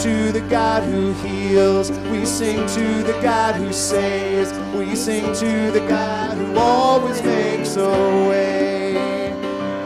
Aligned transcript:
To 0.00 0.32
the 0.32 0.40
God 0.48 0.82
who 0.82 1.12
heals. 1.12 1.90
We 2.10 2.24
sing 2.24 2.66
to 2.68 3.02
the 3.02 3.18
God 3.20 3.54
who 3.54 3.70
saves. 3.70 4.50
We 4.74 4.96
sing 4.96 5.24
to 5.34 5.70
the 5.72 5.86
God 5.86 6.38
who 6.38 6.56
always 6.56 7.22
makes 7.22 7.76
a 7.76 7.90
way. 8.26 8.94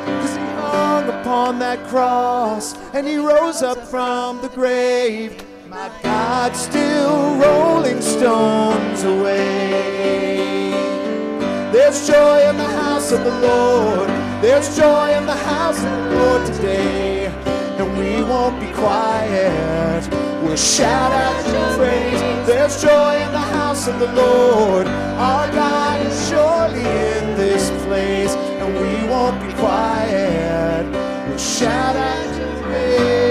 Cause 0.07 0.37
he 0.37 0.45
hung 0.71 1.09
upon 1.09 1.59
that 1.59 1.85
cross 1.89 2.79
and 2.93 3.09
he 3.09 3.17
rose 3.17 3.63
up 3.63 3.79
from 3.89 4.41
the 4.41 4.49
grave. 4.51 5.45
My 5.69 5.91
God 6.05 6.55
still 6.55 7.35
rolling 7.35 8.01
stones 8.01 9.03
away. 9.03 10.71
There's 11.73 12.07
joy 12.07 12.49
in 12.49 12.57
the 12.57 12.63
house 12.63 13.11
of 13.11 13.25
the 13.25 13.41
Lord. 13.41 14.09
There's 14.41 14.77
joy 14.77 15.13
in 15.17 15.27
the 15.27 15.35
house 15.35 15.79
of 15.79 15.91
the 15.91 16.11
Lord 16.17 16.47
today. 16.47 17.27
And 17.77 17.99
we 17.99 18.23
won't 18.23 18.61
be 18.61 18.71
quiet. 18.73 20.04
We'll 20.45 20.57
shout 20.57 21.11
out 21.11 21.47
your 21.49 21.77
praise. 21.77 22.21
There's 22.47 22.81
joy 22.81 23.17
in 23.17 23.33
the 23.33 23.39
house 23.39 23.89
of 23.89 23.99
the 23.99 24.13
Lord. 24.13 24.87
Our 24.87 25.51
God 25.51 26.07
is 26.07 26.29
surely 26.29 26.81
in 26.81 27.35
this 27.37 27.71
place. 27.87 28.35
And 28.35 28.75
we 28.75 29.09
won't 29.09 29.41
be 29.45 29.53
quiet. 29.55 30.85
We'll 31.29 31.39
shout 31.39 31.97
out 31.97 32.37
your 32.39 32.63
praise. 32.63 33.25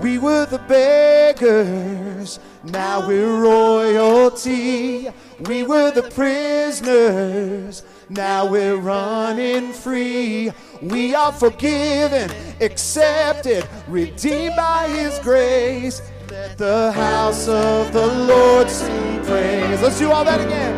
We 0.00 0.16
were 0.16 0.46
the 0.46 0.58
beggars, 0.58 2.38
now 2.62 3.06
we're 3.06 3.40
royalty. 3.40 5.08
We 5.40 5.64
were 5.64 5.90
the 5.90 6.04
prisoners, 6.10 7.82
now 8.10 8.46
we're 8.46 8.76
running 8.76 9.72
free. 9.72 10.50
We 10.80 11.14
are 11.14 11.32
forgiven, 11.32 12.30
accepted, 12.60 13.68
redeemed 13.86 14.56
by 14.56 14.88
His 14.88 15.18
grace. 15.20 16.00
Let 16.30 16.58
the 16.58 16.92
house 16.92 17.48
of 17.48 17.92
the 17.92 18.06
Lord 18.06 18.70
sing 18.70 19.24
praise. 19.24 19.82
Let's 19.82 19.98
do 19.98 20.10
all 20.10 20.24
that 20.24 20.40
again. 20.40 20.76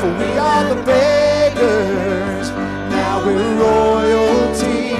For 0.00 0.08
we 0.08 0.38
are 0.38 0.74
the 0.74 0.82
beggars, 0.82 2.50
now 2.90 3.24
we're 3.24 3.54
royalty. 3.56 4.94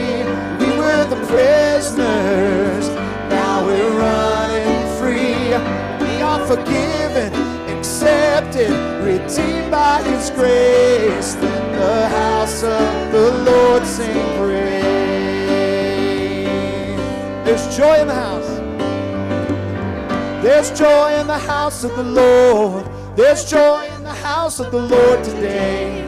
We 0.64 0.78
were 0.78 1.04
the 1.04 1.24
prisoners, 1.26 2.88
now 3.30 3.64
we're 3.64 3.90
running 3.92 4.98
free. 4.98 5.54
We 6.04 6.22
are 6.22 6.46
forgiven, 6.46 7.32
accepted, 8.02 8.70
redeemed 9.02 9.70
by 9.70 10.02
His 10.02 10.30
grace. 10.30 11.34
The 11.34 12.08
house 12.08 12.62
of 12.62 13.12
the 13.12 13.30
Lord 13.44 13.84
sing 13.84 14.36
praise. 14.36 14.84
There's 17.44 17.76
joy 17.76 18.00
in 18.00 18.06
the 18.06 18.14
house. 18.14 18.46
There's 20.44 20.70
joy 20.78 21.18
in 21.20 21.26
the 21.26 21.38
house 21.38 21.82
of 21.82 21.96
the 21.96 22.04
Lord. 22.04 22.86
There's 23.16 23.44
joy 23.50 23.88
in 23.96 24.04
the 24.04 24.14
house 24.14 24.60
of 24.60 24.70
the 24.70 24.80
Lord 24.80 25.24
today. 25.24 26.00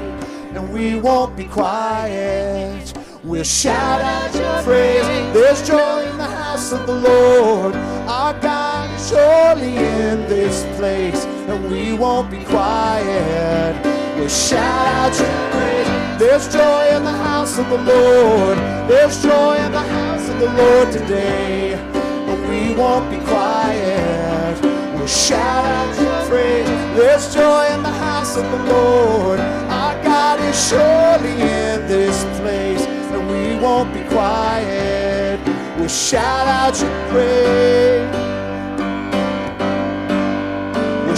And 0.55 0.72
we 0.72 0.97
won't 0.97 1.37
be 1.37 1.45
quiet. 1.45 2.93
We'll 3.25 3.43
shout 3.43 4.01
out 4.01 4.33
your 4.34 4.62
praise. 4.62 5.03
There's 5.34 5.67
joy 5.67 6.09
in 6.09 6.19
the 6.19 6.25
house 6.25 6.72
of 6.72 6.87
the 6.87 6.95
Lord. 6.95 7.75
Our 8.07 8.39
God 8.41 8.91
is 8.95 9.09
surely 9.09 9.77
in 9.77 10.28
this 10.28 10.65
place. 10.77 11.40
And 11.50 11.69
we 11.69 11.93
won't 11.94 12.31
be 12.31 12.44
quiet. 12.44 13.75
We'll 14.16 14.28
shout 14.28 14.87
out 14.87 15.12
your 15.19 15.50
praise. 15.50 16.21
There's 16.21 16.47
joy 16.53 16.97
in 16.97 17.03
the 17.03 17.11
house 17.11 17.59
of 17.59 17.69
the 17.69 17.78
Lord. 17.78 18.56
There's 18.88 19.21
joy 19.21 19.56
in 19.56 19.72
the 19.72 19.81
house 19.81 20.28
of 20.28 20.39
the 20.39 20.53
Lord 20.53 20.93
today. 20.93 21.72
And 21.72 22.41
we 22.49 22.77
won't 22.77 23.10
be 23.10 23.19
quiet. 23.27 24.62
We'll 24.94 25.09
shout 25.09 25.65
out 25.65 26.00
your 26.00 26.28
praise. 26.28 26.69
There's 26.97 27.34
joy 27.34 27.66
in 27.75 27.83
the 27.83 27.97
house 28.06 28.37
of 28.37 28.44
the 28.44 28.72
Lord. 28.72 29.41
Our 29.41 30.00
God 30.05 30.39
is 30.39 30.69
surely 30.69 31.33
in 31.33 31.84
this 31.89 32.22
place. 32.39 32.87
And 33.10 33.28
we 33.28 33.59
won't 33.60 33.93
be 33.93 34.05
quiet. 34.05 35.41
We'll 35.77 35.89
shout 35.89 36.47
out 36.47 36.81
your 36.81 37.09
praise. 37.10 38.40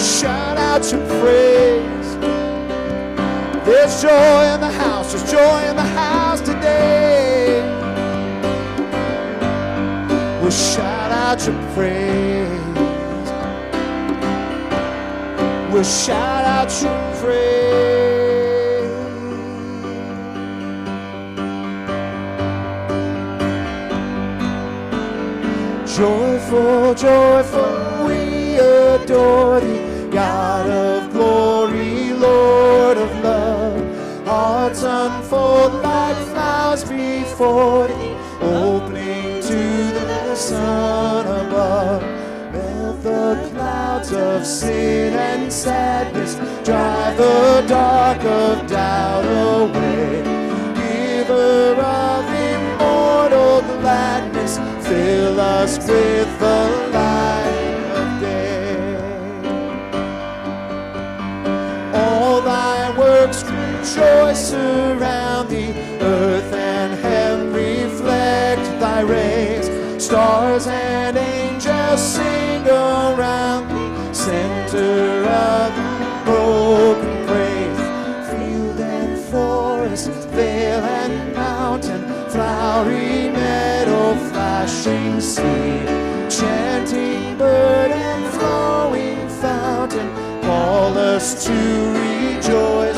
Shout 0.02 0.56
out 0.56 0.90
your 0.90 1.00
praise. 1.20 2.16
There's 3.64 4.02
joy 4.02 4.54
in 4.54 4.60
the 4.60 4.70
house. 4.70 5.12
There's 5.12 5.30
joy 5.30 5.68
in 5.70 5.76
the 5.76 5.82
house 5.82 6.40
today. 6.40 7.62
We'll 10.42 10.50
shout 10.50 11.12
out 11.12 11.46
your 11.46 11.54
praise. 11.74 12.62
We'll 15.72 15.84
shout 15.84 16.44
out 16.44 16.82
your 16.82 17.14
praise. 17.20 17.62
Joyful, 25.96 26.94
joyful, 26.94 28.06
we 28.06 28.56
adore 28.58 29.60
thee, 29.60 29.91
God 30.12 30.68
of 30.68 31.10
glory, 31.10 32.12
Lord 32.12 32.98
of 32.98 33.24
love. 33.24 34.26
Hearts 34.26 34.82
unfold 34.82 35.82
like 35.82 36.18
flowers 36.26 36.84
before 36.84 37.88
thee, 37.88 38.14
opening 38.42 39.40
to 39.40 39.62
the 39.94 40.34
sun 40.34 41.24
above. 41.24 42.02
Melt 42.52 43.02
the 43.02 43.50
clouds 43.54 44.12
of 44.12 44.44
sin 44.44 45.14
and 45.14 45.50
sadness, 45.50 46.34
drive 46.62 47.16
the 47.16 47.64
dark 47.66 48.22
of 48.22 48.66
doubt 48.68 49.24
away. 49.24 50.22
Giver 50.74 51.80
of 51.80 52.24
immortal 52.52 53.62
gladness, 53.80 54.58
fill 54.86 55.40
us 55.40 55.78
with 55.78 56.38
the 56.38 56.81
thy 69.02 69.10
rays. 69.10 70.02
Stars 70.02 70.66
and 70.66 71.16
angels 71.16 72.00
sing 72.00 72.66
around 72.66 73.68
thee, 73.68 74.14
center 74.14 75.24
of 75.24 76.24
broken 76.24 77.26
praise. 77.26 77.80
Field 78.30 78.80
and 78.80 79.18
forest, 79.18 80.10
vale 80.30 80.84
and 80.84 81.34
mountain, 81.34 82.02
flowery 82.30 83.30
meadow, 83.30 84.14
flashing 84.30 85.20
sea, 85.20 85.84
chanting 86.28 87.36
bird 87.38 87.90
and 87.90 88.24
flowing 88.34 89.28
fountain, 89.28 90.08
call 90.42 90.96
us 90.98 91.44
to 91.44 91.52
rejoice 91.52 92.91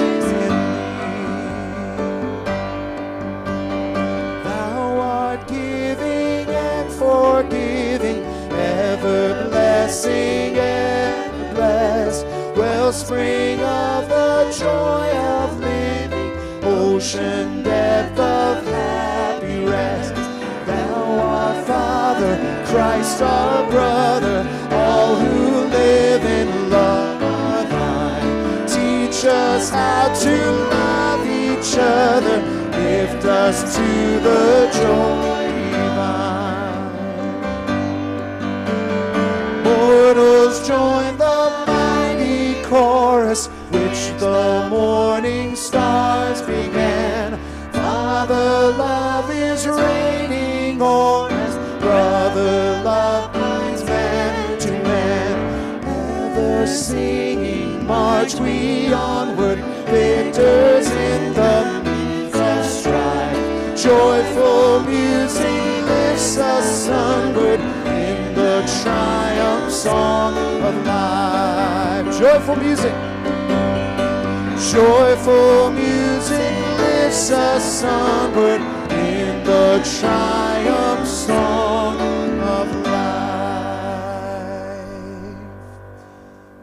our 23.25 23.71
brother, 23.71 24.47
all 24.71 25.17
who 25.17 25.69
live 25.69 26.25
in 26.25 26.71
love 26.71 27.69
thine. 27.71 28.67
Teach 28.67 29.25
us 29.25 29.71
how 29.71 30.13
to 30.25 30.37
love 30.77 31.27
each 31.27 31.77
other, 31.79 32.37
lift 32.79 33.25
us 33.25 33.77
to 33.77 34.21
the 34.21 34.71
joy 34.73 35.34
we 58.45 58.93
onward, 58.93 59.59
victors 59.89 60.89
in 60.91 61.33
the 61.33 61.57
midst 61.85 62.37
of 62.37 62.65
strife. 62.67 63.83
Joyful 63.83 64.81
music 64.81 65.63
lifts 65.91 66.37
us 66.37 66.89
onward 66.89 67.61
in 67.61 68.35
the 68.35 68.55
triumph 68.83 69.73
song 69.73 70.37
of 70.63 70.75
life. 70.87 72.07
Joyful 72.19 72.57
music. 72.57 72.95
Joyful 74.73 75.71
music 75.71 76.55
lifts 76.79 77.31
us 77.31 77.83
onward 77.85 78.61
in 78.93 79.43
the 79.45 79.81
triumph 79.99 81.09
song 81.09 81.94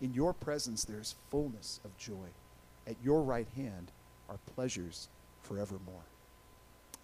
In 0.00 0.12
your 0.12 0.32
presence 0.32 0.84
there 0.84 1.00
is 1.00 1.14
fullness 1.30 1.80
of 1.84 1.96
joy. 1.96 2.28
At 2.86 2.96
your 3.02 3.22
right 3.22 3.48
hand 3.56 3.92
are 4.28 4.38
pleasures 4.54 5.08
forevermore. 5.42 6.04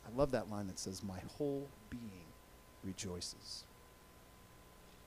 I 0.06 0.16
love 0.16 0.30
that 0.32 0.50
line 0.50 0.66
that 0.66 0.78
says, 0.78 1.02
My 1.02 1.18
whole 1.36 1.68
being 1.88 2.26
rejoices. 2.84 3.64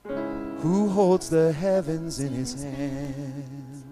Who 0.04 0.88
holds 0.88 1.30
the 1.30 1.52
heavens 1.52 2.20
in 2.20 2.32
his 2.32 2.62
hands? 2.62 3.84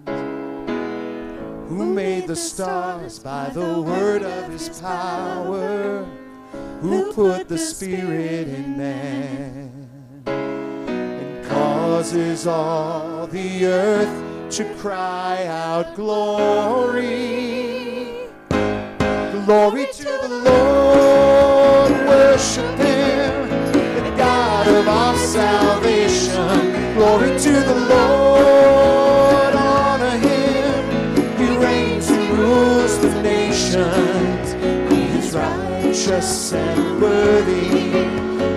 Who 1.69 1.85
made 1.85 2.27
the 2.27 2.35
stars 2.35 3.19
by 3.19 3.49
the 3.49 3.81
word 3.81 4.23
of 4.23 4.51
his 4.51 4.69
power? 4.79 6.05
Who 6.81 7.13
put 7.13 7.47
the 7.47 7.57
spirit 7.57 8.47
in 8.47 8.77
man 8.77 9.82
causes 11.93 12.47
all 12.47 13.27
the 13.27 13.67
earth 13.67 14.15
to 14.49 14.63
cry 14.77 15.45
out 15.45 15.95
glory? 15.95 16.97
Glory 19.45 19.85
to 19.93 20.03
the 20.03 20.41
Lord, 20.49 21.91
worship 22.07 22.77
him, 22.79 23.47
the 23.71 24.13
God 24.17 24.67
of 24.67 24.87
our 24.87 25.15
salvation. 25.17 26.95
Glory 26.95 27.39
to 27.39 27.51
the 27.51 27.79
Lord, 27.95 29.53
honor 29.53 30.17
him. 30.17 31.37
He 31.37 31.55
reigns 31.57 32.09
and 32.09 32.39
rules 32.39 32.97
the 33.01 33.21
nations. 33.21 34.53
He 34.91 35.01
is 35.19 35.35
righteous 35.35 36.53
and 36.53 36.99
worthy 36.99 37.91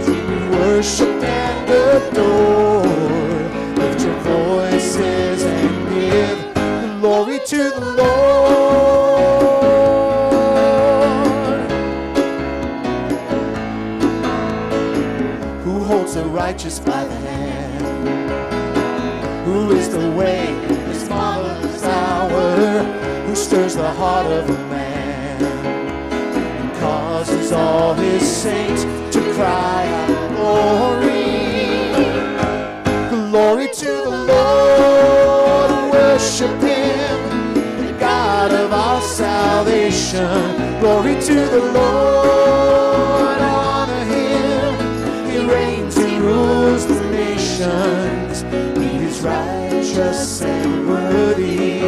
to 0.06 0.12
be 0.26 0.38
worshipped 0.56 1.22
and 1.22 1.70
adored. 1.70 3.25
To 7.46 7.70
the 7.70 7.80
Lord. 7.80 8.00
Who 15.62 15.84
holds 15.84 16.14
the 16.14 16.24
righteous 16.24 16.80
by 16.80 17.04
the 17.04 17.14
hand? 17.14 17.86
Who 19.46 19.70
is 19.70 19.88
the 19.90 20.10
way 20.10 20.46
his 20.88 21.08
marvelous 21.08 21.84
hour? 21.84 22.82
Who 23.28 23.36
stirs 23.36 23.76
the 23.76 23.92
heart 23.92 24.26
of 24.26 24.50
a 24.50 24.58
man 24.68 25.44
and 25.44 26.76
causes 26.80 27.52
all 27.52 27.94
his 27.94 28.26
saints 28.26 28.82
to 29.14 29.20
cry 29.34 29.86
out? 29.86 30.30
Glory 30.34 31.15
salvation. 40.16 40.80
Glory 40.80 41.14
to 41.20 41.34
the 41.34 41.60
Lord, 41.72 43.40
honor 43.40 44.04
him. 44.04 45.30
He 45.30 45.38
reigns 45.52 45.96
and 45.96 46.22
rules 46.22 46.86
the 46.86 47.00
nations. 47.10 48.42
He 48.78 49.04
is 49.04 49.20
righteous 49.20 50.42
and 50.42 50.88
worthy 50.88 51.80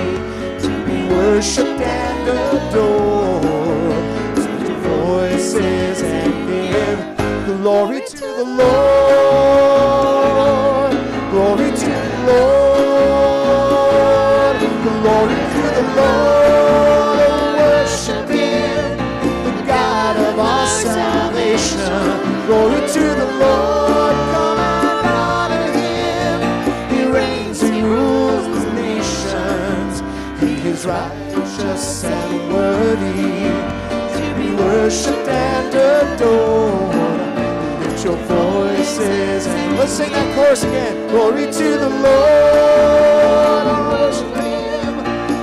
to 0.63 0.85
be 0.87 1.09
worshipped 1.09 1.81
and 1.81 2.29
adored. 2.29 4.05
Lift 4.37 4.69
your 4.69 4.79
voices 4.81 6.03
and 6.03 6.33
give 6.49 7.57
glory 7.63 8.01
to 8.01 8.21
the 8.21 8.45
Lord. 8.45 9.08
Adored. 36.19 37.81
Lift 37.81 38.05
your 38.05 38.17
voices 38.17 39.47
and 39.47 39.77
let's 39.79 39.93
sing 39.93 40.11
that 40.13 40.35
chorus 40.35 40.63
again. 40.65 41.09
Glory 41.09 41.47
to 41.47 41.79
the 41.79 41.89
Lord, 41.89 43.67
worship 43.91 44.37
Him, 44.37 44.97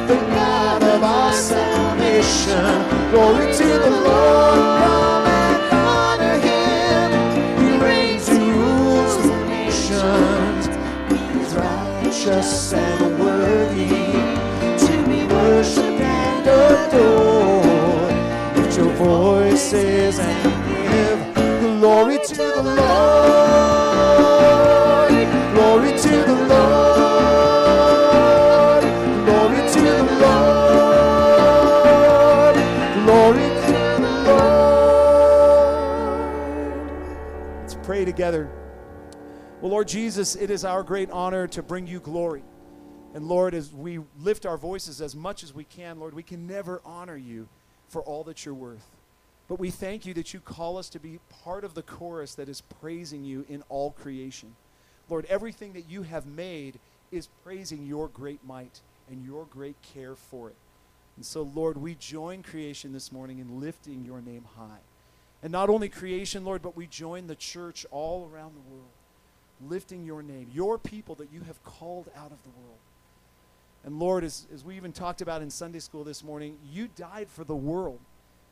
the 0.07 0.15
God 0.35 0.83
of 0.83 1.03
our 1.03 1.33
salvation. 1.33 2.85
Glory 3.11 3.53
to 3.53 3.67
the 3.85 3.89
Lord, 3.89 4.81
come 4.83 5.25
and 5.25 5.61
honor 5.71 6.37
Him. 6.47 7.11
He 7.61 7.67
reigns 7.83 8.27
and 8.29 8.41
rules 8.41 9.17
the 9.23 9.35
nations. 9.47 10.67
He 11.09 11.15
righteous 11.57 12.73
and 12.73 13.19
worthy 13.19 13.87
to 14.85 14.93
be 15.07 15.19
worshipped 15.33 16.01
and 16.01 16.47
adored. 16.47 18.13
Lift 18.57 18.77
your 18.77 18.91
voices 18.93 20.19
and 20.19 20.44
Lord 39.75 39.89
Jesus, 39.89 40.37
it 40.37 40.49
is 40.49 40.63
our 40.63 40.83
great 40.83 41.11
honor 41.11 41.47
to 41.47 41.61
bring 41.61 41.85
you 41.85 41.99
glory. 41.99 42.43
And 43.13 43.27
Lord, 43.27 43.53
as 43.53 43.73
we 43.73 43.99
lift 44.21 44.45
our 44.45 44.55
voices 44.55 45.01
as 45.01 45.17
much 45.17 45.43
as 45.43 45.53
we 45.53 45.65
can, 45.65 45.99
Lord, 45.99 46.13
we 46.13 46.23
can 46.23 46.47
never 46.47 46.81
honor 46.85 47.17
you 47.17 47.49
for 47.89 48.01
all 48.01 48.23
that 48.23 48.45
you're 48.45 48.53
worth. 48.53 48.85
But 49.49 49.59
we 49.59 49.71
thank 49.71 50.05
you 50.05 50.13
that 50.13 50.33
you 50.33 50.39
call 50.39 50.77
us 50.77 50.87
to 50.91 50.99
be 50.99 51.19
part 51.43 51.65
of 51.65 51.73
the 51.73 51.81
chorus 51.81 52.35
that 52.35 52.47
is 52.47 52.61
praising 52.61 53.25
you 53.25 53.45
in 53.49 53.63
all 53.67 53.91
creation. 53.91 54.55
Lord, 55.09 55.25
everything 55.25 55.73
that 55.73 55.89
you 55.89 56.03
have 56.03 56.25
made 56.25 56.79
is 57.11 57.27
praising 57.43 57.85
your 57.85 58.07
great 58.07 58.45
might 58.45 58.79
and 59.11 59.25
your 59.25 59.43
great 59.43 59.75
care 59.81 60.15
for 60.15 60.47
it. 60.47 60.55
And 61.17 61.25
so, 61.25 61.41
Lord, 61.41 61.75
we 61.75 61.95
join 61.95 62.43
creation 62.43 62.93
this 62.93 63.11
morning 63.11 63.39
in 63.39 63.59
lifting 63.59 64.05
your 64.05 64.21
name 64.21 64.45
high. 64.55 64.79
And 65.43 65.51
not 65.51 65.69
only 65.69 65.89
creation, 65.89 66.45
Lord, 66.45 66.61
but 66.61 66.77
we 66.77 66.87
join 66.87 67.27
the 67.27 67.35
church 67.35 67.85
all 67.91 68.29
around 68.31 68.53
the 68.55 68.73
world, 68.73 68.87
lifting 69.61 70.03
your 70.03 70.21
name, 70.21 70.49
your 70.53 70.77
people 70.77 71.15
that 71.15 71.31
you 71.31 71.41
have 71.41 71.63
called 71.63 72.09
out 72.15 72.31
of 72.31 72.43
the 72.43 72.49
world. 72.49 72.79
And 73.83 73.99
Lord, 73.99 74.23
as, 74.23 74.47
as 74.53 74.65
we 74.65 74.75
even 74.75 74.91
talked 74.91 75.21
about 75.21 75.41
in 75.41 75.49
Sunday 75.49 75.79
school 75.79 76.03
this 76.03 76.23
morning, 76.23 76.57
you 76.71 76.87
died 76.87 77.29
for 77.29 77.43
the 77.43 77.55
world, 77.55 77.99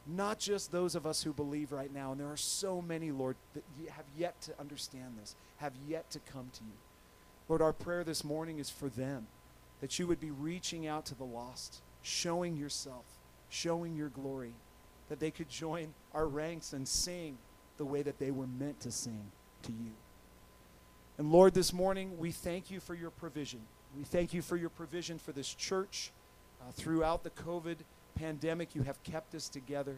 not 0.05 0.37
just 0.37 0.71
those 0.71 0.93
of 0.95 1.07
us 1.07 1.23
who 1.23 1.33
believe 1.33 1.71
right 1.71 1.91
now. 1.91 2.11
And 2.11 2.21
there 2.21 2.31
are 2.31 2.37
so 2.37 2.81
many, 2.81 3.11
Lord, 3.11 3.35
that 3.55 3.63
have 3.89 4.05
yet 4.15 4.39
to 4.41 4.59
understand 4.59 5.17
this, 5.19 5.35
have 5.57 5.73
yet 5.87 6.09
to 6.11 6.19
come 6.19 6.49
to 6.53 6.63
you. 6.63 6.77
Lord, 7.49 7.61
our 7.61 7.73
prayer 7.73 8.03
this 8.03 8.23
morning 8.23 8.59
is 8.59 8.69
for 8.69 8.89
them, 8.89 9.27
that 9.81 9.97
you 9.97 10.07
would 10.07 10.19
be 10.19 10.31
reaching 10.31 10.87
out 10.87 11.05
to 11.07 11.15
the 11.15 11.23
lost, 11.23 11.81
showing 12.03 12.55
yourself, 12.55 13.05
showing 13.49 13.95
your 13.95 14.09
glory, 14.09 14.53
that 15.09 15.19
they 15.19 15.31
could 15.31 15.49
join 15.49 15.93
our 16.13 16.27
ranks 16.27 16.73
and 16.73 16.87
sing 16.87 17.37
the 17.77 17.85
way 17.85 18.01
that 18.03 18.19
they 18.19 18.31
were 18.31 18.47
meant 18.47 18.79
to 18.81 18.91
sing 18.91 19.31
to 19.63 19.71
you. 19.71 19.91
And 21.17 21.31
Lord, 21.31 21.53
this 21.53 21.71
morning 21.73 22.17
we 22.17 22.31
thank 22.31 22.71
you 22.71 22.79
for 22.79 22.95
your 22.95 23.11
provision. 23.11 23.61
We 23.95 24.03
thank 24.03 24.33
you 24.33 24.41
for 24.41 24.57
your 24.57 24.69
provision 24.69 25.19
for 25.19 25.31
this 25.31 25.53
church. 25.53 26.11
Uh, 26.59 26.71
throughout 26.71 27.23
the 27.23 27.29
COVID 27.29 27.77
pandemic, 28.15 28.73
you 28.73 28.81
have 28.81 29.01
kept 29.03 29.35
us 29.35 29.47
together, 29.47 29.97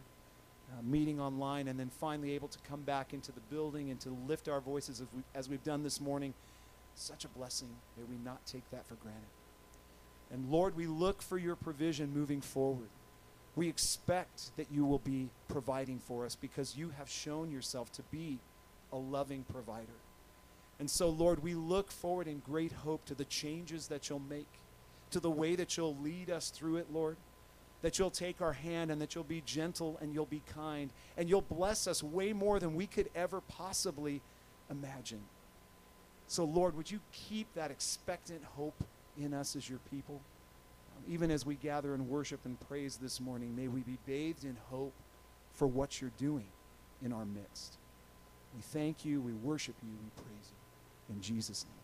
uh, 0.70 0.82
meeting 0.82 1.18
online, 1.18 1.68
and 1.68 1.80
then 1.80 1.88
finally 1.88 2.34
able 2.34 2.48
to 2.48 2.58
come 2.68 2.82
back 2.82 3.14
into 3.14 3.32
the 3.32 3.40
building 3.48 3.90
and 3.90 3.98
to 4.00 4.10
lift 4.28 4.48
our 4.48 4.60
voices 4.60 5.00
as, 5.00 5.06
we, 5.14 5.22
as 5.34 5.48
we've 5.48 5.64
done 5.64 5.82
this 5.82 6.00
morning. 6.00 6.34
Such 6.94 7.24
a 7.24 7.28
blessing. 7.28 7.68
May 7.96 8.04
we 8.04 8.22
not 8.22 8.44
take 8.44 8.68
that 8.70 8.86
for 8.86 8.96
granted. 8.96 9.22
And 10.30 10.50
Lord, 10.50 10.76
we 10.76 10.86
look 10.86 11.22
for 11.22 11.38
your 11.38 11.56
provision 11.56 12.12
moving 12.12 12.42
forward. 12.42 12.88
We 13.54 13.68
expect 13.68 14.54
that 14.56 14.66
you 14.70 14.84
will 14.84 14.98
be 14.98 15.30
providing 15.48 15.98
for 15.98 16.26
us 16.26 16.36
because 16.36 16.76
you 16.76 16.90
have 16.98 17.08
shown 17.08 17.50
yourself 17.50 17.90
to 17.92 18.02
be 18.10 18.38
a 18.92 18.96
loving 18.96 19.44
provider. 19.44 19.94
And 20.78 20.90
so, 20.90 21.08
Lord, 21.08 21.42
we 21.42 21.54
look 21.54 21.90
forward 21.90 22.28
in 22.28 22.40
great 22.40 22.72
hope 22.72 23.04
to 23.06 23.14
the 23.14 23.24
changes 23.24 23.88
that 23.88 24.08
you'll 24.08 24.18
make, 24.18 24.48
to 25.10 25.20
the 25.20 25.30
way 25.30 25.56
that 25.56 25.76
you'll 25.76 25.96
lead 25.96 26.30
us 26.30 26.50
through 26.50 26.76
it, 26.76 26.92
Lord. 26.92 27.16
That 27.82 27.98
you'll 27.98 28.10
take 28.10 28.40
our 28.40 28.52
hand 28.52 28.90
and 28.90 29.00
that 29.00 29.14
you'll 29.14 29.24
be 29.24 29.42
gentle 29.42 29.98
and 30.00 30.12
you'll 30.12 30.26
be 30.26 30.42
kind 30.46 30.90
and 31.16 31.28
you'll 31.28 31.42
bless 31.42 31.86
us 31.86 32.02
way 32.02 32.32
more 32.32 32.58
than 32.58 32.74
we 32.74 32.86
could 32.86 33.08
ever 33.14 33.40
possibly 33.42 34.22
imagine. 34.70 35.22
So, 36.26 36.44
Lord, 36.44 36.76
would 36.76 36.90
you 36.90 37.00
keep 37.12 37.52
that 37.54 37.70
expectant 37.70 38.42
hope 38.44 38.82
in 39.18 39.32
us 39.32 39.54
as 39.54 39.68
your 39.68 39.78
people? 39.90 40.20
Even 41.08 41.30
as 41.30 41.46
we 41.46 41.54
gather 41.54 41.94
and 41.94 42.08
worship 42.08 42.40
and 42.44 42.58
praise 42.68 42.96
this 42.96 43.20
morning, 43.20 43.54
may 43.54 43.68
we 43.68 43.80
be 43.80 43.98
bathed 44.06 44.44
in 44.44 44.56
hope 44.70 44.94
for 45.52 45.66
what 45.66 46.00
you're 46.00 46.10
doing 46.18 46.48
in 47.04 47.12
our 47.12 47.24
midst. 47.24 47.78
We 48.54 48.62
thank 48.62 49.04
you, 49.04 49.20
we 49.20 49.32
worship 49.32 49.76
you, 49.82 49.90
we 49.90 50.22
praise 50.22 50.50
you. 50.50 50.65
In 51.08 51.20
Jesus' 51.20 51.64
name. 51.64 51.76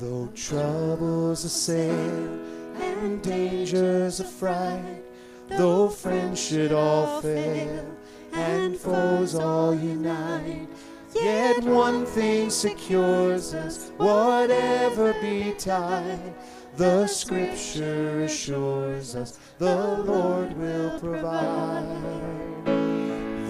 Though 0.00 0.28
troubles 0.34 1.44
assail 1.44 2.40
and 2.80 3.22
dangers 3.22 4.20
affright, 4.20 5.04
though 5.48 5.88
friends 5.88 6.40
should 6.42 6.72
all 6.72 7.20
fail 7.20 7.84
and 8.32 8.76
foes 8.76 9.34
all 9.34 9.74
unite, 9.74 10.68
yet 11.14 11.62
one 11.62 12.06
thing 12.06 12.48
secures 12.50 13.54
us, 13.54 13.90
whatever 13.98 15.12
betide. 15.20 16.34
The 16.74 17.06
scripture 17.06 18.22
assures 18.22 19.14
us 19.14 19.38
the 19.58 19.76
Lord 19.76 20.56
will 20.56 20.98
provide 20.98 21.84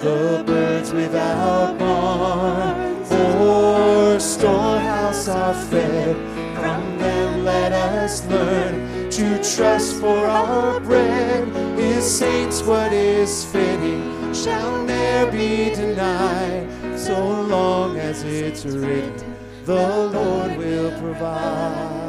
the 0.01 0.43
birds 0.45 0.93
without 0.93 1.79
barns 1.79 3.13
or 3.13 4.19
storehouse 4.19 5.29
are 5.29 5.55
fed. 5.55 6.17
From 6.57 6.99
them 6.99 7.45
let 7.45 7.73
us 7.73 8.27
learn 8.27 9.09
to 9.11 9.55
trust 9.55 10.01
for 10.01 10.27
our 10.27 10.81
bread. 10.81 11.47
Is 11.79 12.19
saints 12.19 12.61
what 12.63 12.93
is 12.93 13.45
fitting 13.45 14.35
shall 14.35 14.83
ne'er 14.83 15.31
be 15.31 15.73
denied. 15.73 16.99
So 16.99 17.43
long 17.43 17.99
as 17.99 18.25
it's 18.25 18.65
written, 18.65 19.37
the 19.65 20.09
Lord 20.09 20.57
will 20.57 20.91
provide. 20.99 22.02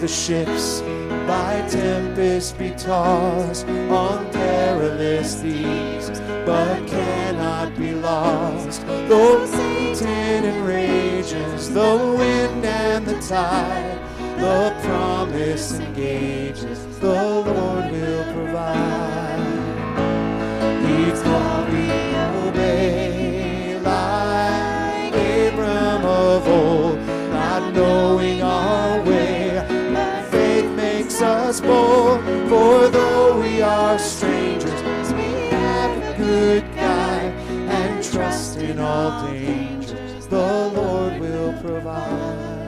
The 0.00 0.08
ships 0.08 0.80
by 1.28 1.62
tempest 1.68 2.58
be 2.58 2.70
tossed 2.70 3.68
on 3.68 4.32
perilous 4.32 5.42
seas, 5.42 6.08
but 6.46 6.86
cannot 6.86 7.76
be 7.76 7.92
lost. 7.92 8.80
Though 9.08 9.44
Satan 9.44 10.46
enrages 10.46 11.68
the 11.74 12.16
wind 12.18 12.64
and 12.64 13.06
the 13.06 13.20
tide, 13.20 13.98
the 14.38 14.74
promise 14.82 15.78
engages, 15.78 16.98
the 17.00 17.12
Lord 17.12 17.92
will 17.92 18.32
provide. 18.32 19.20
He's 20.80 21.22
we 21.70 21.90
obey 22.48 23.09
bold. 31.60 32.20
For 32.48 32.88
though 32.88 33.40
we 33.40 33.62
are 33.62 33.98
strangers, 33.98 35.12
we 35.12 35.28
have 35.50 35.96
a 36.02 36.16
good 36.16 36.64
guide 36.74 37.34
and 37.68 38.04
trust 38.04 38.56
in 38.58 38.78
all 38.78 39.26
dangers. 39.26 40.26
The 40.26 40.70
Lord 40.74 41.20
will 41.20 41.52
provide. 41.62 42.58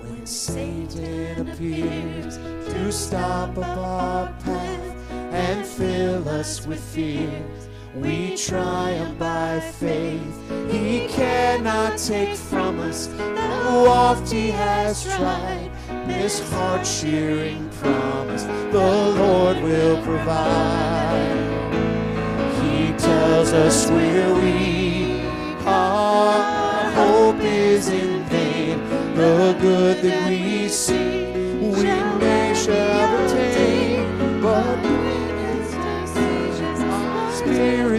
When 0.00 0.26
Satan 0.26 1.48
appears 1.48 2.36
to 2.72 2.92
stop 2.92 3.56
up 3.58 3.76
our 3.78 4.26
path 4.44 5.12
and 5.32 5.66
fill 5.66 6.28
us 6.28 6.66
with 6.66 6.80
fear. 6.80 7.42
We 7.94 8.36
triumph 8.36 9.18
by 9.18 9.60
faith. 9.60 10.36
He 10.70 11.08
cannot 11.08 11.98
take 11.98 12.36
from 12.36 12.78
us 12.80 13.06
the 13.06 13.86
oft 13.88 14.30
he 14.30 14.50
has 14.50 15.04
tried. 15.16 15.70
This 16.06 16.40
heart 16.50 16.84
cheering 16.84 17.68
promise 17.80 18.44
the 18.72 19.14
Lord 19.18 19.62
will 19.62 20.02
provide. 20.02 21.48
He 22.62 22.92
tells 22.98 23.52
us 23.52 23.90
we're 23.90 24.34
weak, 24.34 25.22
our 25.66 26.90
hope 26.92 27.40
is 27.40 27.88
in 27.88 28.22
vain. 28.24 28.78
The 29.14 29.56
good 29.60 30.02
that 30.02 30.28
we 30.28 30.68
see, 30.68 31.24
we 31.58 31.82
may 31.82 32.54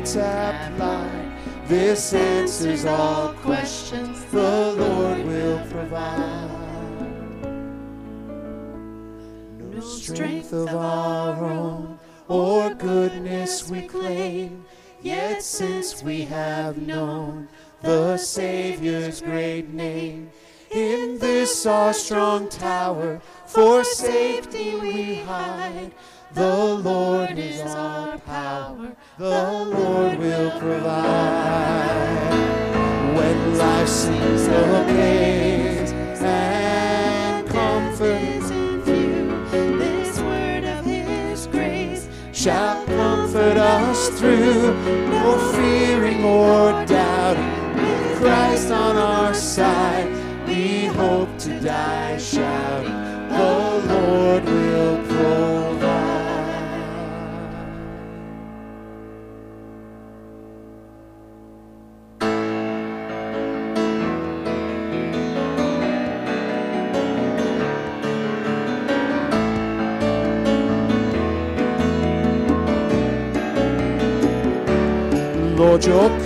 spirits 0.09 0.15
apply. 0.15 1.35
This 1.67 2.13
answers 2.13 2.85
all 2.85 3.33
questions 3.33 4.25
the 4.25 4.73
Lord 4.73 5.25
will 5.25 5.59
provide. 5.69 6.49
No 9.59 9.81
strength 9.81 10.53
of 10.53 10.69
our 10.69 11.43
own 11.43 11.99
or 12.27 12.73
goodness 12.73 13.69
we 13.69 13.81
claim, 13.83 14.65
yet 15.01 15.43
since 15.43 16.01
we 16.03 16.21
have 16.23 16.77
known 16.77 17.47
the 17.81 18.17
Savior's 18.17 19.21
great 19.21 19.69
name, 19.69 20.31
in 20.71 21.17
this 21.19 21.65
our 21.65 21.93
strong 21.93 22.49
tower 22.49 23.21
for 23.45 23.83
safety 23.83 24.75
we 24.75 25.15
hide. 25.15 25.91
The 26.31 26.75
Lord 26.75 27.39
is 27.39 27.61
our 27.61 28.19
power. 28.19 28.95
The 29.17 29.63
Lord 29.65 30.19
will 30.19 30.51
provide. 30.59 31.87
When 33.15 33.57
life 33.57 33.89
seems 33.89 34.47
no 34.47 34.85
case 34.85 35.91
and 36.21 37.49
comfort 37.49 38.21
is 38.21 38.51
in 38.51 38.81
view, 38.81 39.79
this 39.79 40.19
word 40.19 40.65
of 40.65 40.85
His 40.85 41.47
grace 41.47 42.07
shall 42.31 42.85
comfort 42.85 43.57
us 43.57 44.09
through. 44.19 44.75
No 45.09 45.51
fearing 45.55 46.23
or 46.23 46.85
doubting. 46.85 47.75
With 47.75 48.19
Christ 48.19 48.69
on 48.69 48.97
our 48.97 49.33
side, 49.33 50.07
we 50.47 50.85
hope 50.85 51.35
to 51.39 51.59
die 51.59 52.19
shall. 52.19 52.68
Lord, 75.89 76.11
you're 76.11 76.18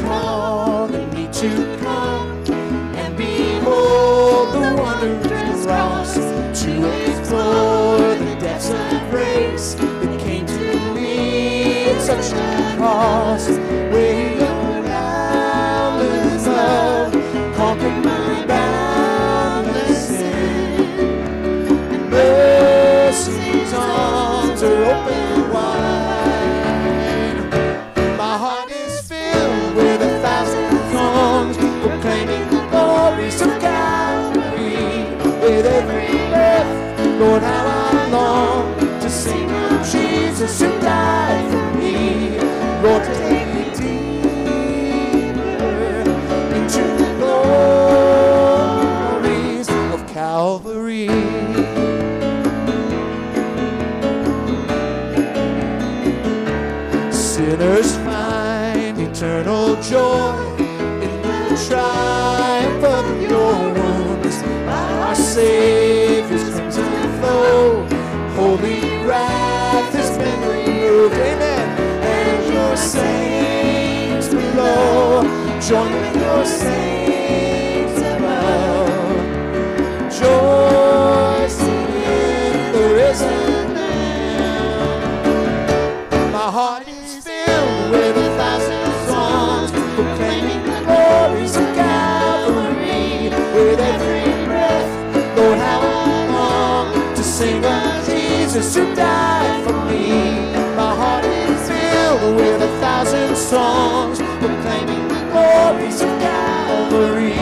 sing 97.34 97.66
of 97.66 98.06
Jesus 98.06 98.76
who 98.76 98.94
died 98.94 99.66
for 99.66 99.74
me. 99.86 100.54
My 100.76 100.94
heart 101.02 101.26
is 101.26 101.68
filled 101.68 102.36
with 102.36 102.62
a 102.62 102.72
thousand 102.80 103.36
songs, 103.36 104.20
proclaiming 104.40 105.08
the 105.08 105.22
glories 105.32 106.00
of 106.02 106.10
Calvary. 106.22 107.34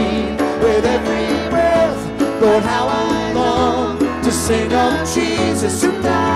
With 0.63 0.85
every 0.85 1.27
breath, 1.49 2.01
Lord, 2.41 2.63
how 2.63 2.87
I 2.87 3.33
long 3.33 3.99
to 4.23 4.31
sing 4.31 4.71
of 4.71 5.13
Jesus 5.13 5.83
who 5.83 5.91
died 6.01 6.30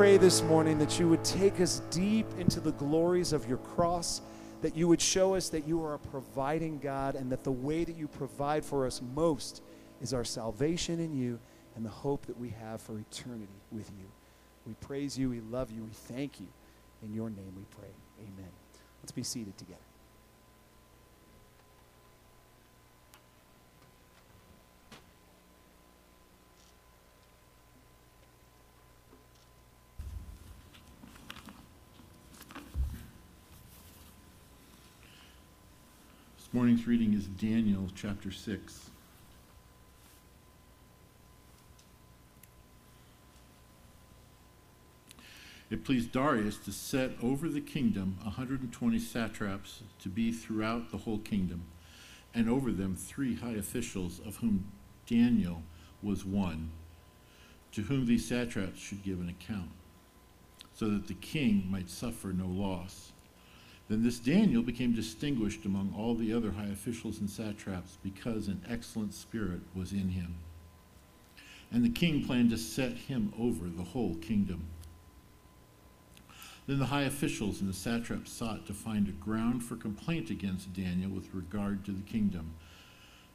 pray 0.00 0.16
this 0.16 0.40
morning 0.44 0.78
that 0.78 0.98
you 0.98 1.06
would 1.06 1.22
take 1.22 1.60
us 1.60 1.82
deep 1.90 2.24
into 2.38 2.58
the 2.58 2.72
glories 2.72 3.34
of 3.34 3.46
your 3.46 3.58
cross, 3.58 4.22
that 4.62 4.74
you 4.74 4.88
would 4.88 4.98
show 4.98 5.34
us 5.34 5.50
that 5.50 5.68
you 5.68 5.84
are 5.84 5.92
a 5.92 5.98
providing 5.98 6.78
God, 6.78 7.16
and 7.16 7.30
that 7.30 7.44
the 7.44 7.52
way 7.52 7.84
that 7.84 7.94
you 7.94 8.08
provide 8.08 8.64
for 8.64 8.86
us 8.86 9.02
most 9.14 9.60
is 10.00 10.14
our 10.14 10.24
salvation 10.24 11.00
in 11.00 11.14
you 11.14 11.38
and 11.76 11.84
the 11.84 11.90
hope 11.90 12.24
that 12.24 12.40
we 12.40 12.48
have 12.48 12.80
for 12.80 12.98
eternity 12.98 13.60
with 13.70 13.90
you. 13.98 14.06
We 14.66 14.72
praise 14.80 15.18
you, 15.18 15.28
we 15.28 15.40
love 15.40 15.70
you, 15.70 15.84
we 15.84 15.90
thank 15.90 16.40
you. 16.40 16.46
In 17.02 17.12
your 17.12 17.28
name 17.28 17.52
we 17.54 17.64
pray. 17.78 17.92
Amen. 18.20 18.50
Let's 19.02 19.12
be 19.12 19.22
seated 19.22 19.58
together. 19.58 19.89
Morning's 36.52 36.84
reading 36.84 37.14
is 37.14 37.26
Daniel 37.26 37.86
chapter 37.94 38.32
6. 38.32 38.90
It 45.70 45.84
pleased 45.84 46.10
Darius 46.10 46.56
to 46.64 46.72
set 46.72 47.12
over 47.22 47.48
the 47.48 47.60
kingdom 47.60 48.16
a 48.22 48.30
120 48.30 48.98
satraps 48.98 49.84
to 50.00 50.08
be 50.08 50.32
throughout 50.32 50.90
the 50.90 50.96
whole 50.96 51.20
kingdom, 51.20 51.66
and 52.34 52.50
over 52.50 52.72
them 52.72 52.96
three 52.96 53.36
high 53.36 53.52
officials, 53.52 54.20
of 54.26 54.38
whom 54.38 54.64
Daniel 55.06 55.62
was 56.02 56.24
one, 56.24 56.70
to 57.70 57.82
whom 57.82 58.06
these 58.06 58.26
satraps 58.26 58.80
should 58.80 59.04
give 59.04 59.20
an 59.20 59.28
account, 59.28 59.70
so 60.74 60.88
that 60.88 61.06
the 61.06 61.14
king 61.14 61.68
might 61.70 61.88
suffer 61.88 62.32
no 62.32 62.48
loss. 62.48 63.12
Then 63.90 64.04
this 64.04 64.20
Daniel 64.20 64.62
became 64.62 64.94
distinguished 64.94 65.64
among 65.64 65.92
all 65.98 66.14
the 66.14 66.32
other 66.32 66.52
high 66.52 66.68
officials 66.68 67.18
and 67.18 67.28
satraps 67.28 67.98
because 68.04 68.46
an 68.46 68.62
excellent 68.70 69.12
spirit 69.12 69.62
was 69.74 69.90
in 69.90 70.10
him. 70.10 70.36
And 71.72 71.84
the 71.84 71.90
king 71.90 72.24
planned 72.24 72.50
to 72.50 72.56
set 72.56 72.92
him 72.92 73.32
over 73.36 73.66
the 73.68 73.82
whole 73.82 74.14
kingdom. 74.14 74.62
Then 76.68 76.78
the 76.78 76.86
high 76.86 77.02
officials 77.02 77.60
and 77.60 77.68
the 77.68 77.74
satraps 77.74 78.30
sought 78.30 78.64
to 78.68 78.74
find 78.74 79.08
a 79.08 79.12
ground 79.12 79.64
for 79.64 79.74
complaint 79.74 80.30
against 80.30 80.72
Daniel 80.72 81.10
with 81.10 81.34
regard 81.34 81.84
to 81.86 81.90
the 81.90 82.02
kingdom. 82.02 82.54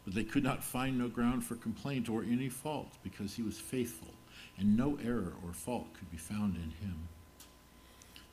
But 0.06 0.14
they 0.14 0.24
could 0.24 0.44
not 0.44 0.64
find 0.64 0.98
no 0.98 1.10
ground 1.10 1.44
for 1.44 1.56
complaint 1.56 2.08
or 2.08 2.24
any 2.24 2.48
fault, 2.48 2.94
because 3.04 3.34
he 3.34 3.42
was 3.42 3.60
faithful, 3.60 4.14
and 4.58 4.78
no 4.78 4.98
error 5.04 5.34
or 5.46 5.52
fault 5.52 5.94
could 5.96 6.10
be 6.12 6.18
found 6.18 6.56
in 6.56 6.72
him. 6.88 7.10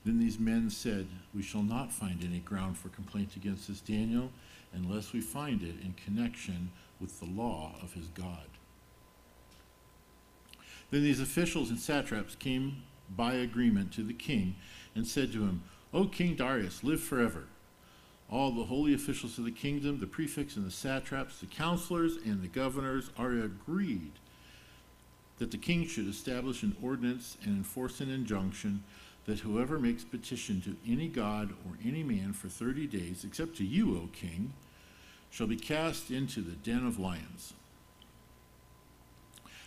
Then 0.05 0.19
these 0.19 0.39
men 0.39 0.69
said, 0.69 1.07
We 1.33 1.41
shall 1.41 1.63
not 1.63 1.91
find 1.91 2.23
any 2.23 2.39
ground 2.39 2.77
for 2.77 2.89
complaint 2.89 3.35
against 3.35 3.67
this 3.67 3.79
Daniel 3.79 4.31
unless 4.73 5.13
we 5.13 5.21
find 5.21 5.61
it 5.63 5.75
in 5.83 5.93
connection 5.93 6.71
with 6.99 7.19
the 7.19 7.25
law 7.25 7.75
of 7.81 7.93
his 7.93 8.07
God. 8.07 8.47
Then 10.91 11.03
these 11.03 11.21
officials 11.21 11.69
and 11.69 11.79
satraps 11.79 12.35
came 12.35 12.83
by 13.15 13.33
agreement 13.33 13.91
to 13.93 14.03
the 14.03 14.13
king 14.13 14.55
and 14.95 15.07
said 15.07 15.31
to 15.33 15.43
him, 15.43 15.63
O 15.93 16.05
King 16.05 16.35
Darius, 16.35 16.83
live 16.83 17.01
forever. 17.01 17.45
All 18.29 18.51
the 18.51 18.65
holy 18.65 18.93
officials 18.93 19.37
of 19.37 19.45
the 19.45 19.51
kingdom, 19.51 19.99
the 19.99 20.07
prefects 20.07 20.55
and 20.55 20.65
the 20.65 20.71
satraps, 20.71 21.39
the 21.39 21.45
counselors 21.45 22.17
and 22.17 22.41
the 22.41 22.47
governors 22.47 23.11
are 23.17 23.31
agreed 23.31 24.13
that 25.39 25.51
the 25.51 25.57
king 25.57 25.85
should 25.87 26.07
establish 26.07 26.63
an 26.63 26.75
ordinance 26.81 27.37
and 27.43 27.57
enforce 27.57 27.99
an 27.99 28.09
injunction 28.09 28.83
that 29.25 29.39
whoever 29.39 29.79
makes 29.79 30.03
petition 30.03 30.61
to 30.61 30.75
any 30.91 31.07
god 31.07 31.51
or 31.65 31.77
any 31.83 32.03
man 32.03 32.33
for 32.33 32.49
thirty 32.49 32.87
days, 32.87 33.23
except 33.23 33.55
to 33.57 33.63
you, 33.63 33.95
O 33.97 34.09
king, 34.11 34.53
shall 35.29 35.47
be 35.47 35.55
cast 35.55 36.11
into 36.11 36.41
the 36.41 36.55
den 36.55 36.85
of 36.85 36.99
lions. 36.99 37.53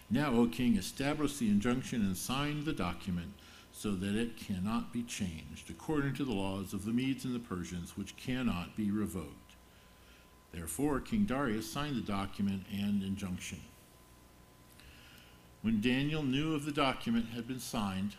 Now, 0.08 0.32
O 0.34 0.46
king, 0.46 0.76
establish 0.76 1.38
the 1.38 1.48
injunction 1.48 2.02
and 2.02 2.16
sign 2.16 2.64
the 2.64 2.72
document 2.72 3.32
so 3.72 3.92
that 3.92 4.14
it 4.14 4.36
cannot 4.36 4.92
be 4.92 5.02
changed, 5.02 5.68
according 5.68 6.14
to 6.14 6.24
the 6.24 6.32
laws 6.32 6.72
of 6.72 6.84
the 6.84 6.92
Medes 6.92 7.24
and 7.24 7.34
the 7.34 7.40
Persians, 7.40 7.96
which 7.96 8.16
cannot 8.16 8.76
be 8.76 8.90
revoked. 8.90 9.54
Therefore, 10.52 11.00
King 11.00 11.24
Darius 11.24 11.70
signed 11.70 11.96
the 11.96 12.00
document 12.00 12.62
and 12.72 13.02
injunction. 13.02 13.60
When 15.60 15.80
Daniel 15.80 16.22
knew 16.22 16.54
of 16.54 16.64
the 16.64 16.72
document 16.72 17.30
had 17.34 17.48
been 17.48 17.60
signed, 17.60 18.16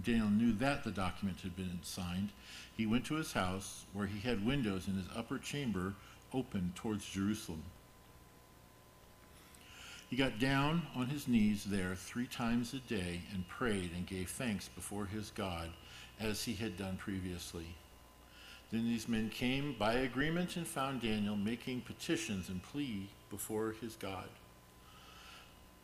when 0.00 0.14
Daniel 0.14 0.30
knew 0.30 0.52
that 0.52 0.84
the 0.84 0.90
document 0.90 1.40
had 1.42 1.56
been 1.56 1.78
signed, 1.82 2.30
he 2.76 2.86
went 2.86 3.04
to 3.06 3.14
his 3.14 3.32
house, 3.32 3.84
where 3.92 4.06
he 4.06 4.20
had 4.20 4.44
windows 4.44 4.88
in 4.88 4.94
his 4.94 5.06
upper 5.14 5.38
chamber 5.38 5.94
open 6.32 6.72
towards 6.74 7.04
Jerusalem. 7.04 7.62
He 10.08 10.16
got 10.16 10.38
down 10.38 10.82
on 10.94 11.06
his 11.06 11.28
knees 11.28 11.64
there 11.64 11.94
three 11.94 12.26
times 12.26 12.74
a 12.74 12.78
day 12.78 13.22
and 13.32 13.46
prayed 13.46 13.90
and 13.94 14.06
gave 14.06 14.30
thanks 14.30 14.68
before 14.68 15.06
his 15.06 15.30
God, 15.30 15.70
as 16.18 16.44
he 16.44 16.54
had 16.54 16.76
done 16.76 16.96
previously. 16.96 17.66
Then 18.72 18.84
these 18.84 19.08
men 19.08 19.30
came 19.30 19.74
by 19.78 19.94
agreement 19.94 20.56
and 20.56 20.66
found 20.66 21.02
Daniel 21.02 21.36
making 21.36 21.82
petitions 21.82 22.48
and 22.48 22.62
plea 22.62 23.08
before 23.30 23.74
his 23.80 23.96
God. 23.96 24.28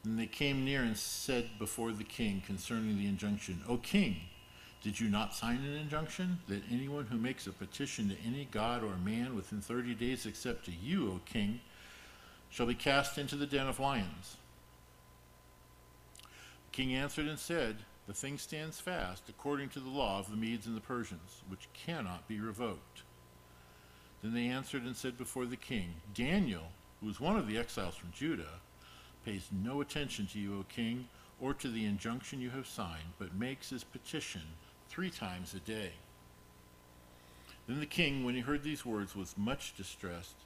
And 0.06 0.16
they 0.16 0.26
came 0.26 0.64
near 0.64 0.82
and 0.82 0.96
said 0.96 1.58
before 1.58 1.90
the 1.90 2.04
king 2.04 2.40
concerning 2.46 2.96
the 2.96 3.08
injunction, 3.08 3.64
O 3.68 3.76
king, 3.76 4.20
did 4.80 5.00
you 5.00 5.08
not 5.08 5.34
sign 5.34 5.56
an 5.64 5.74
injunction 5.74 6.38
that 6.46 6.62
anyone 6.70 7.06
who 7.06 7.18
makes 7.18 7.48
a 7.48 7.50
petition 7.50 8.10
to 8.10 8.16
any 8.24 8.44
god 8.44 8.84
or 8.84 8.94
man 8.98 9.34
within 9.34 9.60
thirty 9.60 9.96
days 9.96 10.24
except 10.24 10.64
to 10.66 10.70
you, 10.70 11.08
O 11.10 11.20
king, 11.24 11.58
shall 12.50 12.66
be 12.66 12.74
cast 12.76 13.18
into 13.18 13.34
the 13.34 13.46
den 13.46 13.66
of 13.66 13.80
lions? 13.80 14.36
The 16.70 16.76
king 16.76 16.94
answered 16.94 17.26
and 17.26 17.38
said, 17.38 17.78
The 18.06 18.14
thing 18.14 18.38
stands 18.38 18.78
fast 18.78 19.24
according 19.28 19.70
to 19.70 19.80
the 19.80 19.90
law 19.90 20.20
of 20.20 20.30
the 20.30 20.36
Medes 20.36 20.68
and 20.68 20.76
the 20.76 20.80
Persians, 20.80 21.42
which 21.48 21.66
cannot 21.74 22.28
be 22.28 22.38
revoked. 22.38 23.02
Then 24.22 24.34
they 24.34 24.46
answered 24.46 24.84
and 24.84 24.96
said 24.96 25.18
before 25.18 25.46
the 25.46 25.56
king, 25.56 25.94
Daniel, 26.14 26.68
who 27.00 27.08
was 27.08 27.18
one 27.18 27.36
of 27.36 27.48
the 27.48 27.58
exiles 27.58 27.96
from 27.96 28.12
Judah, 28.12 28.60
pays 29.26 29.48
no 29.50 29.80
attention 29.80 30.26
to 30.28 30.38
you, 30.38 30.60
O 30.60 30.64
king, 30.68 31.08
or 31.40 31.52
to 31.52 31.68
the 31.68 31.84
injunction 31.84 32.40
you 32.40 32.50
have 32.50 32.66
signed, 32.66 33.12
but 33.18 33.34
makes 33.34 33.70
his 33.70 33.82
petition 33.82 34.42
three 34.88 35.10
times 35.10 35.52
a 35.52 35.58
day. 35.58 35.90
Then 37.66 37.80
the 37.80 37.86
king, 37.86 38.24
when 38.24 38.36
he 38.36 38.40
heard 38.40 38.62
these 38.62 38.86
words, 38.86 39.16
was 39.16 39.36
much 39.36 39.76
distressed, 39.76 40.36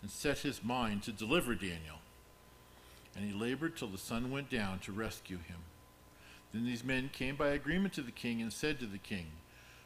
and 0.00 0.10
set 0.10 0.38
his 0.38 0.64
mind 0.64 1.02
to 1.02 1.12
deliver 1.12 1.54
Daniel. 1.54 2.00
And 3.14 3.24
he 3.24 3.38
labored 3.38 3.76
till 3.76 3.88
the 3.88 3.98
sun 3.98 4.30
went 4.30 4.48
down 4.48 4.78
to 4.80 4.92
rescue 4.92 5.36
him. 5.36 5.58
Then 6.54 6.64
these 6.64 6.82
men 6.82 7.10
came 7.12 7.36
by 7.36 7.48
agreement 7.48 7.92
to 7.94 8.02
the 8.02 8.10
king 8.10 8.40
and 8.40 8.52
said 8.52 8.80
to 8.80 8.86
the 8.86 8.98
king, 8.98 9.26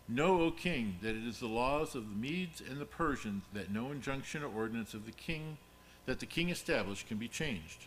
Know, 0.08 0.40
O 0.40 0.52
king, 0.52 0.98
that 1.02 1.16
it 1.16 1.26
is 1.26 1.40
the 1.40 1.48
laws 1.48 1.96
of 1.96 2.08
the 2.08 2.14
Medes 2.14 2.60
and 2.60 2.80
the 2.80 2.86
Persians 2.86 3.42
that 3.52 3.72
no 3.72 3.90
injunction 3.90 4.44
or 4.44 4.54
ordinance 4.54 4.94
of 4.94 5.04
the 5.04 5.12
king 5.12 5.58
that 6.06 6.20
the 6.20 6.26
king 6.26 6.48
established 6.48 7.08
can 7.08 7.18
be 7.18 7.26
changed. 7.26 7.86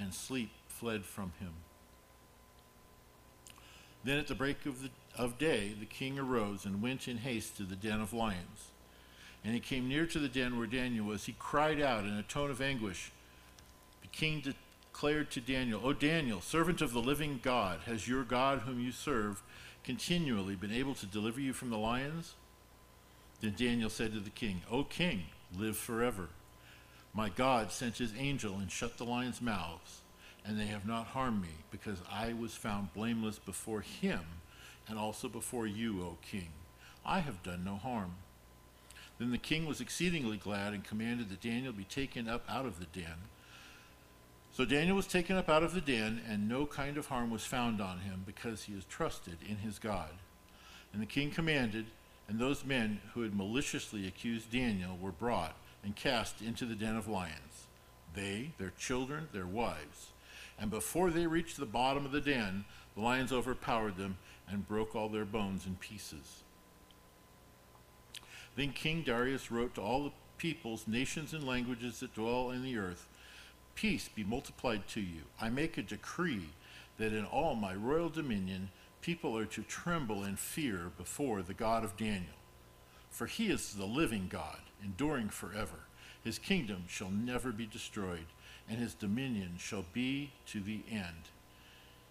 and 0.00 0.14
sleep 0.14 0.50
fled 0.68 1.04
from 1.04 1.32
him. 1.38 1.52
Then 4.02 4.18
at 4.18 4.28
the 4.28 4.34
break 4.34 4.64
of, 4.64 4.82
the, 4.82 4.90
of 5.16 5.38
day, 5.38 5.74
the 5.78 5.86
king 5.86 6.18
arose 6.18 6.64
and 6.64 6.82
went 6.82 7.06
in 7.06 7.18
haste 7.18 7.56
to 7.58 7.64
the 7.64 7.76
den 7.76 8.00
of 8.00 8.12
lions. 8.12 8.70
And 9.44 9.54
he 9.54 9.60
came 9.60 9.88
near 9.88 10.06
to 10.06 10.18
the 10.18 10.28
den 10.28 10.58
where 10.58 10.66
Daniel 10.66 11.06
was. 11.06 11.24
He 11.24 11.34
cried 11.38 11.80
out 11.80 12.04
in 12.04 12.14
a 12.14 12.22
tone 12.22 12.50
of 12.50 12.60
anguish. 12.60 13.12
The 14.02 14.08
king 14.08 14.42
declared 14.42 15.30
to 15.32 15.40
Daniel, 15.40 15.80
O 15.84 15.92
Daniel, 15.92 16.40
servant 16.40 16.80
of 16.80 16.92
the 16.92 17.00
living 17.00 17.40
God, 17.42 17.80
has 17.86 18.08
your 18.08 18.24
God, 18.24 18.60
whom 18.60 18.80
you 18.80 18.92
serve, 18.92 19.42
continually 19.84 20.56
been 20.56 20.72
able 20.72 20.94
to 20.94 21.06
deliver 21.06 21.40
you 21.40 21.52
from 21.52 21.70
the 21.70 21.78
lions? 21.78 22.34
Then 23.40 23.54
Daniel 23.56 23.90
said 23.90 24.12
to 24.12 24.20
the 24.20 24.30
king, 24.30 24.62
O 24.70 24.84
king, 24.84 25.24
live 25.56 25.76
forever. 25.76 26.28
My 27.12 27.28
God 27.28 27.72
sent 27.72 27.98
his 27.98 28.14
angel 28.16 28.58
and 28.58 28.70
shut 28.70 28.96
the 28.96 29.04
lions' 29.04 29.42
mouths, 29.42 30.00
and 30.44 30.58
they 30.58 30.66
have 30.66 30.86
not 30.86 31.08
harmed 31.08 31.42
me, 31.42 31.48
because 31.70 31.98
I 32.10 32.32
was 32.32 32.54
found 32.54 32.94
blameless 32.94 33.38
before 33.38 33.80
him 33.80 34.20
and 34.88 34.98
also 34.98 35.28
before 35.28 35.66
you, 35.66 36.02
O 36.02 36.16
king. 36.22 36.48
I 37.04 37.20
have 37.20 37.42
done 37.42 37.64
no 37.64 37.76
harm. 37.76 38.14
Then 39.18 39.30
the 39.30 39.38
king 39.38 39.66
was 39.66 39.80
exceedingly 39.80 40.36
glad 40.36 40.72
and 40.72 40.82
commanded 40.82 41.28
that 41.28 41.42
Daniel 41.42 41.72
be 41.72 41.84
taken 41.84 42.28
up 42.28 42.44
out 42.48 42.64
of 42.64 42.78
the 42.78 42.86
den. 42.86 43.28
So 44.52 44.64
Daniel 44.64 44.96
was 44.96 45.06
taken 45.06 45.36
up 45.36 45.48
out 45.48 45.62
of 45.62 45.74
the 45.74 45.80
den, 45.80 46.20
and 46.28 46.48
no 46.48 46.66
kind 46.66 46.96
of 46.96 47.06
harm 47.06 47.30
was 47.30 47.44
found 47.44 47.80
on 47.80 48.00
him, 48.00 48.22
because 48.24 48.64
he 48.64 48.74
has 48.74 48.84
trusted 48.84 49.38
in 49.46 49.56
his 49.56 49.78
God. 49.78 50.10
And 50.92 51.02
the 51.02 51.06
king 51.06 51.30
commanded, 51.30 51.86
and 52.28 52.38
those 52.38 52.64
men 52.64 53.00
who 53.14 53.22
had 53.22 53.36
maliciously 53.36 54.06
accused 54.06 54.50
Daniel 54.50 54.96
were 55.00 55.12
brought 55.12 55.54
and 55.84 55.96
cast 55.96 56.42
into 56.42 56.66
the 56.66 56.74
den 56.74 56.96
of 56.96 57.08
lions, 57.08 57.66
they, 58.14 58.52
their 58.58 58.72
children, 58.78 59.28
their 59.32 59.46
wives. 59.46 60.08
And 60.58 60.70
before 60.70 61.10
they 61.10 61.26
reached 61.26 61.56
the 61.56 61.66
bottom 61.66 62.04
of 62.04 62.12
the 62.12 62.20
den, 62.20 62.64
the 62.94 63.00
lions 63.00 63.32
overpowered 63.32 63.96
them 63.96 64.18
and 64.48 64.68
broke 64.68 64.94
all 64.94 65.08
their 65.08 65.24
bones 65.24 65.66
in 65.66 65.76
pieces. 65.76 66.42
Then 68.56 68.72
King 68.72 69.02
Darius 69.02 69.50
wrote 69.50 69.74
to 69.76 69.80
all 69.80 70.04
the 70.04 70.12
peoples, 70.36 70.86
nations, 70.86 71.32
and 71.32 71.46
languages 71.46 72.00
that 72.00 72.14
dwell 72.14 72.50
in 72.50 72.62
the 72.62 72.76
earth 72.76 73.06
Peace 73.74 74.08
be 74.08 74.24
multiplied 74.24 74.86
to 74.88 75.00
you. 75.00 75.22
I 75.40 75.48
make 75.48 75.78
a 75.78 75.82
decree 75.82 76.50
that 76.98 77.14
in 77.14 77.24
all 77.24 77.54
my 77.54 77.74
royal 77.74 78.10
dominion 78.10 78.68
people 79.00 79.36
are 79.38 79.46
to 79.46 79.62
tremble 79.62 80.22
and 80.22 80.38
fear 80.38 80.90
before 80.98 81.40
the 81.40 81.54
God 81.54 81.82
of 81.82 81.96
Daniel. 81.96 82.36
For 83.08 83.26
he 83.26 83.50
is 83.50 83.72
the 83.72 83.86
living 83.86 84.26
God 84.28 84.60
enduring 84.82 85.28
forever. 85.28 85.80
His 86.22 86.38
kingdom 86.38 86.84
shall 86.88 87.10
never 87.10 87.50
be 87.52 87.66
destroyed, 87.66 88.26
and 88.68 88.78
his 88.78 88.94
dominion 88.94 89.54
shall 89.58 89.84
be 89.92 90.30
to 90.46 90.60
the 90.60 90.82
end. 90.90 91.30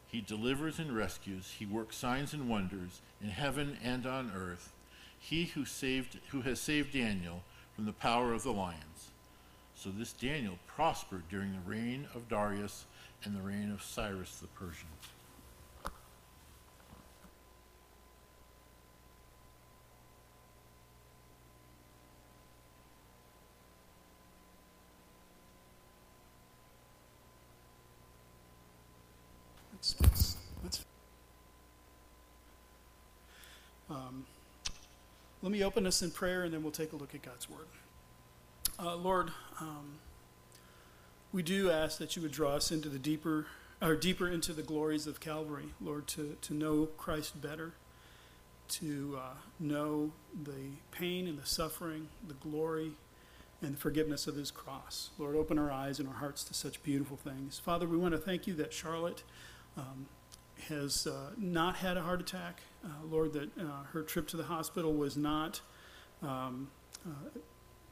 He 0.08 0.22
delivers 0.22 0.80
and 0.80 0.96
rescues. 0.96 1.52
He 1.60 1.66
works 1.66 1.96
signs 1.96 2.34
and 2.34 2.50
wonders 2.50 3.02
in 3.22 3.30
heaven 3.30 3.78
and 3.84 4.06
on 4.08 4.32
earth. 4.36 4.72
He 5.20 5.46
who 5.46 5.66
saved 5.66 6.18
who 6.30 6.42
has 6.42 6.60
saved 6.60 6.94
Daniel 6.94 7.44
from 7.76 7.86
the 7.86 7.94
power 7.94 8.34
of 8.34 8.44
the 8.44 8.52
lions. 8.54 9.12
So 9.76 9.90
this 9.92 10.14
Daniel 10.14 10.58
prospered 10.68 11.24
during 11.30 11.52
the 11.54 11.70
reign 11.70 12.08
of 12.16 12.28
Darius 12.28 12.86
and 13.24 13.36
the 13.36 13.42
reign 13.42 13.72
of 13.72 13.84
Cyrus 13.84 14.38
the 14.38 14.48
Persian. 14.48 14.88
Let's, 29.74 29.96
let's, 30.02 30.38
let's- 30.64 30.86
um, 33.90 34.26
let 35.42 35.52
me 35.52 35.64
open 35.64 35.88
us 35.88 36.02
in 36.02 36.12
prayer 36.12 36.44
and 36.44 36.54
then 36.54 36.64
we'll 36.64 36.72
take 36.72 36.94
a 36.94 36.96
look 36.96 37.16
at 37.16 37.22
God's 37.22 37.50
Word. 37.50 37.68
Uh, 38.78 38.96
Lord, 38.96 39.32
um, 39.60 40.00
we 41.32 41.44
do 41.44 41.70
ask 41.70 41.98
that 42.00 42.16
you 42.16 42.22
would 42.22 42.32
draw 42.32 42.56
us 42.56 42.72
into 42.72 42.90
the 42.90 43.00
deeper, 43.00 43.48
or 43.82 43.96
deeper 43.96 44.28
into 44.28 44.54
the 44.54 44.64
glories 44.64 45.08
of 45.08 45.20
Calvary, 45.20 45.74
Lord, 45.80 46.08
to, 46.08 46.38
to 46.42 46.54
know 46.54 46.88
Christ 46.98 47.42
better, 47.42 47.74
to 48.70 49.20
uh, 49.20 49.34
know 49.60 50.12
the 50.44 50.78
pain 50.92 51.28
and 51.28 51.38
the 51.38 51.46
suffering, 51.46 52.10
the 52.28 52.36
glory 52.36 52.92
and 53.62 53.74
the 53.74 53.78
forgiveness 53.78 54.28
of 54.28 54.36
his 54.36 54.52
cross. 54.52 55.10
Lord, 55.18 55.36
open 55.36 55.60
our 55.60 55.72
eyes 55.72 56.00
and 56.00 56.08
our 56.08 56.16
hearts 56.16 56.44
to 56.46 56.54
such 56.54 56.82
beautiful 56.84 57.18
things. 57.18 57.60
Father, 57.60 57.88
we 57.88 57.98
want 57.98 58.14
to 58.14 58.20
thank 58.20 58.48
you 58.48 58.54
that 58.56 58.72
Charlotte 58.72 59.24
um, 59.78 60.08
has 60.68 61.08
uh, 61.08 61.32
not 61.38 61.78
had 61.78 61.98
a 61.98 62.02
heart 62.02 62.22
attack. 62.22 62.62
Uh, 62.84 62.90
Lord, 63.10 63.34
that 63.34 63.50
uh, 63.60 63.84
her 63.92 64.04
trip 64.04 64.28
to 64.30 64.38
the 64.38 64.44
hospital 64.44 64.94
was 64.94 65.18
not 65.18 65.62
um, 66.24 66.70
uh, 67.06 67.40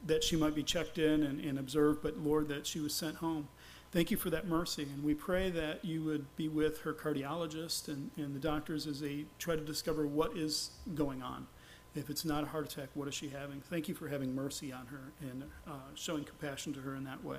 that 0.06 0.22
she 0.22 0.36
might 0.36 0.54
be 0.54 0.62
checked 0.62 0.98
in 0.98 1.22
and, 1.22 1.40
and 1.40 1.58
observed, 1.58 2.02
but 2.02 2.18
Lord, 2.18 2.48
that 2.48 2.66
she 2.66 2.80
was 2.80 2.94
sent 2.94 3.16
home. 3.16 3.48
Thank 3.90 4.10
you 4.10 4.16
for 4.16 4.30
that 4.30 4.46
mercy. 4.46 4.82
And 4.82 5.02
we 5.02 5.14
pray 5.14 5.50
that 5.50 5.84
you 5.84 6.02
would 6.04 6.36
be 6.36 6.48
with 6.48 6.82
her 6.82 6.92
cardiologist 6.92 7.88
and, 7.88 8.10
and 8.16 8.34
the 8.34 8.38
doctors 8.38 8.86
as 8.86 9.00
they 9.00 9.24
try 9.38 9.56
to 9.56 9.62
discover 9.62 10.06
what 10.06 10.36
is 10.36 10.70
going 10.94 11.22
on. 11.22 11.46
If 11.94 12.10
it's 12.10 12.24
not 12.24 12.44
a 12.44 12.46
heart 12.46 12.70
attack, 12.70 12.90
what 12.94 13.08
is 13.08 13.14
she 13.14 13.30
having? 13.30 13.60
Thank 13.60 13.88
you 13.88 13.94
for 13.94 14.08
having 14.08 14.34
mercy 14.34 14.72
on 14.72 14.86
her 14.86 15.12
and 15.22 15.44
uh, 15.66 15.72
showing 15.94 16.24
compassion 16.24 16.72
to 16.74 16.80
her 16.80 16.94
in 16.94 17.04
that 17.04 17.24
way. 17.24 17.38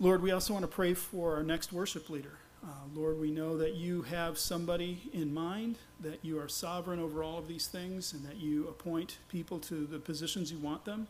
Lord, 0.00 0.22
we 0.22 0.30
also 0.30 0.54
want 0.54 0.64
to 0.64 0.68
pray 0.68 0.94
for 0.94 1.36
our 1.36 1.42
next 1.42 1.72
worship 1.72 2.08
leader. 2.08 2.38
Uh, 2.64 2.68
Lord, 2.94 3.18
we 3.18 3.32
know 3.32 3.56
that 3.56 3.74
you 3.74 4.02
have 4.02 4.38
somebody 4.38 5.10
in 5.12 5.34
mind, 5.34 5.78
that 5.98 6.24
you 6.24 6.38
are 6.38 6.46
sovereign 6.46 7.00
over 7.00 7.24
all 7.24 7.38
of 7.38 7.48
these 7.48 7.66
things, 7.66 8.12
and 8.12 8.24
that 8.24 8.36
you 8.36 8.68
appoint 8.68 9.18
people 9.28 9.58
to 9.58 9.84
the 9.84 9.98
positions 9.98 10.52
you 10.52 10.58
want 10.58 10.84
them. 10.84 11.08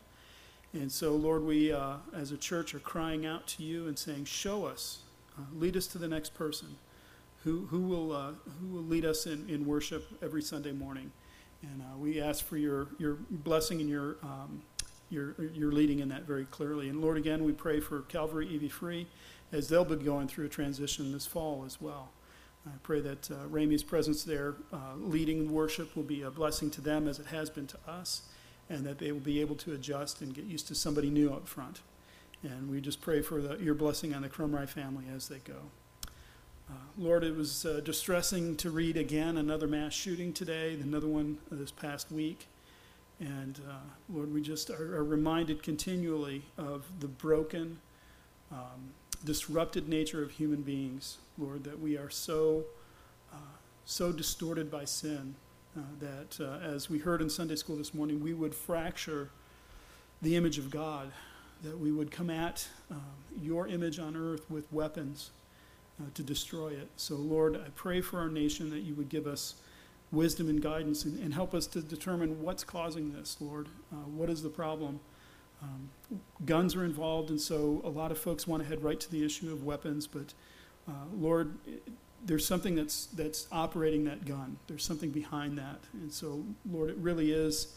And 0.73 0.91
so, 0.91 1.13
Lord, 1.13 1.45
we 1.45 1.71
uh, 1.71 1.97
as 2.15 2.33
a 2.33 2.39
church 2.39 2.75
are 2.75 2.79
crying 2.79 3.27
out 3.27 3.47
to 3.49 3.63
you 3.63 3.87
and 3.87 3.99
saying, 3.99 4.25
Show 4.25 4.65
us, 4.65 5.01
uh, 5.39 5.43
lead 5.55 5.77
us 5.77 5.87
to 5.89 5.99
the 5.99 6.09
next 6.09 6.33
person 6.33 6.69
who, 7.45 7.67
who, 7.67 7.81
will, 7.83 8.13
uh, 8.13 8.31
who 8.61 8.69
will 8.69 8.85
lead 8.85 9.05
us 9.05 9.27
in, 9.27 9.47
in 9.51 9.67
worship 9.67 10.07
every 10.23 10.41
Sunday 10.41 10.73
morning. 10.73 11.13
And 11.63 11.83
uh, 11.83 11.99
we 11.99 12.19
ask 12.19 12.43
for 12.45 12.57
your, 12.57 12.89
your 12.99 13.19
blessing 13.31 13.83
and 13.83 13.91
your, 13.91 14.17
um, 14.23 14.63
your, 15.11 15.35
your 15.53 15.71
leading 15.71 15.99
in 15.99 16.09
that 16.09 16.23
very 16.23 16.47
clearly. 16.47 16.89
And 16.89 17.03
Lord, 17.03 17.19
again, 17.19 17.45
we 17.45 17.53
pray 17.53 17.79
for 17.79 18.01
Calvary 18.03 18.49
EV 18.55 18.73
Free 18.73 19.07
as 19.53 19.69
they'll 19.69 19.85
be 19.85 19.97
going 19.97 20.29
through 20.29 20.47
a 20.47 20.49
transition 20.49 21.13
this 21.13 21.27
fall 21.27 21.65
as 21.65 21.81
well. 21.81 22.11
I 22.67 22.71
pray 22.83 23.01
that 23.01 23.31
uh, 23.31 23.35
Ramey's 23.51 23.83
presence 23.83 24.23
there, 24.23 24.55
uh, 24.73 24.95
leading 24.97 25.53
worship, 25.53 25.95
will 25.97 26.05
be 26.05 26.23
a 26.23 26.31
blessing 26.31 26.71
to 26.73 26.81
them 26.81 27.09
as 27.09 27.19
it 27.19 27.27
has 27.27 27.51
been 27.51 27.67
to 27.67 27.79
us, 27.87 28.23
and 28.71 28.87
that 28.87 28.99
they 28.99 29.11
will 29.13 29.21
be 29.21 29.41
able 29.41 29.57
to 29.57 29.73
adjust 29.73 30.23
and 30.23 30.33
get 30.33 30.45
used 30.45 30.69
to 30.69 30.75
somebody 30.75 31.11
new 31.11 31.33
up 31.33 31.49
front. 31.49 31.81
And 32.43 32.71
we 32.71 32.81
just 32.81 33.01
pray 33.01 33.21
for 33.21 33.41
the, 33.41 33.57
your 33.63 33.75
blessing 33.75 34.15
on 34.15 34.23
the 34.23 34.29
Crumry 34.29 34.69
family 34.69 35.05
as 35.15 35.29
they 35.29 35.39
go. 35.39 35.71
Uh, 36.71 36.75
Lord, 36.97 37.25
it 37.25 37.37
was 37.37 37.67
uh, 37.67 37.81
distressing 37.85 38.57
to 38.57 38.71
read 38.71 38.97
again 38.97 39.37
another 39.37 39.67
mass 39.67 39.93
shooting 39.93 40.33
today, 40.33 40.75
another 40.81 41.09
one 41.09 41.39
this 41.51 41.73
past 41.73 42.11
week. 42.11 42.47
And 43.21 43.61
uh, 43.69 43.75
Lord, 44.09 44.33
we 44.33 44.41
just 44.41 44.71
are, 44.71 44.97
are 44.97 45.05
reminded 45.05 45.63
continually 45.63 46.43
of 46.57 46.85
the 47.01 47.09
broken, 47.09 47.79
um, 48.51 48.95
disrupted 49.25 49.89
nature 49.89 50.23
of 50.23 50.33
human 50.33 50.63
beings, 50.63 51.19
Lord, 51.39 51.65
that 51.65 51.81
we 51.81 51.97
are 51.97 52.11
so, 52.11 52.65
uh, 53.33 53.37
so 53.85 54.13
distorted 54.13 54.71
by 54.71 54.85
sin 54.85 55.35
uh, 55.77 55.81
that, 56.01 56.41
uh, 56.41 56.59
as 56.65 56.91
we 56.91 56.99
heard 56.99 57.23
in 57.23 57.31
Sunday 57.31 57.57
school 57.57 57.77
this 57.77 57.95
morning, 57.95 58.23
we 58.23 58.35
would 58.35 58.55
fracture 58.55 59.31
the 60.21 60.37
image 60.37 60.59
of 60.59 60.71
God, 60.71 61.13
that 61.63 61.79
we 61.79 61.93
would 61.93 62.11
come 62.11 62.31
at 62.31 62.67
um, 62.91 63.01
your 63.41 63.67
image 63.67 63.99
on 63.99 64.17
earth 64.17 64.51
with 64.51 64.71
weapons 64.73 65.31
uh, 66.01 66.07
to 66.15 66.23
destroy 66.23 66.69
it. 66.69 66.89
So, 66.97 67.17
Lord, 67.17 67.57
I 67.57 67.69
pray 67.75 68.01
for 68.01 68.19
our 68.19 68.29
nation 68.29 68.71
that 68.71 68.81
you 68.81 68.95
would 68.95 69.09
give 69.09 69.27
us 69.27 69.55
wisdom 70.11 70.49
and 70.49 70.61
guidance 70.61 71.05
and, 71.05 71.19
and 71.23 71.33
help 71.33 71.55
us 71.55 71.67
to 71.69 71.81
determine 71.81 72.43
what's 72.43 72.65
causing 72.65 73.13
this, 73.13 73.37
Lord. 73.41 73.69
Uh, 73.93 73.97
what 73.97 74.29
is 74.29 74.43
the 74.43 74.51
problem? 74.51 75.01
Um, 75.63 75.91
guns 76.45 76.75
are 76.75 76.85
involved, 76.85 77.31
and 77.31 77.41
so 77.41 77.81
a 77.85 77.89
lot 77.89 78.11
of 78.11 78.19
folks 78.19 78.47
want 78.47 78.63
to 78.63 78.69
head 78.69 78.83
right 78.83 78.99
to 78.99 79.11
the 79.11 79.25
issue 79.25 79.53
of 79.53 79.65
weapons, 79.65 80.07
but 80.07 80.35
uh, 80.89 81.07
Lord, 81.15 81.57
there's 82.25 82.47
something 82.47 82.75
that's, 82.75 83.07
that's 83.07 83.47
operating 83.53 84.05
that 84.05 84.25
gun. 84.25 84.59
There's 84.67 84.85
something 84.85 85.11
behind 85.11 85.59
that. 85.59 85.81
And 85.93 86.13
so, 86.13 86.45
Lord, 86.71 86.91
it 86.91 86.97
really 86.97 87.33
is 87.33 87.75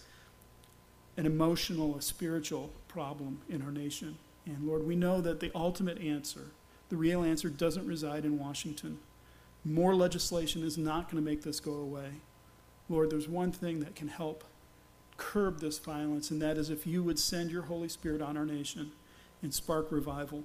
an 1.17 1.25
emotional, 1.25 1.95
a 1.97 2.01
spiritual 2.01 2.71
problem 2.87 3.41
in 3.49 3.61
our 3.61 3.71
nation. 3.71 4.17
And 4.45 4.67
Lord, 4.67 4.85
we 4.85 4.95
know 4.95 5.21
that 5.21 5.39
the 5.39 5.51
ultimate 5.55 5.99
answer, 5.99 6.47
the 6.89 6.97
real 6.97 7.23
answer, 7.23 7.49
doesn't 7.49 7.87
reside 7.87 8.25
in 8.25 8.37
Washington. 8.37 8.99
More 9.63 9.95
legislation 9.95 10.63
is 10.63 10.77
not 10.77 11.09
going 11.09 11.23
to 11.23 11.27
make 11.27 11.41
this 11.41 11.59
go 11.59 11.73
away. 11.73 12.09
Lord, 12.89 13.09
there's 13.09 13.27
one 13.27 13.51
thing 13.51 13.79
that 13.79 13.95
can 13.95 14.09
help 14.09 14.43
curb 15.17 15.59
this 15.59 15.79
violence, 15.79 16.31
and 16.31 16.41
that 16.41 16.57
is 16.57 16.69
if 16.69 16.85
you 16.85 17.03
would 17.03 17.19
send 17.19 17.51
your 17.51 17.63
Holy 17.63 17.89
Spirit 17.89 18.21
on 18.21 18.37
our 18.37 18.45
nation 18.45 18.91
and 19.41 19.53
spark 19.53 19.91
revival. 19.91 20.43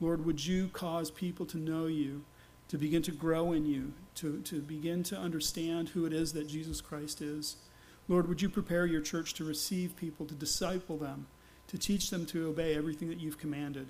Lord, 0.00 0.24
would 0.24 0.44
you 0.44 0.68
cause 0.68 1.10
people 1.10 1.46
to 1.46 1.58
know 1.58 1.86
you, 1.86 2.24
to 2.68 2.78
begin 2.78 3.02
to 3.02 3.12
grow 3.12 3.52
in 3.52 3.66
you, 3.66 3.92
to, 4.16 4.40
to 4.42 4.60
begin 4.60 5.02
to 5.04 5.16
understand 5.16 5.90
who 5.90 6.06
it 6.06 6.12
is 6.12 6.32
that 6.32 6.48
Jesus 6.48 6.80
Christ 6.80 7.20
is? 7.20 7.56
Lord, 8.08 8.28
would 8.28 8.42
you 8.42 8.48
prepare 8.48 8.86
your 8.86 9.02
church 9.02 9.34
to 9.34 9.44
receive 9.44 9.96
people, 9.96 10.26
to 10.26 10.34
disciple 10.34 10.96
them, 10.96 11.26
to 11.68 11.78
teach 11.78 12.10
them 12.10 12.26
to 12.26 12.48
obey 12.48 12.74
everything 12.74 13.08
that 13.08 13.20
you've 13.20 13.38
commanded? 13.38 13.86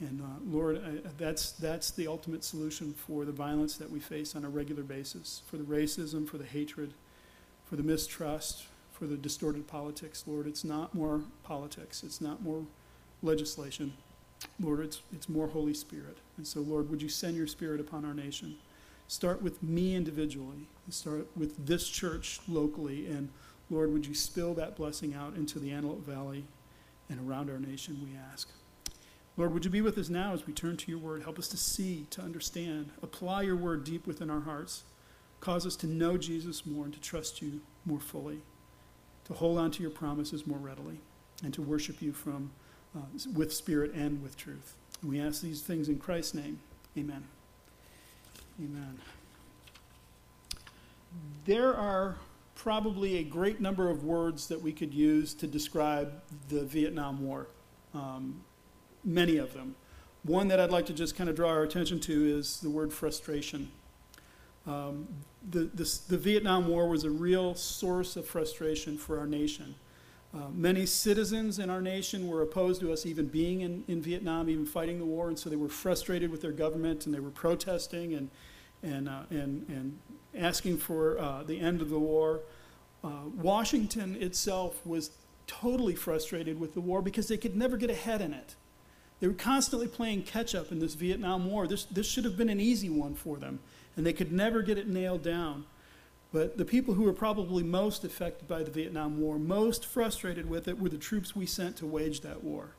And 0.00 0.20
uh, 0.20 0.24
Lord, 0.46 0.78
I, 0.78 1.08
that's, 1.18 1.52
that's 1.52 1.90
the 1.90 2.06
ultimate 2.06 2.44
solution 2.44 2.94
for 2.94 3.24
the 3.24 3.32
violence 3.32 3.76
that 3.78 3.90
we 3.90 3.98
face 3.98 4.36
on 4.36 4.44
a 4.44 4.48
regular 4.48 4.82
basis, 4.82 5.42
for 5.46 5.56
the 5.56 5.64
racism, 5.64 6.28
for 6.28 6.38
the 6.38 6.44
hatred, 6.44 6.94
for 7.64 7.76
the 7.76 7.82
mistrust, 7.82 8.66
for 8.96 9.06
the 9.06 9.16
distorted 9.16 9.66
politics. 9.66 10.24
Lord, 10.26 10.46
it's 10.46 10.64
not 10.64 10.94
more 10.94 11.22
politics, 11.42 12.02
it's 12.02 12.20
not 12.20 12.42
more 12.42 12.64
legislation. 13.22 13.92
Lord, 14.60 14.80
it's, 14.80 15.02
it's 15.12 15.28
more 15.28 15.48
Holy 15.48 15.74
Spirit. 15.74 16.18
And 16.36 16.46
so, 16.46 16.60
Lord, 16.60 16.90
would 16.90 17.02
you 17.02 17.08
send 17.08 17.36
your 17.36 17.46
Spirit 17.46 17.80
upon 17.80 18.04
our 18.04 18.14
nation? 18.14 18.56
Start 19.08 19.42
with 19.42 19.62
me 19.62 19.94
individually, 19.94 20.68
start 20.90 21.26
with 21.36 21.66
this 21.66 21.88
church 21.88 22.40
locally, 22.48 23.06
and 23.06 23.28
Lord, 23.70 23.92
would 23.92 24.06
you 24.06 24.14
spill 24.14 24.54
that 24.54 24.76
blessing 24.76 25.14
out 25.14 25.36
into 25.36 25.58
the 25.58 25.70
Antelope 25.70 26.04
Valley 26.04 26.44
and 27.08 27.28
around 27.28 27.50
our 27.50 27.58
nation, 27.58 28.00
we 28.02 28.18
ask. 28.32 28.48
Lord, 29.36 29.52
would 29.52 29.64
you 29.64 29.70
be 29.70 29.82
with 29.82 29.98
us 29.98 30.08
now 30.08 30.32
as 30.32 30.46
we 30.46 30.52
turn 30.52 30.76
to 30.78 30.90
your 30.90 30.98
word? 30.98 31.22
Help 31.22 31.38
us 31.38 31.48
to 31.48 31.56
see, 31.56 32.06
to 32.10 32.22
understand, 32.22 32.90
apply 33.02 33.42
your 33.42 33.56
word 33.56 33.84
deep 33.84 34.06
within 34.06 34.30
our 34.30 34.40
hearts. 34.40 34.84
Cause 35.40 35.66
us 35.66 35.76
to 35.76 35.86
know 35.86 36.16
Jesus 36.16 36.64
more 36.64 36.86
and 36.86 36.94
to 36.94 37.00
trust 37.00 37.42
you 37.42 37.60
more 37.84 38.00
fully, 38.00 38.40
to 39.26 39.34
hold 39.34 39.58
on 39.58 39.70
to 39.72 39.82
your 39.82 39.90
promises 39.90 40.46
more 40.46 40.58
readily, 40.58 41.00
and 41.42 41.52
to 41.54 41.62
worship 41.62 42.00
you 42.00 42.12
from, 42.12 42.50
uh, 42.96 43.00
with 43.34 43.52
spirit 43.52 43.92
and 43.92 44.22
with 44.22 44.36
truth. 44.36 44.74
And 45.02 45.10
we 45.10 45.20
ask 45.20 45.42
these 45.42 45.60
things 45.60 45.88
in 45.88 45.98
Christ's 45.98 46.34
name. 46.34 46.60
Amen. 46.96 47.24
Amen. 48.58 48.98
There 51.44 51.74
are 51.74 52.16
probably 52.54 53.18
a 53.18 53.22
great 53.22 53.60
number 53.60 53.90
of 53.90 54.02
words 54.02 54.48
that 54.48 54.60
we 54.60 54.72
could 54.72 54.94
use 54.94 55.34
to 55.34 55.46
describe 55.46 56.12
the 56.48 56.64
Vietnam 56.64 57.24
War. 57.24 57.48
Um, 57.94 58.42
many 59.04 59.36
of 59.36 59.52
them. 59.52 59.76
One 60.22 60.48
that 60.48 60.58
I'd 60.58 60.70
like 60.70 60.86
to 60.86 60.92
just 60.92 61.16
kind 61.16 61.30
of 61.30 61.36
draw 61.36 61.50
our 61.50 61.62
attention 61.62 62.00
to 62.00 62.38
is 62.38 62.60
the 62.60 62.70
word 62.70 62.92
frustration. 62.92 63.70
Um, 64.66 65.08
the, 65.48 65.70
this, 65.74 65.98
the 65.98 66.18
Vietnam 66.18 66.68
War 66.68 66.88
was 66.88 67.04
a 67.04 67.10
real 67.10 67.54
source 67.54 68.16
of 68.16 68.26
frustration 68.26 68.98
for 68.98 69.18
our 69.18 69.26
nation. 69.26 69.74
Uh, 70.34 70.48
many 70.52 70.84
citizens 70.84 71.58
in 71.58 71.70
our 71.70 71.80
nation 71.80 72.28
were 72.28 72.42
opposed 72.42 72.80
to 72.80 72.92
us 72.92 73.06
even 73.06 73.26
being 73.26 73.60
in, 73.60 73.84
in 73.88 74.02
Vietnam, 74.02 74.50
even 74.50 74.66
fighting 74.66 74.98
the 74.98 75.04
war, 75.04 75.28
and 75.28 75.38
so 75.38 75.48
they 75.48 75.56
were 75.56 75.68
frustrated 75.68 76.30
with 76.30 76.42
their 76.42 76.52
government 76.52 77.06
and 77.06 77.14
they 77.14 77.20
were 77.20 77.30
protesting 77.30 78.12
and, 78.14 78.28
and, 78.82 79.08
uh, 79.08 79.22
and, 79.30 79.66
and 79.68 79.98
asking 80.36 80.76
for 80.76 81.18
uh, 81.18 81.42
the 81.44 81.58
end 81.58 81.80
of 81.80 81.88
the 81.88 81.98
war. 81.98 82.40
Uh, 83.02 83.28
Washington 83.36 84.20
itself 84.20 84.84
was 84.84 85.10
totally 85.46 85.94
frustrated 85.94 86.58
with 86.58 86.74
the 86.74 86.80
war 86.80 87.00
because 87.00 87.28
they 87.28 87.36
could 87.36 87.56
never 87.56 87.76
get 87.76 87.88
ahead 87.88 88.20
in 88.20 88.34
it. 88.34 88.56
They 89.20 89.28
were 89.28 89.34
constantly 89.34 89.88
playing 89.88 90.24
catch 90.24 90.54
up 90.54 90.72
in 90.72 90.78
this 90.78 90.94
Vietnam 90.94 91.50
War. 91.50 91.66
This, 91.66 91.84
this 91.84 92.06
should 92.06 92.24
have 92.24 92.36
been 92.36 92.50
an 92.50 92.60
easy 92.60 92.90
one 92.90 93.14
for 93.14 93.38
them, 93.38 93.60
and 93.96 94.04
they 94.04 94.12
could 94.12 94.32
never 94.32 94.62
get 94.62 94.78
it 94.78 94.88
nailed 94.88 95.22
down. 95.22 95.64
But 96.32 96.58
the 96.58 96.64
people 96.64 96.94
who 96.94 97.04
were 97.04 97.12
probably 97.12 97.62
most 97.62 98.04
affected 98.04 98.46
by 98.46 98.62
the 98.62 98.70
Vietnam 98.70 99.20
War, 99.20 99.38
most 99.38 99.86
frustrated 99.86 100.50
with 100.50 100.68
it, 100.68 100.78
were 100.78 100.88
the 100.88 100.98
troops 100.98 101.34
we 101.34 101.46
sent 101.46 101.76
to 101.78 101.86
wage 101.86 102.20
that 102.20 102.44
war. 102.44 102.70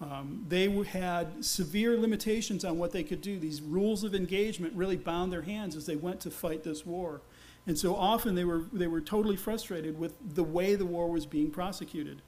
Um, 0.00 0.44
they 0.48 0.68
had 0.84 1.44
severe 1.44 1.96
limitations 1.98 2.64
on 2.64 2.78
what 2.78 2.92
they 2.92 3.02
could 3.02 3.22
do. 3.22 3.38
These 3.38 3.62
rules 3.62 4.04
of 4.04 4.14
engagement 4.14 4.74
really 4.74 4.96
bound 4.96 5.32
their 5.32 5.42
hands 5.42 5.74
as 5.74 5.86
they 5.86 5.96
went 5.96 6.20
to 6.20 6.30
fight 6.30 6.64
this 6.64 6.84
war. 6.84 7.22
And 7.66 7.78
so 7.78 7.96
often 7.96 8.34
they 8.34 8.44
were, 8.44 8.66
they 8.72 8.86
were 8.86 9.00
totally 9.00 9.36
frustrated 9.36 9.98
with 9.98 10.12
the 10.34 10.44
way 10.44 10.74
the 10.74 10.86
war 10.86 11.10
was 11.10 11.26
being 11.26 11.50
prosecuted. 11.50 12.20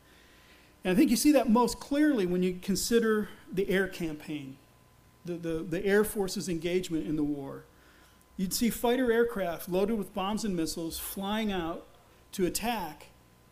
And 0.82 0.92
I 0.92 0.96
think 0.96 1.10
you 1.10 1.16
see 1.16 1.32
that 1.32 1.50
most 1.50 1.78
clearly 1.78 2.24
when 2.24 2.42
you 2.42 2.58
consider 2.60 3.28
the 3.52 3.68
air 3.68 3.86
campaign, 3.86 4.56
the, 5.24 5.34
the, 5.34 5.58
the 5.62 5.84
Air 5.84 6.04
Force's 6.04 6.48
engagement 6.48 7.06
in 7.06 7.16
the 7.16 7.22
war. 7.22 7.64
You'd 8.38 8.54
see 8.54 8.70
fighter 8.70 9.12
aircraft 9.12 9.68
loaded 9.68 9.98
with 9.98 10.14
bombs 10.14 10.44
and 10.44 10.56
missiles 10.56 10.98
flying 10.98 11.52
out 11.52 11.84
to 12.32 12.46
attack 12.46 13.08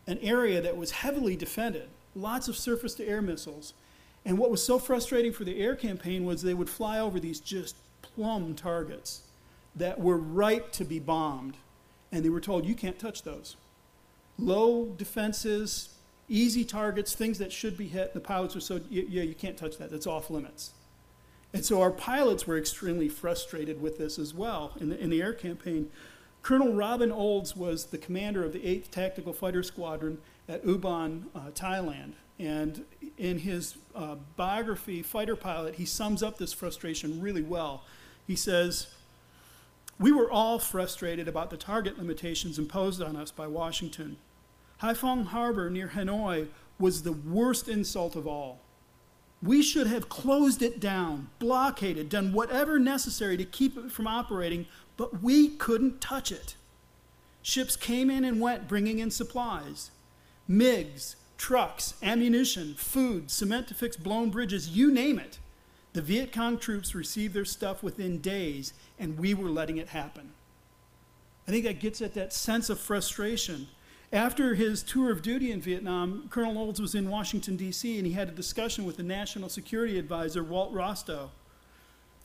an 0.07 0.17
area 0.19 0.61
that 0.61 0.77
was 0.77 0.91
heavily 0.91 1.35
defended, 1.35 1.89
lots 2.15 2.47
of 2.47 2.55
surface 2.55 2.95
to 2.95 3.05
air 3.05 3.21
missiles. 3.21 3.73
And 4.25 4.37
what 4.37 4.49
was 4.49 4.63
so 4.63 4.79
frustrating 4.79 5.33
for 5.33 5.43
the 5.43 5.59
air 5.59 5.75
campaign 5.75 6.23
was 6.23 6.41
they 6.41 6.53
would 6.53 6.69
fly 6.69 6.99
over 6.99 7.19
these 7.19 7.41
just 7.41 7.75
plum 8.01 8.55
targets 8.55 9.23
that 9.75 9.99
were 9.99 10.17
ripe 10.17 10.71
to 10.73 10.85
be 10.85 10.99
bombed. 10.99 11.57
And 12.11 12.23
they 12.23 12.29
were 12.29 12.39
told, 12.39 12.65
you 12.65 12.73
can't 12.73 12.97
touch 12.97 13.23
those. 13.23 13.57
Low 14.39 14.85
defenses, 14.85 15.89
easy 16.29 16.63
targets, 16.63 17.13
things 17.13 17.39
that 17.39 17.51
should 17.51 17.77
be 17.77 17.89
hit. 17.89 18.13
The 18.13 18.21
pilots 18.21 18.55
were 18.55 18.61
so, 18.61 18.79
yeah, 18.89 19.23
you 19.23 19.35
can't 19.35 19.57
touch 19.57 19.77
that. 19.79 19.91
That's 19.91 20.07
off 20.07 20.29
limits. 20.29 20.71
And 21.53 21.65
so 21.65 21.81
our 21.81 21.91
pilots 21.91 22.45
were 22.45 22.57
extremely 22.57 23.09
frustrated 23.09 23.81
with 23.81 23.97
this 23.97 24.19
as 24.19 24.33
well 24.33 24.73
in 24.79 24.89
the, 24.89 24.99
in 24.99 25.09
the 25.09 25.21
air 25.21 25.33
campaign. 25.33 25.89
Colonel 26.41 26.73
Robin 26.73 27.11
Olds 27.11 27.55
was 27.55 27.85
the 27.85 27.97
commander 27.97 28.43
of 28.43 28.53
the 28.53 28.59
8th 28.59 28.89
Tactical 28.91 29.33
Fighter 29.33 29.63
Squadron 29.63 30.19
at 30.47 30.63
Ubon, 30.63 31.23
uh, 31.35 31.51
Thailand. 31.53 32.13
And 32.39 32.85
in 33.17 33.39
his 33.39 33.77
uh, 33.95 34.15
biography, 34.35 35.01
Fighter 35.01 35.35
Pilot, 35.35 35.75
he 35.75 35.85
sums 35.85 36.21
up 36.21 36.37
this 36.37 36.53
frustration 36.53 37.19
really 37.19 37.41
well. 37.41 37.83
He 38.25 38.35
says, 38.35 38.87
We 39.99 40.11
were 40.11 40.29
all 40.29 40.59
frustrated 40.59 41.27
about 41.27 41.49
the 41.49 41.57
target 41.57 41.97
limitations 41.97 42.59
imposed 42.59 43.01
on 43.01 43.15
us 43.15 43.31
by 43.31 43.47
Washington. 43.47 44.17
Haiphong 44.81 45.27
Harbor 45.27 45.69
near 45.69 45.89
Hanoi 45.89 46.47
was 46.77 47.01
the 47.01 47.13
worst 47.13 47.67
insult 47.67 48.15
of 48.15 48.27
all. 48.27 48.59
We 49.41 49.61
should 49.61 49.87
have 49.87 50.09
closed 50.09 50.61
it 50.61 50.79
down, 50.79 51.29
blockaded, 51.39 52.09
done 52.09 52.33
whatever 52.33 52.79
necessary 52.79 53.37
to 53.37 53.45
keep 53.45 53.77
it 53.77 53.91
from 53.91 54.07
operating, 54.07 54.65
but 54.95 55.21
we 55.21 55.49
couldn't 55.49 56.01
touch 56.01 56.31
it. 56.31 56.55
Ships 57.43 57.75
came 57.75 58.09
in 58.09 58.25
and 58.25 58.41
went 58.41 58.67
bringing 58.67 58.99
in 58.99 59.11
supplies. 59.11 59.91
MiGs, 60.49 61.15
trucks, 61.37 61.93
ammunition, 62.01 62.73
food, 62.73 63.29
cement 63.29 63.67
to 63.67 63.73
fix 63.73 63.95
blown 63.95 64.31
bridges, 64.31 64.69
you 64.69 64.91
name 64.91 65.19
it. 65.19 65.39
The 65.93 66.01
Viet 66.01 66.31
Cong 66.31 66.57
troops 66.57 66.95
received 66.95 67.33
their 67.33 67.45
stuff 67.45 67.81
within 67.83 68.19
days, 68.19 68.73
and 68.99 69.17
we 69.17 69.33
were 69.33 69.49
letting 69.49 69.77
it 69.77 69.89
happen. 69.89 70.31
I 71.47 71.51
think 71.51 71.63
that 71.65 71.79
gets 71.79 72.01
at 72.01 72.13
that 72.15 72.33
sense 72.33 72.69
of 72.69 72.79
frustration. 72.79 73.67
After 74.13 74.55
his 74.55 74.83
tour 74.83 75.11
of 75.11 75.21
duty 75.21 75.51
in 75.51 75.59
Vietnam, 75.59 76.27
Colonel 76.29 76.57
Olds 76.57 76.79
was 76.79 76.95
in 76.95 77.09
Washington, 77.09 77.57
D.C., 77.57 77.97
and 77.97 78.07
he 78.07 78.13
had 78.13 78.29
a 78.29 78.31
discussion 78.31 78.85
with 78.85 78.95
the 78.95 79.03
National 79.03 79.49
Security 79.49 79.99
Advisor, 79.99 80.43
Walt 80.43 80.73
Rostow. 80.73 81.29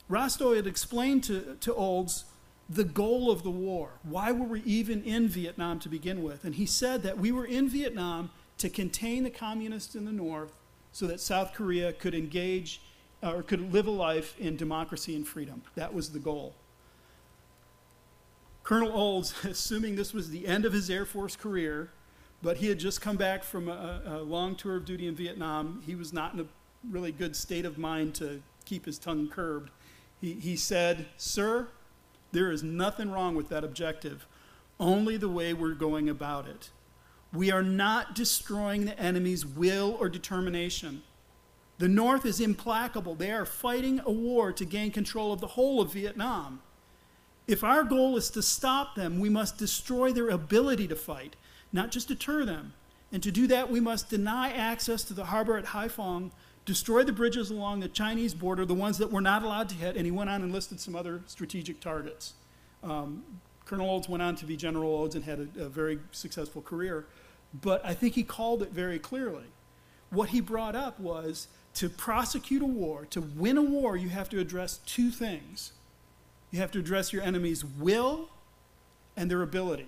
Rostow 0.09 0.55
had 0.55 0.65
explained 0.65 1.25
to, 1.25 1.57
to 1.59 1.73
Olds 1.73 2.23
the 2.69 2.85
goal 2.85 3.29
of 3.29 3.43
the 3.43 3.51
war. 3.51 3.89
Why 4.03 4.31
were 4.31 4.45
we 4.45 4.61
even 4.63 5.03
in 5.03 5.27
Vietnam 5.27 5.79
to 5.81 5.89
begin 5.89 6.23
with? 6.23 6.45
And 6.45 6.55
he 6.55 6.65
said 6.65 7.03
that 7.03 7.17
we 7.17 7.33
were 7.33 7.45
in 7.45 7.67
Vietnam 7.67 8.31
to 8.59 8.69
contain 8.69 9.23
the 9.23 9.29
communists 9.29 9.95
in 9.95 10.05
the 10.05 10.11
north 10.13 10.55
so 10.93 11.05
that 11.07 11.19
South 11.19 11.53
Korea 11.53 11.91
could 11.91 12.15
engage 12.15 12.81
uh, 13.21 13.33
or 13.33 13.43
could 13.43 13.73
live 13.73 13.87
a 13.87 13.91
life 13.91 14.39
in 14.39 14.55
democracy 14.55 15.15
and 15.15 15.27
freedom. 15.27 15.61
That 15.75 15.93
was 15.93 16.11
the 16.11 16.19
goal. 16.19 16.55
Colonel 18.63 18.91
Olds, 18.91 19.33
assuming 19.43 19.95
this 19.95 20.13
was 20.13 20.29
the 20.29 20.47
end 20.47 20.65
of 20.65 20.73
his 20.73 20.89
Air 20.89 21.05
Force 21.05 21.35
career, 21.35 21.89
but 22.41 22.57
he 22.57 22.67
had 22.67 22.79
just 22.79 23.01
come 23.01 23.17
back 23.17 23.43
from 23.43 23.69
a, 23.69 24.01
a 24.05 24.17
long 24.19 24.55
tour 24.55 24.75
of 24.75 24.85
duty 24.85 25.07
in 25.07 25.15
Vietnam, 25.15 25.81
he 25.85 25.95
was 25.95 26.11
not 26.11 26.33
in 26.33 26.41
a 26.41 26.45
really 26.89 27.11
good 27.11 27.35
state 27.35 27.65
of 27.65 27.77
mind 27.77 28.13
to 28.15 28.41
keep 28.65 28.85
his 28.85 28.97
tongue 28.97 29.29
curbed. 29.29 29.69
He, 30.19 30.33
he 30.33 30.55
said, 30.55 31.05
Sir, 31.17 31.67
there 32.31 32.51
is 32.51 32.63
nothing 32.63 33.11
wrong 33.11 33.35
with 33.35 33.49
that 33.49 33.63
objective, 33.63 34.25
only 34.79 35.17
the 35.17 35.29
way 35.29 35.53
we're 35.53 35.73
going 35.73 36.09
about 36.09 36.47
it. 36.47 36.71
We 37.31 37.51
are 37.51 37.63
not 37.63 38.15
destroying 38.15 38.85
the 38.85 38.99
enemy's 38.99 39.45
will 39.45 39.97
or 39.99 40.09
determination. 40.09 41.03
The 41.79 41.87
North 41.87 42.25
is 42.25 42.39
implacable. 42.39 43.15
They 43.15 43.31
are 43.31 43.45
fighting 43.45 43.99
a 44.05 44.11
war 44.11 44.51
to 44.53 44.65
gain 44.65 44.91
control 44.91 45.33
of 45.33 45.41
the 45.41 45.47
whole 45.47 45.81
of 45.81 45.93
Vietnam. 45.93 46.61
If 47.47 47.63
our 47.63 47.83
goal 47.83 48.15
is 48.17 48.29
to 48.31 48.41
stop 48.41 48.95
them, 48.95 49.19
we 49.19 49.29
must 49.29 49.57
destroy 49.57 50.13
their 50.13 50.29
ability 50.29 50.87
to 50.87 50.95
fight, 50.95 51.35
not 51.71 51.91
just 51.91 52.07
deter 52.07 52.45
them. 52.45 52.73
And 53.11 53.21
to 53.21 53.31
do 53.31 53.47
that, 53.47 53.69
we 53.69 53.79
must 53.79 54.09
deny 54.09 54.51
access 54.51 55.03
to 55.05 55.13
the 55.13 55.25
harbor 55.25 55.57
at 55.57 55.65
Haiphong, 55.65 56.31
destroy 56.65 57.03
the 57.03 57.11
bridges 57.11 57.51
along 57.51 57.81
the 57.81 57.89
Chinese 57.89 58.33
border, 58.33 58.65
the 58.65 58.73
ones 58.73 58.97
that 58.97 59.11
we're 59.11 59.21
not 59.21 59.43
allowed 59.43 59.69
to 59.69 59.75
hit, 59.75 59.95
and 59.95 60.05
he 60.05 60.11
went 60.11 60.29
on 60.29 60.41
and 60.41 60.51
listed 60.51 60.79
some 60.79 60.95
other 60.95 61.21
strategic 61.27 61.79
targets. 61.79 62.33
Um, 62.81 63.23
Colonel 63.65 63.89
Olds 63.89 64.09
went 64.09 64.23
on 64.23 64.35
to 64.37 64.45
be 64.45 64.57
General 64.57 64.89
Olds 64.89 65.15
and 65.15 65.23
had 65.23 65.47
a, 65.57 65.65
a 65.65 65.69
very 65.69 65.99
successful 66.11 66.61
career 66.61 67.05
but 67.61 67.85
I 67.85 67.93
think 67.93 68.15
he 68.15 68.23
called 68.23 68.63
it 68.63 68.71
very 68.71 68.99
clearly. 68.99 69.45
What 70.09 70.29
he 70.29 70.41
brought 70.41 70.75
up 70.75 70.99
was 70.99 71.47
to 71.75 71.89
prosecute 71.89 72.61
a 72.61 72.67
war, 72.67 73.05
to 73.11 73.21
win 73.21 73.57
a 73.57 73.61
war, 73.61 73.95
you 73.97 74.09
have 74.09 74.29
to 74.29 74.39
address 74.39 74.79
two 74.85 75.09
things. 75.11 75.73
You 76.53 76.59
have 76.59 76.71
to 76.73 76.79
address 76.79 77.11
your 77.11 77.23
enemy's 77.23 77.65
will 77.65 78.29
and 79.17 79.29
their 79.29 79.41
ability. 79.41 79.87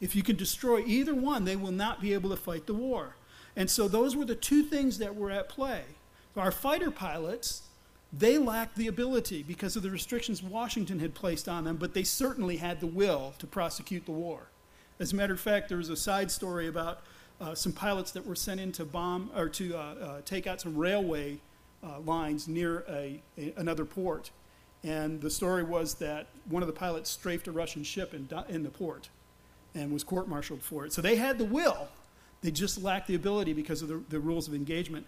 If 0.00 0.16
you 0.16 0.22
can 0.22 0.36
destroy 0.36 0.82
either 0.86 1.14
one, 1.14 1.44
they 1.44 1.54
will 1.54 1.70
not 1.70 2.00
be 2.00 2.14
able 2.14 2.30
to 2.30 2.36
fight 2.36 2.66
the 2.66 2.72
war. 2.72 3.14
And 3.56 3.70
so 3.70 3.88
those 3.88 4.16
were 4.16 4.24
the 4.24 4.34
two 4.34 4.62
things 4.62 4.96
that 4.98 5.14
were 5.14 5.30
at 5.30 5.50
play. 5.50 5.82
Our 6.34 6.50
fighter 6.50 6.90
pilots, 6.90 7.64
they 8.10 8.38
lacked 8.38 8.76
the 8.76 8.86
ability 8.86 9.42
because 9.42 9.76
of 9.76 9.82
the 9.82 9.90
restrictions 9.90 10.42
Washington 10.42 10.98
had 10.98 11.12
placed 11.12 11.46
on 11.46 11.64
them, 11.64 11.76
but 11.76 11.92
they 11.92 12.04
certainly 12.04 12.56
had 12.56 12.80
the 12.80 12.86
will 12.86 13.34
to 13.38 13.46
prosecute 13.46 14.06
the 14.06 14.12
war. 14.12 14.48
As 14.98 15.12
a 15.12 15.16
matter 15.16 15.34
of 15.34 15.40
fact, 15.40 15.68
there 15.68 15.76
was 15.76 15.90
a 15.90 15.96
side 15.96 16.30
story 16.30 16.68
about 16.68 17.02
uh, 17.38 17.54
some 17.54 17.72
pilots 17.72 18.12
that 18.12 18.26
were 18.26 18.34
sent 18.34 18.60
in 18.60 18.72
to 18.72 18.86
bomb 18.86 19.30
or 19.36 19.50
to 19.50 19.76
uh, 19.76 19.78
uh, 19.78 20.20
take 20.24 20.46
out 20.46 20.62
some 20.62 20.74
railway 20.74 21.36
uh, 21.84 22.00
lines 22.00 22.48
near 22.48 22.82
a, 22.88 23.20
a, 23.36 23.52
another 23.58 23.84
port. 23.84 24.30
And 24.84 25.20
the 25.20 25.30
story 25.30 25.62
was 25.62 25.94
that 25.94 26.26
one 26.48 26.62
of 26.62 26.66
the 26.66 26.72
pilots 26.72 27.10
strafed 27.10 27.46
a 27.46 27.52
Russian 27.52 27.84
ship 27.84 28.14
in, 28.14 28.28
in 28.48 28.62
the 28.62 28.70
port 28.70 29.08
and 29.74 29.92
was 29.92 30.04
court 30.04 30.28
martialed 30.28 30.62
for 30.62 30.84
it. 30.84 30.92
So 30.92 31.00
they 31.00 31.16
had 31.16 31.38
the 31.38 31.44
will, 31.44 31.88
they 32.42 32.50
just 32.50 32.82
lacked 32.82 33.06
the 33.06 33.14
ability 33.14 33.52
because 33.52 33.82
of 33.82 33.88
the, 33.88 34.02
the 34.08 34.20
rules 34.20 34.48
of 34.48 34.54
engagement. 34.54 35.06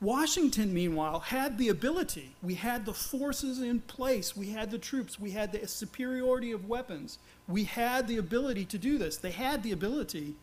Washington, 0.00 0.74
meanwhile, 0.74 1.20
had 1.20 1.58
the 1.58 1.68
ability. 1.68 2.34
We 2.42 2.54
had 2.54 2.84
the 2.84 2.92
forces 2.92 3.60
in 3.60 3.80
place. 3.82 4.36
We 4.36 4.50
had 4.50 4.72
the 4.72 4.78
troops. 4.78 5.20
We 5.20 5.30
had 5.30 5.52
the 5.52 5.68
superiority 5.68 6.50
of 6.50 6.68
weapons. 6.68 7.18
We 7.46 7.64
had 7.64 8.08
the 8.08 8.16
ability 8.16 8.64
to 8.64 8.78
do 8.78 8.98
this. 8.98 9.16
They 9.16 9.30
had 9.30 9.62
the 9.62 9.70
ability, 9.70 10.34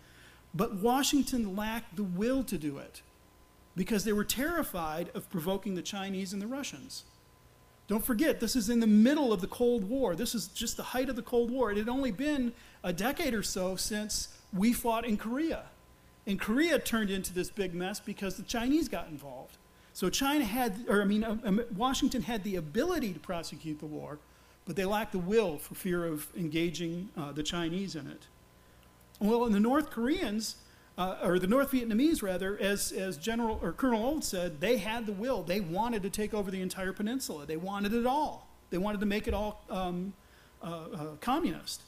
but 0.54 0.76
Washington 0.76 1.58
lacked 1.58 1.98
the 1.98 2.04
will 2.04 2.42
to 2.46 2.58
do 2.58 2.78
it 2.78 3.02
because 3.76 4.06
they 4.06 4.14
were 4.14 4.24
terrified 4.24 5.12
of 5.14 5.30
provoking 5.30 5.76
the 5.76 5.82
Chinese 5.82 6.32
and 6.32 6.42
the 6.42 6.48
Russians. 6.48 7.04
Don't 7.90 8.06
forget, 8.06 8.40
this 8.40 8.56
is 8.56 8.70
in 8.70 8.80
the 8.80 8.88
middle 8.88 9.34
of 9.34 9.42
the 9.42 9.48
Cold 9.48 9.90
War. 9.90 10.16
This 10.16 10.36
is 10.36 10.48
just 10.50 10.78
the 10.78 10.84
height 10.84 11.10
of 11.10 11.16
the 11.16 11.24
Cold 11.24 11.50
War. 11.50 11.72
It 11.72 11.78
had 11.78 11.90
only 11.90 12.12
been 12.12 12.54
a 12.84 12.94
decade 12.94 13.34
or 13.34 13.42
so 13.42 13.76
since 13.76 14.28
we 14.54 14.74
fought 14.74 15.06
in 15.06 15.18
Korea. 15.18 15.64
And 16.28 16.40
Korea 16.40 16.78
turned 16.78 17.10
into 17.10 17.34
this 17.34 17.50
big 17.50 17.74
mess 17.74 18.00
because 18.00 18.38
the 18.38 18.44
Chinese 18.44 18.88
got 18.88 19.08
involved. 19.08 19.58
So 19.94 20.08
China 20.12 20.46
had, 20.46 20.86
or 20.88 21.02
I 21.02 21.06
mean, 21.06 21.24
um, 21.24 21.42
um, 21.44 21.62
Washington 21.76 22.22
had 22.22 22.44
the 22.44 22.58
ability 22.58 23.12
to 23.12 23.20
prosecute 23.20 23.80
the 23.80 23.88
war, 23.88 24.20
but 24.68 24.76
they 24.76 24.86
lacked 24.86 25.14
the 25.14 25.18
will 25.18 25.58
for 25.58 25.74
fear 25.74 26.06
of 26.06 26.28
engaging 26.38 27.10
uh, 27.18 27.32
the 27.32 27.42
Chinese 27.42 27.96
in 27.96 28.06
it. 28.06 28.28
Well, 29.20 29.46
and 29.46 29.56
the 29.56 29.60
North 29.60 29.90
Koreans, 29.90 30.58
uh, 31.00 31.16
or 31.24 31.40
the 31.40 31.48
North 31.48 31.72
Vietnamese 31.72 32.22
rather, 32.22 32.60
as, 32.60 32.92
as 32.92 33.16
General 33.16 33.58
or 33.64 33.72
Colonel 33.72 34.04
Old 34.06 34.22
said, 34.22 34.60
they 34.60 34.76
had 34.76 35.06
the 35.06 35.14
will. 35.14 35.44
They 35.44 35.62
wanted 35.62 36.04
to 36.04 36.10
take 36.10 36.34
over 36.34 36.52
the 36.52 36.62
entire 36.62 36.92
peninsula. 36.92 37.46
They 37.46 37.56
wanted 37.56 37.94
it 37.94 38.06
all. 38.06 38.50
They 38.70 38.78
wanted 38.78 39.00
to 39.00 39.06
make 39.06 39.26
it 39.26 39.34
all 39.34 39.64
um, 39.70 40.14
uh, 40.62 40.66
uh, 40.66 41.06
communist. 41.22 41.84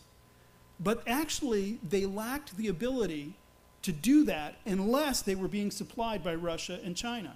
But 0.80 1.03
actually, 1.05 1.78
they 1.88 2.05
lacked 2.05 2.55
the 2.55 2.70
ability 2.70 3.34
to 3.82 3.91
do 3.91 4.24
that 4.26 4.55
unless 4.66 5.22
they 5.22 5.36
were 5.36 5.49
being 5.49 5.72
supplied 5.72 6.24
by 6.24 6.34
Russia 6.34 6.80
and 6.82 6.95
China. 6.95 7.36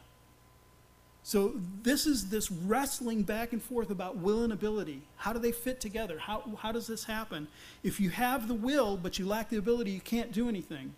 So 1.23 1.55
this 1.83 2.05
is 2.05 2.29
this 2.29 2.51
wrestling 2.51 3.23
back 3.23 3.51
and 3.51 3.61
forth 3.61 3.89
about 3.89 4.15
will 4.15 4.43
and 4.43 4.53
ability. 4.53 5.01
How 5.17 5.33
do 5.33 5.39
they 5.39 5.51
fit 5.51 5.81
together? 5.81 6.19
How, 6.19 6.43
how 6.57 6.71
does 6.71 6.87
this 6.87 7.03
happen? 7.03 7.49
If 7.83 7.99
you 7.99 8.11
have 8.11 8.47
the 8.47 8.53
will 8.53 8.95
but 8.95 9.19
you 9.19 9.25
lack 9.25 9.49
the 9.49 9.57
ability, 9.57 9.91
you 9.91 9.99
can't 9.99 10.31
do 10.31 10.47
anything. 10.47 10.93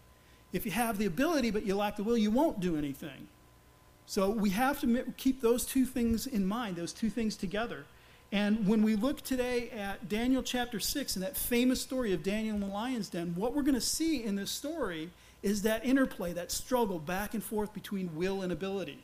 If 0.53 0.65
you 0.65 0.71
have 0.71 0.97
the 0.97 1.05
ability 1.05 1.51
but 1.51 1.65
you 1.65 1.75
lack 1.75 1.97
the 1.97 2.03
will, 2.03 2.17
you 2.17 2.31
won't 2.31 2.59
do 2.59 2.77
anything. 2.77 3.27
So 4.05 4.29
we 4.29 4.51
have 4.51 4.79
to 4.81 5.03
keep 5.17 5.41
those 5.41 5.65
two 5.65 5.85
things 5.85 6.27
in 6.27 6.45
mind, 6.45 6.77
those 6.77 6.93
two 6.93 7.09
things 7.09 7.35
together. 7.35 7.83
And 8.31 8.67
when 8.67 8.81
we 8.81 8.95
look 8.95 9.21
today 9.21 9.69
at 9.69 10.09
Daniel 10.09 10.43
chapter 10.43 10.79
6 10.79 11.15
and 11.15 11.23
that 11.23 11.37
famous 11.37 11.81
story 11.81 12.13
of 12.13 12.23
Daniel 12.23 12.55
in 12.55 12.61
the 12.61 12.67
lion's 12.67 13.09
den, 13.09 13.33
what 13.35 13.53
we're 13.53 13.61
going 13.61 13.75
to 13.75 13.81
see 13.81 14.23
in 14.23 14.35
this 14.35 14.51
story 14.51 15.11
is 15.43 15.61
that 15.61 15.85
interplay, 15.85 16.33
that 16.33 16.51
struggle 16.51 16.99
back 16.99 17.33
and 17.33 17.43
forth 17.43 17.73
between 17.73 18.15
will 18.15 18.41
and 18.41 18.51
ability. 18.51 19.03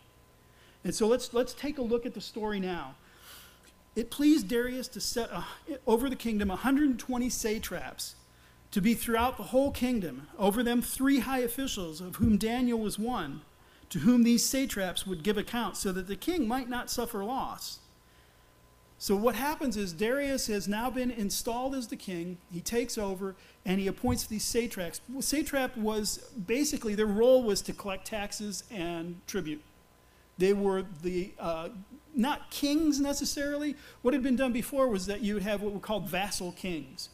And 0.83 0.93
so 0.93 1.07
let's, 1.07 1.33
let's 1.33 1.53
take 1.53 1.77
a 1.77 1.81
look 1.81 2.05
at 2.05 2.13
the 2.13 2.21
story 2.21 2.59
now. 2.59 2.95
It 3.95 4.09
pleased 4.09 4.47
Darius 4.47 4.87
to 4.89 4.99
set 4.99 5.29
over 5.85 6.09
the 6.09 6.15
kingdom 6.15 6.49
120 6.49 7.29
satraps 7.29 8.15
to 8.73 8.81
be 8.81 8.95
throughout 8.95 9.37
the 9.37 9.43
whole 9.43 9.69
kingdom, 9.69 10.27
over 10.37 10.63
them 10.63 10.81
three 10.81 11.19
high 11.19 11.39
officials, 11.39 12.01
of 12.01 12.15
whom 12.15 12.37
Daniel 12.37 12.79
was 12.79 12.97
one, 12.97 13.41
to 13.91 13.99
whom 13.99 14.23
these 14.23 14.43
satraps 14.43 15.05
would 15.05 15.21
give 15.21 15.37
account, 15.37 15.77
so 15.77 15.91
that 15.91 16.07
the 16.07 16.15
king 16.15 16.47
might 16.47 16.67
not 16.67 16.89
suffer 16.89 17.23
loss. 17.23 17.77
So, 18.97 19.15
what 19.15 19.35
happens 19.35 19.77
is 19.77 19.93
Darius 19.93 20.47
has 20.47 20.67
now 20.67 20.89
been 20.89 21.11
installed 21.11 21.75
as 21.75 21.89
the 21.89 21.95
king. 21.95 22.39
He 22.51 22.61
takes 22.61 22.97
over 22.97 23.35
and 23.63 23.79
he 23.79 23.85
appoints 23.85 24.25
these 24.25 24.43
satraps. 24.43 25.01
Well, 25.07 25.21
satrap 25.21 25.77
was 25.77 26.17
basically 26.47 26.95
their 26.95 27.05
role 27.05 27.43
was 27.43 27.61
to 27.63 27.73
collect 27.73 28.07
taxes 28.07 28.63
and 28.71 29.21
tribute. 29.27 29.61
They 30.39 30.53
were 30.53 30.85
the, 31.03 31.31
uh, 31.37 31.69
not 32.15 32.49
kings 32.49 32.99
necessarily. 32.99 33.75
What 34.01 34.15
had 34.15 34.23
been 34.23 34.35
done 34.35 34.51
before 34.51 34.87
was 34.87 35.05
that 35.05 35.21
you 35.21 35.35
would 35.35 35.43
have 35.43 35.61
what 35.61 35.73
were 35.73 35.79
called 35.79 36.09
vassal 36.09 36.53
kings. 36.53 37.09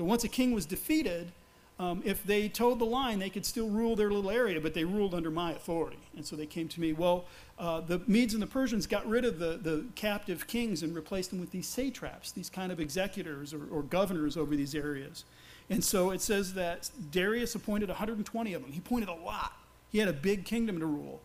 So 0.00 0.04
once 0.04 0.24
a 0.24 0.28
king 0.28 0.52
was 0.52 0.64
defeated, 0.64 1.30
um, 1.78 2.00
if 2.06 2.24
they 2.24 2.48
toed 2.48 2.78
the 2.78 2.86
line, 2.86 3.18
they 3.18 3.28
could 3.28 3.44
still 3.44 3.68
rule 3.68 3.96
their 3.96 4.10
little 4.10 4.30
area, 4.30 4.58
but 4.58 4.72
they 4.72 4.82
ruled 4.82 5.14
under 5.14 5.30
my 5.30 5.52
authority. 5.52 5.98
And 6.16 6.24
so 6.24 6.36
they 6.36 6.46
came 6.46 6.68
to 6.68 6.80
me. 6.80 6.94
Well, 6.94 7.26
uh, 7.58 7.82
the 7.82 8.00
Medes 8.06 8.32
and 8.32 8.42
the 8.42 8.46
Persians 8.46 8.86
got 8.86 9.06
rid 9.06 9.26
of 9.26 9.38
the, 9.38 9.58
the 9.62 9.84
captive 9.96 10.46
kings 10.46 10.82
and 10.82 10.94
replaced 10.94 11.28
them 11.28 11.38
with 11.38 11.50
these 11.50 11.66
satraps, 11.66 12.32
these 12.32 12.48
kind 12.48 12.72
of 12.72 12.80
executors 12.80 13.52
or, 13.52 13.66
or 13.70 13.82
governors 13.82 14.38
over 14.38 14.56
these 14.56 14.74
areas. 14.74 15.26
And 15.68 15.84
so 15.84 16.12
it 16.12 16.22
says 16.22 16.54
that 16.54 16.88
Darius 17.10 17.54
appointed 17.54 17.90
120 17.90 18.54
of 18.54 18.62
them. 18.62 18.72
He 18.72 18.78
appointed 18.78 19.10
a 19.10 19.14
lot. 19.14 19.52
He 19.92 19.98
had 19.98 20.08
a 20.08 20.14
big 20.14 20.46
kingdom 20.46 20.80
to 20.80 20.86
rule. 20.86 21.20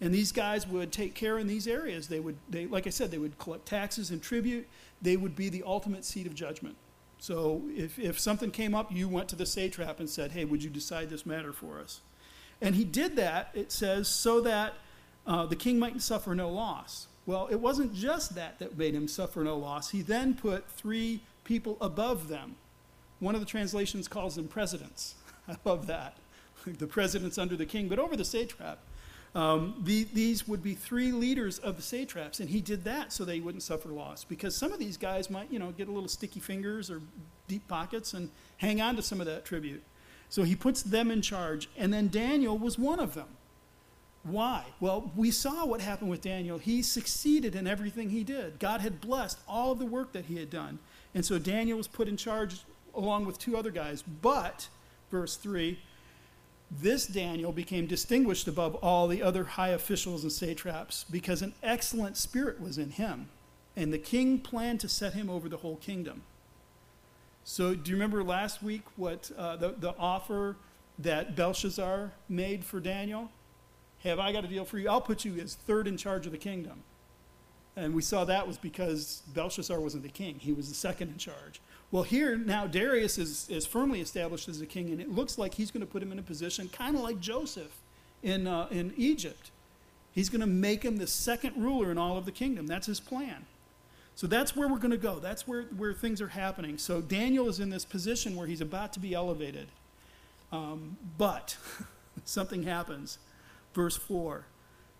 And 0.00 0.14
these 0.14 0.32
guys 0.32 0.66
would 0.66 0.92
take 0.92 1.12
care 1.12 1.38
in 1.38 1.46
these 1.46 1.68
areas. 1.68 2.08
They 2.08 2.20
would, 2.20 2.38
they, 2.48 2.64
like 2.64 2.86
I 2.86 2.90
said, 2.90 3.10
they 3.10 3.18
would 3.18 3.36
collect 3.36 3.66
taxes 3.66 4.10
and 4.10 4.22
tribute. 4.22 4.66
They 5.02 5.18
would 5.18 5.36
be 5.36 5.50
the 5.50 5.62
ultimate 5.66 6.06
seat 6.06 6.26
of 6.26 6.34
judgment. 6.34 6.76
So 7.24 7.62
if, 7.74 7.98
if 7.98 8.20
something 8.20 8.50
came 8.50 8.74
up, 8.74 8.92
you 8.92 9.08
went 9.08 9.30
to 9.30 9.36
the 9.36 9.46
satrap 9.46 9.98
and 9.98 10.10
said, 10.10 10.32
hey, 10.32 10.44
would 10.44 10.62
you 10.62 10.68
decide 10.68 11.08
this 11.08 11.24
matter 11.24 11.54
for 11.54 11.80
us? 11.80 12.02
And 12.60 12.74
he 12.74 12.84
did 12.84 13.16
that, 13.16 13.48
it 13.54 13.72
says, 13.72 14.08
so 14.08 14.42
that 14.42 14.74
uh, 15.26 15.46
the 15.46 15.56
king 15.56 15.78
might 15.78 16.02
suffer 16.02 16.34
no 16.34 16.50
loss. 16.50 17.06
Well, 17.24 17.46
it 17.50 17.60
wasn't 17.60 17.94
just 17.94 18.34
that 18.34 18.58
that 18.58 18.76
made 18.76 18.94
him 18.94 19.08
suffer 19.08 19.42
no 19.42 19.56
loss. 19.56 19.88
He 19.88 20.02
then 20.02 20.34
put 20.34 20.68
three 20.68 21.22
people 21.44 21.78
above 21.80 22.28
them. 22.28 22.56
One 23.20 23.34
of 23.34 23.40
the 23.40 23.46
translations 23.46 24.06
calls 24.06 24.36
them 24.36 24.46
presidents. 24.46 25.14
I 25.48 25.56
love 25.64 25.86
that. 25.86 26.18
the 26.66 26.86
presidents 26.86 27.38
under 27.38 27.56
the 27.56 27.64
king, 27.64 27.88
but 27.88 27.98
over 27.98 28.18
the 28.18 28.24
satrap. 28.26 28.80
Um, 29.34 29.74
the, 29.82 30.04
these 30.12 30.46
would 30.46 30.62
be 30.62 30.74
three 30.74 31.10
leaders 31.10 31.58
of 31.58 31.76
the 31.76 31.82
satraps, 31.82 32.38
and 32.38 32.48
he 32.48 32.60
did 32.60 32.84
that 32.84 33.12
so 33.12 33.24
they 33.24 33.40
wouldn't 33.40 33.64
suffer 33.64 33.88
loss. 33.88 34.22
Because 34.22 34.54
some 34.54 34.72
of 34.72 34.78
these 34.78 34.96
guys 34.96 35.28
might, 35.28 35.50
you 35.50 35.58
know, 35.58 35.72
get 35.72 35.88
a 35.88 35.92
little 35.92 36.08
sticky 36.08 36.40
fingers 36.40 36.90
or 36.90 37.00
deep 37.48 37.66
pockets 37.66 38.14
and 38.14 38.30
hang 38.58 38.80
on 38.80 38.94
to 38.96 39.02
some 39.02 39.20
of 39.20 39.26
that 39.26 39.44
tribute. 39.44 39.82
So 40.28 40.44
he 40.44 40.54
puts 40.54 40.82
them 40.82 41.10
in 41.10 41.20
charge, 41.20 41.68
and 41.76 41.92
then 41.92 42.08
Daniel 42.08 42.56
was 42.56 42.78
one 42.78 43.00
of 43.00 43.14
them. 43.14 43.28
Why? 44.22 44.64
Well, 44.80 45.12
we 45.16 45.30
saw 45.30 45.66
what 45.66 45.80
happened 45.80 46.10
with 46.10 46.22
Daniel. 46.22 46.56
He 46.58 46.80
succeeded 46.80 47.54
in 47.54 47.66
everything 47.66 48.08
he 48.08 48.24
did. 48.24 48.58
God 48.58 48.80
had 48.80 49.00
blessed 49.00 49.38
all 49.46 49.72
of 49.72 49.78
the 49.78 49.84
work 49.84 50.12
that 50.12 50.24
he 50.26 50.36
had 50.36 50.48
done. 50.48 50.78
And 51.14 51.24
so 51.24 51.38
Daniel 51.38 51.76
was 51.76 51.88
put 51.88 52.08
in 52.08 52.16
charge 52.16 52.60
along 52.94 53.26
with 53.26 53.38
two 53.38 53.56
other 53.56 53.70
guys. 53.70 54.02
But, 54.02 54.68
verse 55.10 55.36
3, 55.36 55.78
this 56.80 57.06
Daniel 57.06 57.52
became 57.52 57.86
distinguished 57.86 58.48
above 58.48 58.74
all 58.76 59.06
the 59.06 59.22
other 59.22 59.44
high 59.44 59.68
officials 59.68 60.22
and 60.22 60.32
satraps 60.32 61.04
because 61.10 61.40
an 61.40 61.54
excellent 61.62 62.16
spirit 62.16 62.60
was 62.60 62.78
in 62.78 62.90
him, 62.90 63.28
and 63.76 63.92
the 63.92 63.98
king 63.98 64.40
planned 64.40 64.80
to 64.80 64.88
set 64.88 65.14
him 65.14 65.30
over 65.30 65.48
the 65.48 65.58
whole 65.58 65.76
kingdom. 65.76 66.22
So, 67.44 67.74
do 67.74 67.90
you 67.90 67.96
remember 67.96 68.24
last 68.24 68.62
week 68.62 68.82
what 68.96 69.30
uh, 69.36 69.56
the, 69.56 69.74
the 69.78 69.94
offer 69.98 70.56
that 70.98 71.36
Belshazzar 71.36 72.12
made 72.28 72.64
for 72.64 72.80
Daniel? 72.80 73.30
Have 74.02 74.18
I 74.18 74.32
got 74.32 74.44
a 74.44 74.48
deal 74.48 74.64
for 74.64 74.78
you? 74.78 74.88
I'll 74.88 75.00
put 75.00 75.24
you 75.24 75.38
as 75.40 75.54
third 75.54 75.86
in 75.86 75.96
charge 75.96 76.26
of 76.26 76.32
the 76.32 76.38
kingdom. 76.38 76.82
And 77.76 77.94
we 77.94 78.02
saw 78.02 78.24
that 78.24 78.46
was 78.46 78.56
because 78.56 79.22
Belshazzar 79.34 79.80
wasn't 79.80 80.04
the 80.04 80.08
king, 80.08 80.36
he 80.38 80.52
was 80.52 80.68
the 80.68 80.74
second 80.74 81.08
in 81.08 81.18
charge. 81.18 81.60
Well, 81.90 82.02
here 82.02 82.36
now 82.36 82.66
Darius 82.66 83.18
is, 83.18 83.48
is 83.48 83.66
firmly 83.66 84.00
established 84.00 84.48
as 84.48 84.60
a 84.60 84.66
king, 84.66 84.90
and 84.90 85.00
it 85.00 85.10
looks 85.10 85.38
like 85.38 85.54
he's 85.54 85.70
going 85.70 85.80
to 85.80 85.86
put 85.86 86.02
him 86.02 86.12
in 86.12 86.18
a 86.18 86.22
position 86.22 86.68
kind 86.68 86.96
of 86.96 87.02
like 87.02 87.20
Joseph 87.20 87.72
in, 88.22 88.46
uh, 88.46 88.66
in 88.70 88.92
Egypt. 88.96 89.50
He's 90.12 90.28
going 90.28 90.40
to 90.40 90.46
make 90.46 90.84
him 90.84 90.96
the 90.96 91.06
second 91.06 91.54
ruler 91.56 91.90
in 91.90 91.98
all 91.98 92.16
of 92.16 92.24
the 92.24 92.32
kingdom. 92.32 92.66
That's 92.66 92.86
his 92.86 93.00
plan. 93.00 93.46
So 94.16 94.28
that's 94.28 94.54
where 94.54 94.68
we're 94.68 94.78
going 94.78 94.92
to 94.92 94.96
go. 94.96 95.18
That's 95.18 95.46
where, 95.46 95.62
where 95.76 95.92
things 95.92 96.20
are 96.20 96.28
happening. 96.28 96.78
So 96.78 97.00
Daniel 97.00 97.48
is 97.48 97.58
in 97.58 97.70
this 97.70 97.84
position 97.84 98.36
where 98.36 98.46
he's 98.46 98.60
about 98.60 98.92
to 98.92 99.00
be 99.00 99.12
elevated. 99.12 99.66
Um, 100.52 100.96
but 101.18 101.56
something 102.24 102.62
happens. 102.62 103.18
Verse 103.74 103.96
4 103.96 104.46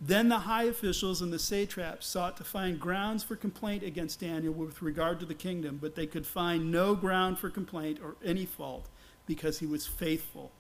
then 0.07 0.29
the 0.29 0.41
high 0.41 0.65
officials 0.65 1.23
and 1.23 1.33
the 1.33 1.39
satraps 1.39 2.07
sought 2.07 2.37
to 2.37 2.45
find 2.45 2.79
grounds 2.79 3.25
for 3.25 3.37
complaint 3.37 3.83
against 3.83 4.21
Daniel 4.21 4.53
with 4.53 4.83
regard 4.83 5.19
to 5.21 5.25
the 5.25 5.35
kingdom, 5.35 5.79
but 5.81 5.95
they 5.95 6.07
could 6.07 6.27
find 6.27 6.71
no 6.71 6.95
ground 6.95 7.39
for 7.39 7.49
complaint 7.49 7.99
or 8.05 8.17
any 8.23 8.45
fault 8.45 8.89
because 9.27 9.61
he 9.61 9.67
was 9.67 9.87
faithful 9.87 10.53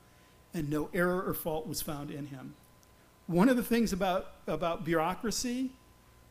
and 0.55 0.70
no 0.70 0.88
error 0.95 1.22
or 1.22 1.34
fault 1.34 1.66
was 1.66 1.82
found 1.82 2.11
in 2.11 2.28
him. 2.28 2.55
One 3.26 3.51
of 3.51 3.59
the 3.59 3.62
things 3.62 3.92
about, 3.92 4.28
about 4.47 4.82
bureaucracy 4.82 5.72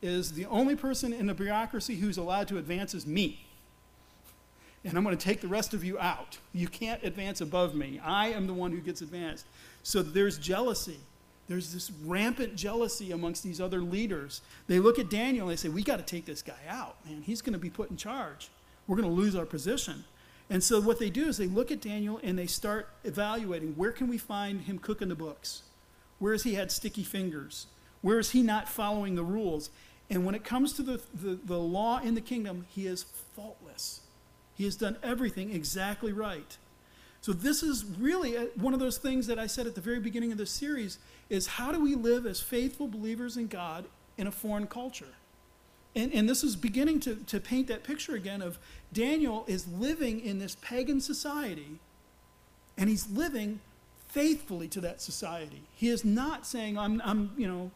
is 0.02 0.32
the 0.32 0.46
only 0.46 0.74
person 0.74 1.12
in 1.12 1.26
the 1.26 1.34
bureaucracy 1.34 1.94
who's 1.96 2.18
allowed 2.18 2.48
to 2.48 2.58
advance 2.58 2.94
is 2.94 3.06
me. 3.06 3.46
And 4.84 4.98
I'm 4.98 5.04
going 5.04 5.16
to 5.16 5.24
take 5.24 5.40
the 5.40 5.48
rest 5.48 5.72
of 5.72 5.84
you 5.84 6.00
out. 6.00 6.38
You 6.52 6.66
can't 6.66 7.02
advance 7.04 7.40
above 7.40 7.76
me. 7.76 8.00
I 8.04 8.28
am 8.28 8.48
the 8.48 8.52
one 8.54 8.72
who 8.72 8.80
gets 8.80 9.02
advanced. 9.02 9.46
So 9.84 10.02
there's 10.02 10.36
jealousy 10.36 10.98
there's 11.48 11.72
this 11.72 11.90
rampant 12.04 12.56
jealousy 12.56 13.12
amongst 13.12 13.42
these 13.42 13.60
other 13.60 13.80
leaders. 13.80 14.40
They 14.66 14.78
look 14.78 14.98
at 14.98 15.10
Daniel 15.10 15.48
and 15.48 15.52
they 15.52 15.60
say, 15.60 15.68
We 15.68 15.82
got 15.82 15.98
to 15.98 16.04
take 16.04 16.24
this 16.24 16.42
guy 16.42 16.60
out, 16.68 16.96
man. 17.06 17.22
He's 17.22 17.42
going 17.42 17.52
to 17.52 17.58
be 17.58 17.70
put 17.70 17.90
in 17.90 17.96
charge. 17.96 18.48
We're 18.86 18.96
going 18.96 19.08
to 19.08 19.14
lose 19.14 19.34
our 19.34 19.46
position. 19.46 20.04
And 20.50 20.62
so 20.62 20.80
what 20.80 20.98
they 20.98 21.10
do 21.10 21.26
is 21.26 21.36
they 21.36 21.46
look 21.46 21.70
at 21.70 21.80
Daniel 21.80 22.20
and 22.22 22.38
they 22.38 22.46
start 22.46 22.88
evaluating 23.02 23.74
where 23.76 23.92
can 23.92 24.08
we 24.08 24.18
find 24.18 24.62
him 24.62 24.78
cooking 24.78 25.08
the 25.08 25.14
books? 25.14 25.62
Where 26.18 26.32
has 26.32 26.42
he 26.42 26.54
had 26.54 26.70
sticky 26.70 27.02
fingers? 27.02 27.66
Where 28.02 28.18
is 28.18 28.30
he 28.30 28.42
not 28.42 28.68
following 28.68 29.14
the 29.14 29.22
rules? 29.22 29.70
And 30.10 30.26
when 30.26 30.34
it 30.34 30.44
comes 30.44 30.74
to 30.74 30.82
the, 30.82 31.00
the, 31.14 31.38
the 31.42 31.58
law 31.58 32.00
in 32.00 32.14
the 32.14 32.20
kingdom, 32.20 32.66
he 32.68 32.86
is 32.86 33.04
faultless. 33.34 34.00
He 34.54 34.64
has 34.64 34.76
done 34.76 34.98
everything 35.02 35.50
exactly 35.50 36.12
right. 36.12 36.58
So 37.24 37.32
this 37.32 37.62
is 37.62 37.86
really 37.98 38.36
uh, 38.36 38.44
one 38.56 38.74
of 38.74 38.80
those 38.80 38.98
things 38.98 39.26
that 39.28 39.38
I 39.38 39.46
said 39.46 39.66
at 39.66 39.74
the 39.74 39.80
very 39.80 39.98
beginning 39.98 40.30
of 40.30 40.36
this 40.36 40.50
series 40.50 40.98
is 41.30 41.46
how 41.46 41.72
do 41.72 41.80
we 41.80 41.94
live 41.94 42.26
as 42.26 42.42
faithful 42.42 42.86
believers 42.86 43.38
in 43.38 43.46
God 43.46 43.86
in 44.18 44.26
a 44.26 44.30
foreign 44.30 44.66
culture? 44.66 45.14
And, 45.96 46.12
and 46.12 46.28
this 46.28 46.44
is 46.44 46.54
beginning 46.54 47.00
to, 47.00 47.14
to 47.14 47.40
paint 47.40 47.66
that 47.68 47.82
picture 47.82 48.14
again 48.14 48.42
of 48.42 48.58
Daniel 48.92 49.46
is 49.46 49.66
living 49.66 50.20
in 50.20 50.38
this 50.38 50.56
pagan 50.56 51.00
society, 51.00 51.78
and 52.76 52.90
he's 52.90 53.08
living 53.08 53.60
faithfully 54.08 54.68
to 54.68 54.82
that 54.82 55.00
society. 55.00 55.62
He 55.74 55.88
is 55.88 56.04
not 56.04 56.46
saying, 56.46 56.76
I'm, 56.76 57.00
I'm 57.02 57.30
you 57.38 57.48
know, 57.48 57.70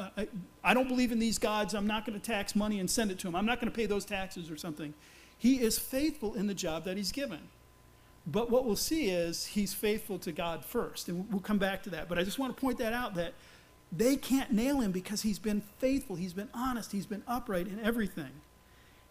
I, 0.00 0.26
I 0.64 0.74
don't 0.74 0.88
believe 0.88 1.12
in 1.12 1.20
these 1.20 1.38
gods. 1.38 1.74
I'm 1.74 1.86
not 1.86 2.06
going 2.06 2.18
to 2.18 2.26
tax 2.26 2.56
money 2.56 2.80
and 2.80 2.90
send 2.90 3.12
it 3.12 3.20
to 3.20 3.28
him. 3.28 3.36
I'm 3.36 3.46
not 3.46 3.60
going 3.60 3.70
to 3.70 3.76
pay 3.76 3.86
those 3.86 4.04
taxes 4.04 4.50
or 4.50 4.56
something. 4.56 4.94
He 5.38 5.60
is 5.60 5.78
faithful 5.78 6.34
in 6.34 6.48
the 6.48 6.54
job 6.54 6.82
that 6.86 6.96
he's 6.96 7.12
given. 7.12 7.38
But 8.26 8.50
what 8.50 8.64
we'll 8.64 8.76
see 8.76 9.10
is 9.10 9.46
he's 9.46 9.72
faithful 9.72 10.18
to 10.20 10.32
God 10.32 10.64
first. 10.64 11.08
And 11.08 11.30
we'll 11.30 11.40
come 11.40 11.58
back 11.58 11.82
to 11.84 11.90
that. 11.90 12.08
But 12.08 12.18
I 12.18 12.22
just 12.22 12.38
want 12.38 12.54
to 12.54 12.60
point 12.60 12.78
that 12.78 12.92
out 12.92 13.14
that 13.14 13.34
they 13.92 14.16
can't 14.16 14.52
nail 14.52 14.80
him 14.80 14.92
because 14.92 15.22
he's 15.22 15.38
been 15.38 15.62
faithful, 15.78 16.16
he's 16.16 16.32
been 16.32 16.48
honest, 16.54 16.92
he's 16.92 17.06
been 17.06 17.24
upright 17.26 17.66
in 17.66 17.80
everything. 17.80 18.30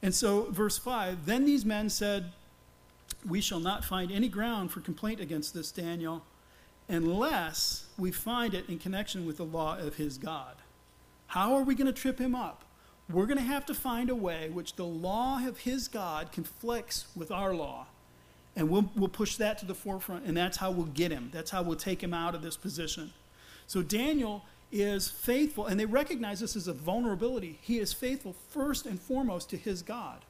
And 0.01 0.15
so, 0.15 0.47
verse 0.51 0.77
5 0.77 1.25
then 1.25 1.45
these 1.45 1.65
men 1.65 1.89
said 1.89 2.31
we 3.27 3.41
shall 3.41 3.59
not 3.59 3.83
find 3.83 4.11
any 4.11 4.29
ground 4.29 4.71
for 4.71 4.79
complaint 4.79 5.19
against 5.19 5.53
this 5.53 5.71
Daniel 5.71 6.23
unless 6.87 7.85
we 7.97 8.11
find 8.11 8.53
it 8.53 8.67
in 8.69 8.79
connection 8.79 9.25
with 9.25 9.37
the 9.37 9.45
law 9.45 9.77
of 9.77 9.95
his 9.95 10.17
God. 10.17 10.55
How 11.27 11.53
are 11.55 11.63
we 11.63 11.75
going 11.75 11.87
to 11.87 11.93
trip 11.93 12.17
him 12.17 12.33
up? 12.33 12.63
We're 13.09 13.25
going 13.25 13.37
to 13.37 13.43
have 13.43 13.65
to 13.67 13.73
find 13.73 14.09
a 14.09 14.15
way 14.15 14.49
which 14.49 14.75
the 14.75 14.85
law 14.85 15.45
of 15.45 15.59
his 15.59 15.87
God 15.87 16.31
conflicts 16.31 17.07
with 17.15 17.31
our 17.31 17.53
law. 17.53 17.87
And 18.59 18.69
we'll, 18.69 18.91
we'll 18.93 19.07
push 19.07 19.37
that 19.37 19.57
to 19.59 19.65
the 19.65 19.73
forefront, 19.73 20.25
and 20.25 20.35
that's 20.35 20.57
how 20.57 20.69
we'll 20.69 20.87
get 20.87 21.13
him. 21.13 21.29
That's 21.31 21.49
how 21.49 21.63
we'll 21.63 21.77
take 21.77 22.03
him 22.03 22.13
out 22.13 22.35
of 22.35 22.41
this 22.41 22.57
position. 22.57 23.13
So 23.67 23.81
Daniel 23.81 24.43
is 24.69 25.07
faithful, 25.07 25.65
and 25.65 25.79
they 25.79 25.85
recognize 25.85 26.41
this 26.41 26.57
as 26.57 26.67
a 26.67 26.73
vulnerability. 26.73 27.57
He 27.61 27.79
is 27.79 27.93
faithful 27.93 28.35
first 28.49 28.85
and 28.85 28.99
foremost 28.99 29.49
to 29.51 29.57
his 29.57 29.81
God. 29.81 30.25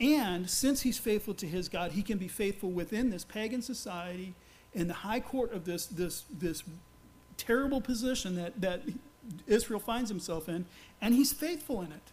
And 0.00 0.48
since 0.48 0.80
he's 0.80 0.96
faithful 0.96 1.34
to 1.34 1.46
his 1.46 1.68
God, 1.68 1.92
he 1.92 2.02
can 2.02 2.16
be 2.16 2.28
faithful 2.28 2.70
within 2.70 3.10
this 3.10 3.24
pagan 3.24 3.60
society 3.60 4.34
in 4.72 4.88
the 4.88 4.94
high 4.94 5.20
court 5.20 5.52
of 5.52 5.66
this, 5.66 5.84
this, 5.84 6.24
this 6.32 6.62
terrible 7.36 7.82
position 7.82 8.36
that, 8.36 8.58
that 8.58 8.80
Israel 9.46 9.80
finds 9.80 10.08
himself 10.08 10.48
in, 10.48 10.64
and 11.02 11.14
he's 11.14 11.34
faithful 11.34 11.82
in 11.82 11.92
it. 11.92 12.10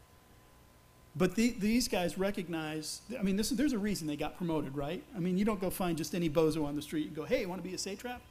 But 1.19 1.35
the, 1.35 1.53
these 1.59 1.89
guys 1.89 2.17
recognize, 2.17 3.01
I 3.19 3.23
mean, 3.23 3.35
this, 3.35 3.49
there's 3.49 3.73
a 3.73 3.77
reason 3.77 4.07
they 4.07 4.15
got 4.15 4.37
promoted, 4.37 4.73
right? 4.73 5.03
I 5.13 5.19
mean, 5.19 5.37
you 5.37 5.43
don't 5.43 5.59
go 5.59 5.69
find 5.69 5.97
just 5.97 6.15
any 6.15 6.29
bozo 6.29 6.65
on 6.65 6.77
the 6.77 6.81
street 6.81 7.07
and 7.07 7.15
go, 7.15 7.25
hey, 7.25 7.41
you 7.41 7.49
want 7.49 7.61
to 7.61 7.67
be 7.67 7.75
a 7.75 7.77
satrap? 7.77 8.21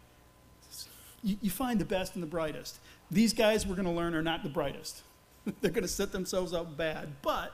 You, 1.22 1.36
you 1.42 1.50
find 1.50 1.78
the 1.78 1.84
best 1.84 2.14
and 2.14 2.22
the 2.22 2.26
brightest. 2.26 2.78
These 3.10 3.34
guys, 3.34 3.66
we're 3.66 3.74
going 3.74 3.86
to 3.86 3.92
learn, 3.92 4.14
are 4.14 4.22
not 4.22 4.42
the 4.42 4.48
brightest. 4.48 5.02
They're 5.60 5.70
going 5.70 5.82
to 5.82 5.88
set 5.88 6.12
themselves 6.12 6.54
up 6.54 6.78
bad. 6.78 7.08
But 7.20 7.52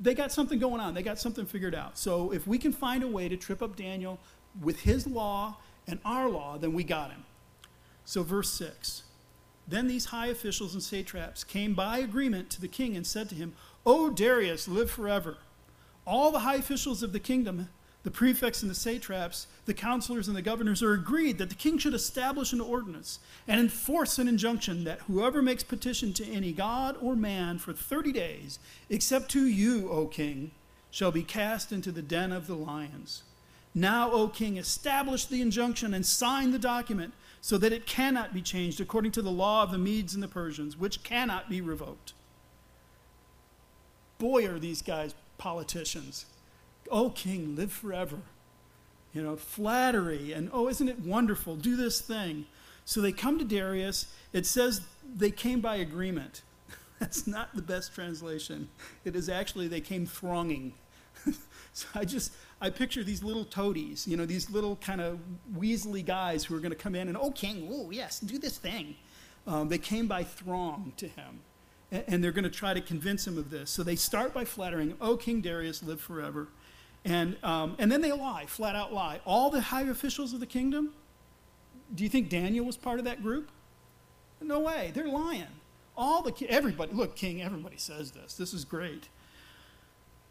they 0.00 0.14
got 0.14 0.32
something 0.32 0.58
going 0.58 0.80
on. 0.80 0.94
They 0.94 1.02
got 1.02 1.18
something 1.18 1.44
figured 1.44 1.74
out. 1.74 1.98
So 1.98 2.32
if 2.32 2.46
we 2.46 2.56
can 2.56 2.72
find 2.72 3.02
a 3.02 3.08
way 3.08 3.28
to 3.28 3.36
trip 3.36 3.60
up 3.60 3.76
Daniel 3.76 4.18
with 4.62 4.80
his 4.80 5.06
law 5.06 5.58
and 5.86 6.00
our 6.06 6.30
law, 6.30 6.56
then 6.56 6.72
we 6.72 6.84
got 6.84 7.10
him. 7.10 7.24
So, 8.06 8.22
verse 8.22 8.50
6 8.54 9.02
Then 9.68 9.88
these 9.88 10.06
high 10.06 10.28
officials 10.28 10.72
and 10.72 10.82
satraps 10.82 11.44
came 11.44 11.74
by 11.74 11.98
agreement 11.98 12.48
to 12.50 12.62
the 12.62 12.68
king 12.68 12.96
and 12.96 13.06
said 13.06 13.28
to 13.28 13.34
him, 13.34 13.52
O 13.86 14.10
Darius, 14.10 14.68
live 14.68 14.90
forever. 14.90 15.38
All 16.06 16.30
the 16.30 16.40
high 16.40 16.56
officials 16.56 17.02
of 17.02 17.12
the 17.12 17.20
kingdom, 17.20 17.68
the 18.02 18.10
prefects 18.10 18.62
and 18.62 18.70
the 18.70 18.74
satraps, 18.74 19.46
the 19.64 19.74
counselors 19.74 20.28
and 20.28 20.36
the 20.36 20.42
governors 20.42 20.82
are 20.82 20.92
agreed 20.92 21.38
that 21.38 21.48
the 21.48 21.54
king 21.54 21.78
should 21.78 21.94
establish 21.94 22.52
an 22.52 22.60
ordinance 22.60 23.20
and 23.48 23.60
enforce 23.60 24.18
an 24.18 24.28
injunction 24.28 24.84
that 24.84 25.00
whoever 25.00 25.40
makes 25.40 25.62
petition 25.62 26.12
to 26.14 26.26
any 26.26 26.52
god 26.52 26.96
or 27.00 27.16
man 27.16 27.58
for 27.58 27.72
30 27.72 28.12
days, 28.12 28.58
except 28.88 29.30
to 29.30 29.46
you, 29.46 29.90
O 29.90 30.06
king, 30.06 30.50
shall 30.90 31.12
be 31.12 31.22
cast 31.22 31.72
into 31.72 31.92
the 31.92 32.02
den 32.02 32.32
of 32.32 32.46
the 32.46 32.54
lions. 32.54 33.22
Now, 33.74 34.10
O 34.10 34.28
king, 34.28 34.56
establish 34.56 35.24
the 35.24 35.40
injunction 35.40 35.94
and 35.94 36.04
sign 36.04 36.50
the 36.50 36.58
document 36.58 37.14
so 37.40 37.56
that 37.58 37.72
it 37.72 37.86
cannot 37.86 38.34
be 38.34 38.42
changed 38.42 38.80
according 38.80 39.12
to 39.12 39.22
the 39.22 39.30
law 39.30 39.62
of 39.62 39.70
the 39.70 39.78
Medes 39.78 40.12
and 40.12 40.22
the 40.22 40.28
Persians, 40.28 40.76
which 40.76 41.02
cannot 41.02 41.48
be 41.48 41.60
revoked. 41.60 42.12
Boy, 44.20 44.46
are 44.46 44.58
these 44.58 44.82
guys 44.82 45.14
politicians. 45.38 46.26
Oh, 46.90 47.10
king, 47.10 47.56
live 47.56 47.72
forever. 47.72 48.18
You 49.14 49.22
know, 49.22 49.34
flattery 49.34 50.32
and, 50.32 50.50
oh, 50.52 50.68
isn't 50.68 50.88
it 50.88 51.00
wonderful? 51.00 51.56
Do 51.56 51.74
this 51.74 52.00
thing. 52.00 52.44
So 52.84 53.00
they 53.00 53.12
come 53.12 53.38
to 53.38 53.44
Darius. 53.44 54.06
It 54.32 54.46
says 54.46 54.82
they 55.16 55.30
came 55.30 55.60
by 55.60 55.76
agreement. 55.76 56.42
That's 57.00 57.26
not 57.26 57.56
the 57.56 57.62
best 57.62 57.94
translation. 57.94 58.68
It 59.04 59.16
is 59.16 59.28
actually 59.28 59.68
they 59.68 59.80
came 59.80 60.04
thronging. 60.04 60.74
so 61.72 61.88
I 61.94 62.04
just, 62.04 62.32
I 62.60 62.68
picture 62.68 63.02
these 63.02 63.24
little 63.24 63.46
toadies, 63.46 64.06
you 64.06 64.18
know, 64.18 64.26
these 64.26 64.50
little 64.50 64.76
kind 64.76 65.00
of 65.00 65.18
weaselly 65.56 66.04
guys 66.04 66.44
who 66.44 66.54
are 66.54 66.60
going 66.60 66.72
to 66.72 66.76
come 66.76 66.94
in 66.94 67.08
and, 67.08 67.16
oh, 67.16 67.30
king, 67.30 67.68
oh, 67.72 67.90
yes, 67.90 68.20
do 68.20 68.38
this 68.38 68.58
thing. 68.58 68.96
Um, 69.46 69.70
they 69.70 69.78
came 69.78 70.06
by 70.06 70.24
throng 70.24 70.92
to 70.98 71.08
him, 71.08 71.40
and, 71.90 72.22
they're 72.22 72.32
going 72.32 72.44
to 72.44 72.50
try 72.50 72.74
to 72.74 72.80
convince 72.80 73.26
him 73.26 73.36
of 73.36 73.50
this. 73.50 73.70
So 73.70 73.82
they 73.82 73.96
start 73.96 74.32
by 74.32 74.44
flattering, 74.44 74.94
oh, 75.00 75.16
King 75.16 75.40
Darius, 75.40 75.82
live 75.82 76.00
forever. 76.00 76.48
And, 77.04 77.36
um, 77.42 77.76
and 77.78 77.90
then 77.90 78.00
they 78.00 78.12
lie, 78.12 78.46
flat 78.46 78.76
out 78.76 78.92
lie. 78.92 79.20
All 79.24 79.50
the 79.50 79.60
high 79.60 79.82
officials 79.82 80.32
of 80.32 80.40
the 80.40 80.46
kingdom, 80.46 80.92
do 81.94 82.04
you 82.04 82.10
think 82.10 82.28
Daniel 82.28 82.64
was 82.64 82.76
part 82.76 82.98
of 82.98 83.04
that 83.06 83.22
group? 83.22 83.50
No 84.40 84.60
way, 84.60 84.90
they're 84.94 85.08
lying. 85.08 85.46
All 85.96 86.22
the, 86.22 86.32
everybody, 86.48 86.92
look, 86.92 87.16
King, 87.16 87.42
everybody 87.42 87.76
says 87.76 88.12
this. 88.12 88.34
This 88.34 88.54
is 88.54 88.64
great. 88.64 89.08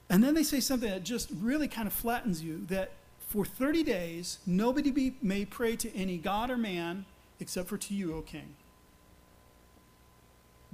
And 0.10 0.24
then 0.24 0.34
they 0.34 0.44
say 0.44 0.60
something 0.60 0.90
that 0.90 1.04
just 1.04 1.30
really 1.40 1.68
kind 1.68 1.88
of 1.88 1.94
flattens 1.94 2.42
you 2.42 2.66
that 2.68 2.92
for 3.28 3.46
30 3.46 3.84
days, 3.84 4.40
nobody 4.48 4.90
be, 4.90 5.16
may 5.22 5.46
pray 5.46 5.76
to 5.76 5.96
any 5.96 6.18
god 6.18 6.50
or 6.50 6.58
man 6.58 7.06
except 7.40 7.70
for 7.70 7.78
to 7.78 7.94
you, 7.94 8.16
O 8.16 8.22
king. 8.22 8.56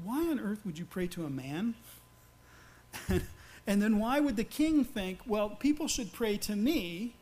Why 0.04 0.28
on 0.28 0.40
earth 0.40 0.66
would 0.66 0.78
you 0.78 0.86
pray 0.86 1.08
to 1.08 1.26
a 1.26 1.30
man? 1.30 1.76
and, 3.68 3.82
then 3.82 4.00
why 4.00 4.20
would 4.20 4.36
the 4.36 4.44
king 4.44 4.84
think, 4.84 5.20
well, 5.26 5.50
people 5.50 5.88
should 5.88 6.14
pray 6.14 6.38
to 6.38 6.56
me? 6.56 7.16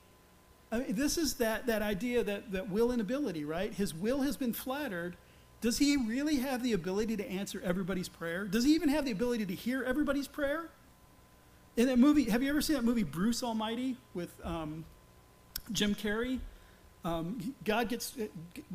I 0.71 0.80
mean, 0.80 0.95
this 0.95 1.17
is 1.17 1.36
that, 1.36 1.67
that 1.67 1.82
idea 1.82 2.24
that, 2.24 2.51
that 2.51 2.69
will 2.69 2.91
and 2.91 2.99
ability, 2.99 3.45
right? 3.45 3.74
His 3.74 3.93
will 3.93 4.21
has 4.21 4.38
been 4.38 4.53
flattered. 4.53 5.15
Does 5.61 5.78
he 5.78 5.97
really 5.97 6.38
have 6.38 6.63
the 6.63 6.74
ability 6.74 7.15
to 7.17 7.30
answer 7.30 7.61
everybody's 7.63 8.09
prayer? 8.09 8.45
Does 8.45 8.63
he 8.63 8.74
even 8.74 8.89
have 8.89 9.05
the 9.05 9.11
ability 9.11 9.45
to 9.45 9.55
hear 9.55 9.84
everybody's 9.84 10.28
prayer? 10.28 10.69
In 11.78 11.88
that 11.88 11.97
movie, 11.97 12.26
have 12.26 12.43
you 12.43 12.49
ever 12.49 12.61
seen 12.61 12.76
that 12.76 12.84
movie 12.84 13.03
Bruce 13.03 13.41
Almighty 13.41 13.97
with 14.13 14.30
um, 14.43 14.86
Jim 15.71 15.95
Carrey? 15.95 16.39
Um, 17.05 17.55
God 17.63 17.89
gets 17.89 18.15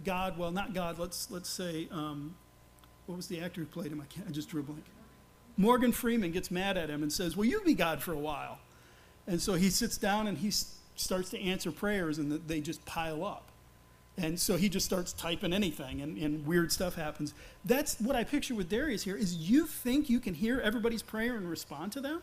God. 0.05 0.37
Well, 0.37 0.51
not 0.51 0.75
God. 0.75 0.99
Let's 0.99 1.31
let's 1.31 1.49
say 1.49 1.89
um, 1.91 2.35
what 3.09 3.17
was 3.17 3.27
the 3.27 3.41
actor 3.41 3.63
who 3.63 3.67
played 3.67 3.91
him? 3.91 4.01
I, 4.01 4.05
can't, 4.07 4.29
I 4.29 4.31
just 4.31 4.49
drew 4.49 4.61
a 4.61 4.65
blank. 4.65 4.85
Morgan 5.57 5.93
Freeman 5.93 6.31
gets 6.31 6.51
mad 6.51 6.77
at 6.77 6.89
him 6.89 7.03
and 7.03 7.13
says, 7.13 7.37
"Well, 7.37 7.45
you 7.45 7.61
be 7.63 7.75
God 7.75 8.03
for 8.03 8.13
a 8.13 8.19
while," 8.19 8.59
and 9.27 9.41
so 9.41 9.55
he 9.55 9.71
sits 9.71 9.97
down 9.97 10.29
and 10.29 10.39
he 10.39 10.51
starts 10.51 11.31
to 11.31 11.41
answer 11.41 11.73
prayers, 11.73 12.19
and 12.19 12.33
they 12.47 12.61
just 12.61 12.85
pile 12.85 13.25
up. 13.25 13.45
And 14.17 14.39
so 14.39 14.57
he 14.57 14.69
just 14.69 14.85
starts 14.85 15.13
typing 15.13 15.53
anything, 15.53 16.01
and, 16.01 16.19
and, 16.19 16.45
weird 16.45 16.73
stuff 16.73 16.97
happens. 16.97 17.35
That's 17.65 18.01
what 18.01 18.17
I 18.17 18.25
picture 18.25 18.53
with 18.53 18.69
Darius 18.69 19.05
here. 19.05 19.17
Is 19.17 19.37
you 19.37 19.65
think 19.65 20.11
you 20.11 20.19
can 20.19 20.35
hear 20.35 20.61
everybody's 20.61 21.03
prayer 21.03 21.37
and 21.37 21.49
respond 21.49 21.93
to 21.93 22.01
them? 22.01 22.23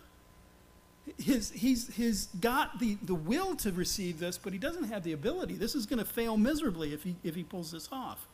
his, 1.18 1.52
he's, 1.52 1.94
he's 1.96 2.28
got 2.40 2.80
the, 2.80 2.98
the 3.04 3.16
will 3.16 3.56
to 3.58 3.72
receive 3.72 4.20
this, 4.20 4.38
but 4.38 4.54
he 4.54 4.60
doesn't 4.60 4.86
have 4.86 5.04
the 5.04 5.14
ability. 5.14 5.56
This 5.56 5.76
is 5.76 5.86
going 5.86 6.00
to 6.00 6.06
fail 6.06 6.38
miserably 6.38 6.94
if 6.94 7.04
he, 7.04 7.16
if 7.24 7.36
he 7.36 7.44
pulls 7.44 7.72
this 7.72 7.90
off. 7.92 8.28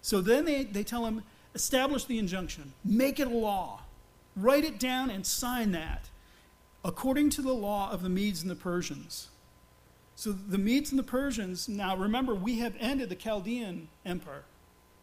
So 0.00 0.20
then 0.20 0.44
they, 0.44 0.64
they 0.64 0.84
tell 0.84 1.06
him, 1.06 1.24
establish 1.58 2.04
the 2.04 2.20
injunction, 2.20 2.72
make 2.84 3.18
it 3.18 3.26
a 3.26 3.30
law, 3.30 3.80
write 4.36 4.64
it 4.64 4.78
down 4.78 5.10
and 5.10 5.26
sign 5.26 5.72
that 5.72 6.08
according 6.84 7.28
to 7.30 7.42
the 7.42 7.52
law 7.52 7.90
of 7.90 8.04
the 8.04 8.08
Medes 8.08 8.42
and 8.42 8.50
the 8.50 8.54
Persians. 8.54 9.28
So 10.14 10.30
the 10.30 10.56
Medes 10.56 10.90
and 10.90 10.98
the 11.00 11.02
Persians, 11.02 11.68
now 11.68 11.96
remember, 11.96 12.32
we 12.32 12.60
have 12.60 12.74
ended 12.78 13.08
the 13.08 13.16
Chaldean 13.16 13.88
Empire. 14.06 14.44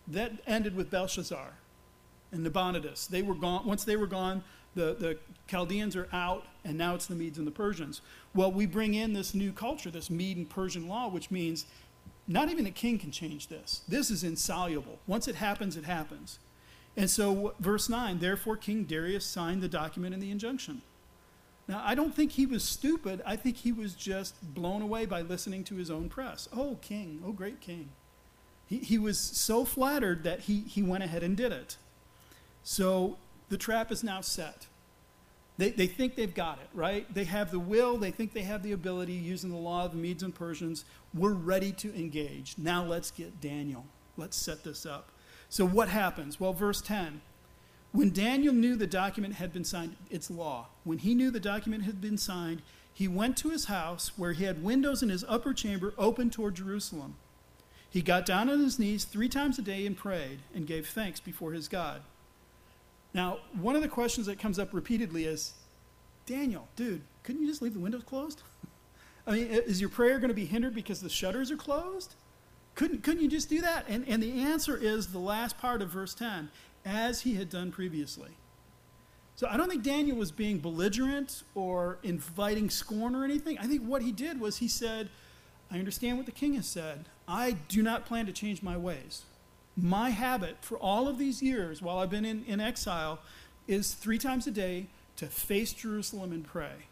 That 0.08 0.32
ended 0.48 0.78
with 0.78 0.90
Belshazzar 0.90 1.58
and 2.32 2.44
Nabonidus. 2.44 3.08
They 3.08 3.22
were 3.22 3.36
gone, 3.36 3.66
once 3.66 3.84
they 3.84 3.98
were 3.98 4.08
gone, 4.08 4.42
the, 4.76 4.96
the 4.98 5.18
Chaldeans 5.48 5.98
are 5.98 6.08
out, 6.14 6.46
and 6.64 6.78
now 6.78 6.96
it's 6.96 7.08
the 7.08 7.16
Medes 7.16 7.38
and 7.38 7.46
the 7.46 7.52
Persians. 7.52 8.00
Well, 8.34 8.52
we 8.52 8.66
bring 8.66 8.94
in 8.94 9.12
this 9.12 9.34
new 9.34 9.52
culture, 9.52 9.92
this 9.92 10.10
Mede 10.10 10.38
and 10.38 10.50
Persian 10.50 10.88
law, 10.88 11.10
which 11.10 11.30
means 11.30 11.66
not 12.28 12.50
even 12.50 12.66
a 12.66 12.72
king 12.72 12.98
can 12.98 13.12
change 13.12 13.48
this. 13.48 13.82
This 13.88 14.10
is 14.10 14.24
insoluble. 14.24 15.00
Once 15.06 15.28
it 15.28 15.36
happens, 15.36 15.78
it 15.78 15.84
happens. 15.84 16.40
And 16.98 17.10
so, 17.10 17.54
verse 17.60 17.90
9, 17.90 18.20
therefore 18.20 18.56
King 18.56 18.86
Darius 18.86 19.26
signed 19.26 19.62
the 19.62 19.68
document 19.68 20.14
and 20.14 20.24
the 20.24 20.32
injunction. 20.32 20.82
Now, 21.68 21.82
I 21.84 21.96
don't 21.96 22.16
think 22.16 22.34
he 22.34 22.46
was 22.46 22.64
stupid. 22.64 23.22
I 23.26 23.36
think 23.36 23.58
he 23.58 23.72
was 23.72 23.96
just 23.96 24.36
blown 24.54 24.82
away 24.82 25.06
by 25.06 25.22
listening 25.22 25.64
to 25.66 25.76
his 25.76 25.90
own 25.90 26.10
press. 26.10 26.48
Oh, 26.56 26.78
king, 26.82 27.22
oh, 27.26 27.32
great 27.32 27.60
king. 27.60 27.90
He, 28.68 28.78
he 28.78 28.98
was 28.98 29.18
so 29.20 29.66
flattered 29.66 30.24
that 30.24 30.42
he, 30.42 30.62
he 30.62 30.84
went 30.84 31.04
ahead 31.04 31.24
and 31.24 31.36
did 31.36 31.52
it. 31.52 31.78
So 32.64 33.18
the 33.50 33.58
trap 33.58 33.92
is 33.92 34.04
now 34.04 34.22
set. 34.22 34.68
They, 35.58 35.70
they 35.70 35.88
think 35.88 36.16
they've 36.16 36.34
got 36.34 36.60
it, 36.60 36.68
right? 36.74 37.12
They 37.14 37.24
have 37.24 37.50
the 37.50 37.60
will, 37.60 37.98
they 37.98 38.12
think 38.12 38.34
they 38.34 38.42
have 38.42 38.62
the 38.62 38.74
ability 38.74 39.14
using 39.14 39.52
the 39.52 39.58
law 39.58 39.86
of 39.86 39.92
the 39.92 39.98
Medes 39.98 40.24
and 40.24 40.36
Persians. 40.36 40.84
We're 41.14 41.34
ready 41.34 41.72
to 41.74 41.96
engage. 41.96 42.56
Now 42.58 42.84
let's 42.84 43.10
get 43.10 43.40
Daniel. 43.40 43.86
Let's 44.18 44.38
set 44.38 44.64
this 44.64 44.86
up. 44.86 45.10
So, 45.50 45.66
what 45.66 45.90
happens? 45.90 46.40
Well, 46.40 46.54
verse 46.54 46.82
10 46.82 47.22
when 47.96 48.12
Daniel 48.12 48.54
knew 48.54 48.76
the 48.76 48.88
document 48.88 49.36
had 49.36 49.54
been 49.54 49.64
signed, 49.64 49.96
it's 50.10 50.30
law. 50.30 50.68
When 50.84 50.98
he 50.98 51.16
knew 51.16 51.32
the 51.32 51.40
document 51.40 51.84
had 51.84 52.02
been 52.02 52.18
signed, 52.18 52.62
he 52.94 53.08
went 53.08 53.38
to 53.38 53.52
his 53.52 53.66
house 53.66 54.12
where 54.18 54.34
he 54.34 54.44
had 54.44 54.66
windows 54.66 55.02
in 55.02 55.08
his 55.08 55.24
upper 55.30 55.54
chamber 55.54 55.94
open 55.98 56.30
toward 56.30 56.56
Jerusalem. 56.56 57.16
He 57.90 58.02
got 58.02 58.26
down 58.26 58.50
on 58.50 58.60
his 58.60 58.78
knees 58.78 59.06
three 59.06 59.30
times 59.30 59.58
a 59.60 59.62
day 59.62 59.86
and 59.86 59.96
prayed 59.96 60.40
and 60.54 60.68
gave 60.68 60.90
thanks 60.90 61.22
before 61.22 61.54
his 61.54 61.70
God. 61.70 62.02
Now, 63.14 63.38
one 63.54 63.78
of 63.78 63.82
the 63.82 63.88
questions 63.88 64.28
that 64.28 64.40
comes 64.40 64.60
up 64.60 64.74
repeatedly 64.74 65.24
is 65.24 65.54
Daniel, 66.26 66.68
dude, 66.76 67.02
couldn't 67.24 67.42
you 67.42 67.48
just 67.48 67.62
leave 67.62 67.76
the 67.76 67.80
windows 67.80 68.04
closed? 68.04 68.44
I 69.28 69.32
mean, 69.32 69.48
is 69.48 69.80
your 69.80 69.90
prayer 69.90 70.20
going 70.20 70.28
to 70.28 70.36
be 70.36 70.46
hindered 70.46 70.76
because 70.76 71.00
the 71.00 71.08
shutters 71.08 71.50
are 71.50 71.56
closed? 71.56 72.16
Couldn't, 72.76 73.04
couldn't 73.04 73.24
you 73.24 73.30
just 73.30 73.50
do 73.50 73.62
that? 73.62 73.86
And, 73.88 74.08
and 74.08 74.22
the 74.22 74.42
answer 74.42 74.78
is 74.78 75.08
the 75.08 75.20
last 75.20 75.58
part 75.58 75.82
of 75.82 75.90
verse 75.90 76.14
10 76.14 76.50
as 76.86 77.22
he 77.22 77.36
had 77.36 77.50
done 77.50 77.72
previously. 77.72 78.32
So 79.38 79.48
I 79.50 79.58
don't 79.58 79.70
think 79.70 79.84
Daniel 79.84 80.18
was 80.18 80.32
being 80.32 80.60
belligerent 80.60 81.44
or 81.56 82.00
inviting 82.04 82.70
scorn 82.70 83.16
or 83.16 83.24
anything. 83.26 83.58
I 83.58 83.68
think 83.68 83.82
what 83.82 84.02
he 84.02 84.12
did 84.12 84.40
was 84.40 84.58
he 84.58 84.68
said, 84.68 85.10
I 85.72 85.80
understand 85.80 86.18
what 86.18 86.26
the 86.26 86.32
king 86.32 86.54
has 86.54 86.68
said. 86.68 87.06
I 87.28 87.52
do 87.68 87.82
not 87.82 88.06
plan 88.06 88.28
to 88.28 88.32
change 88.32 88.62
my 88.62 88.78
ways. 88.78 89.24
My 89.76 90.12
habit 90.12 90.58
for 90.62 90.78
all 90.78 91.08
of 91.08 91.18
these 91.18 91.42
years 91.42 91.82
while 91.82 91.98
I've 92.00 92.10
been 92.10 92.24
in, 92.24 92.46
in 92.46 92.62
exile 92.62 93.20
is 93.68 93.94
three 93.94 94.18
times 94.18 94.48
a 94.48 94.52
day 94.52 94.88
to 95.18 95.28
face 95.28 95.74
Jerusalem 95.74 96.32
and 96.32 96.46
pray. 96.46 96.88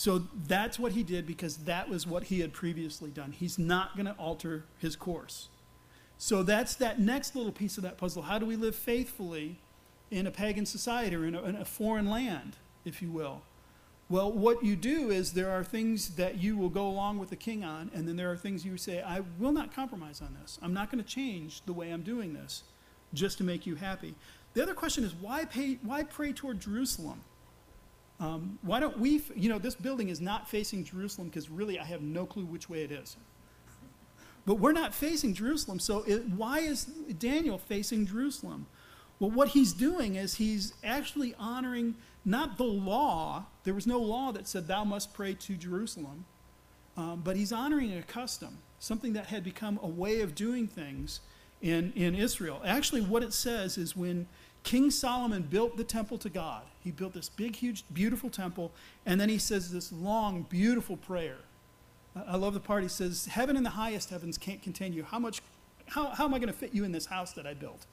So 0.00 0.22
that's 0.46 0.78
what 0.78 0.92
he 0.92 1.02
did 1.02 1.26
because 1.26 1.58
that 1.64 1.90
was 1.90 2.06
what 2.06 2.22
he 2.22 2.40
had 2.40 2.54
previously 2.54 3.10
done. 3.10 3.32
He's 3.32 3.58
not 3.58 3.96
going 3.96 4.06
to 4.06 4.14
alter 4.14 4.64
his 4.78 4.96
course. 4.96 5.50
So 6.16 6.42
that's 6.42 6.74
that 6.76 6.98
next 6.98 7.36
little 7.36 7.52
piece 7.52 7.76
of 7.76 7.82
that 7.82 7.98
puzzle. 7.98 8.22
How 8.22 8.38
do 8.38 8.46
we 8.46 8.56
live 8.56 8.74
faithfully 8.74 9.58
in 10.10 10.26
a 10.26 10.30
pagan 10.30 10.64
society 10.64 11.14
or 11.14 11.26
in 11.26 11.34
a, 11.34 11.42
in 11.42 11.54
a 11.54 11.66
foreign 11.66 12.08
land, 12.08 12.56
if 12.82 13.02
you 13.02 13.10
will? 13.10 13.42
Well, 14.08 14.32
what 14.32 14.64
you 14.64 14.74
do 14.74 15.10
is 15.10 15.34
there 15.34 15.50
are 15.50 15.62
things 15.62 16.14
that 16.16 16.38
you 16.38 16.56
will 16.56 16.70
go 16.70 16.86
along 16.86 17.18
with 17.18 17.28
the 17.28 17.36
king 17.36 17.62
on, 17.62 17.90
and 17.92 18.08
then 18.08 18.16
there 18.16 18.32
are 18.32 18.38
things 18.38 18.64
you 18.64 18.78
say, 18.78 19.02
I 19.02 19.20
will 19.38 19.52
not 19.52 19.70
compromise 19.70 20.22
on 20.22 20.34
this. 20.40 20.58
I'm 20.62 20.72
not 20.72 20.90
going 20.90 21.04
to 21.04 21.10
change 21.10 21.60
the 21.66 21.74
way 21.74 21.90
I'm 21.90 22.02
doing 22.02 22.32
this 22.32 22.62
just 23.12 23.36
to 23.36 23.44
make 23.44 23.66
you 23.66 23.74
happy. 23.74 24.14
The 24.54 24.62
other 24.62 24.72
question 24.72 25.04
is 25.04 25.14
why, 25.14 25.44
pay, 25.44 25.74
why 25.82 26.04
pray 26.04 26.32
toward 26.32 26.58
Jerusalem? 26.58 27.20
Um, 28.20 28.58
why 28.60 28.80
don't 28.80 28.98
we, 28.98 29.22
you 29.34 29.48
know, 29.48 29.58
this 29.58 29.74
building 29.74 30.10
is 30.10 30.20
not 30.20 30.48
facing 30.48 30.84
Jerusalem 30.84 31.28
because 31.28 31.48
really 31.48 31.78
I 31.78 31.84
have 31.84 32.02
no 32.02 32.26
clue 32.26 32.44
which 32.44 32.68
way 32.68 32.84
it 32.84 32.92
is. 32.92 33.16
But 34.46 34.56
we're 34.56 34.72
not 34.72 34.94
facing 34.94 35.34
Jerusalem, 35.34 35.78
so 35.78 36.02
it, 36.06 36.28
why 36.28 36.60
is 36.60 36.84
Daniel 36.84 37.58
facing 37.58 38.06
Jerusalem? 38.06 38.66
Well, 39.18 39.30
what 39.30 39.48
he's 39.48 39.72
doing 39.72 40.16
is 40.16 40.34
he's 40.34 40.74
actually 40.82 41.34
honoring 41.38 41.94
not 42.24 42.58
the 42.58 42.64
law, 42.64 43.46
there 43.64 43.74
was 43.74 43.86
no 43.86 43.98
law 43.98 44.32
that 44.32 44.46
said, 44.46 44.66
Thou 44.66 44.84
must 44.84 45.14
pray 45.14 45.34
to 45.34 45.56
Jerusalem, 45.56 46.26
um, 46.96 47.22
but 47.24 47.36
he's 47.36 47.52
honoring 47.52 47.96
a 47.96 48.02
custom, 48.02 48.58
something 48.78 49.14
that 49.14 49.26
had 49.26 49.44
become 49.44 49.78
a 49.82 49.88
way 49.88 50.20
of 50.20 50.34
doing 50.34 50.66
things 50.66 51.20
in, 51.62 51.92
in 51.94 52.14
Israel. 52.14 52.60
Actually, 52.64 53.02
what 53.02 53.22
it 53.22 53.32
says 53.32 53.78
is 53.78 53.96
when 53.96 54.26
King 54.62 54.90
Solomon 54.90 55.42
built 55.42 55.76
the 55.76 55.84
temple 55.84 56.18
to 56.18 56.28
God, 56.28 56.62
he 56.82 56.90
built 56.90 57.14
this 57.14 57.28
big, 57.28 57.56
huge, 57.56 57.84
beautiful 57.92 58.30
temple, 58.30 58.72
and 59.06 59.20
then 59.20 59.28
he 59.28 59.38
says 59.38 59.70
this 59.70 59.92
long, 59.92 60.46
beautiful 60.48 60.96
prayer. 60.96 61.38
I 62.14 62.36
love 62.36 62.54
the 62.54 62.60
part 62.60 62.82
he 62.82 62.88
says, 62.88 63.26
Heaven 63.26 63.56
and 63.56 63.64
the 63.64 63.70
highest 63.70 64.10
heavens 64.10 64.36
can't 64.36 64.62
contain 64.62 64.92
you. 64.92 65.04
How 65.04 65.18
much, 65.18 65.40
how, 65.86 66.08
how 66.08 66.24
am 66.24 66.34
I 66.34 66.38
going 66.38 66.52
to 66.52 66.58
fit 66.58 66.74
you 66.74 66.84
in 66.84 66.92
this 66.92 67.06
house 67.06 67.32
that 67.32 67.46
I 67.46 67.54
built? 67.54 67.86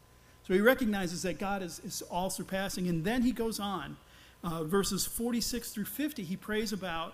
So 0.48 0.54
he 0.54 0.62
recognizes 0.62 1.22
that 1.24 1.40
God 1.40 1.62
is, 1.62 1.80
is 1.80 2.02
all 2.04 2.30
surpassing. 2.30 2.88
And 2.88 3.04
then 3.04 3.22
he 3.22 3.32
goes 3.32 3.60
on, 3.60 3.98
uh, 4.44 4.64
verses 4.64 5.06
46 5.06 5.72
through 5.72 5.86
50, 5.86 6.24
he 6.24 6.38
prays 6.38 6.72
about, 6.72 7.14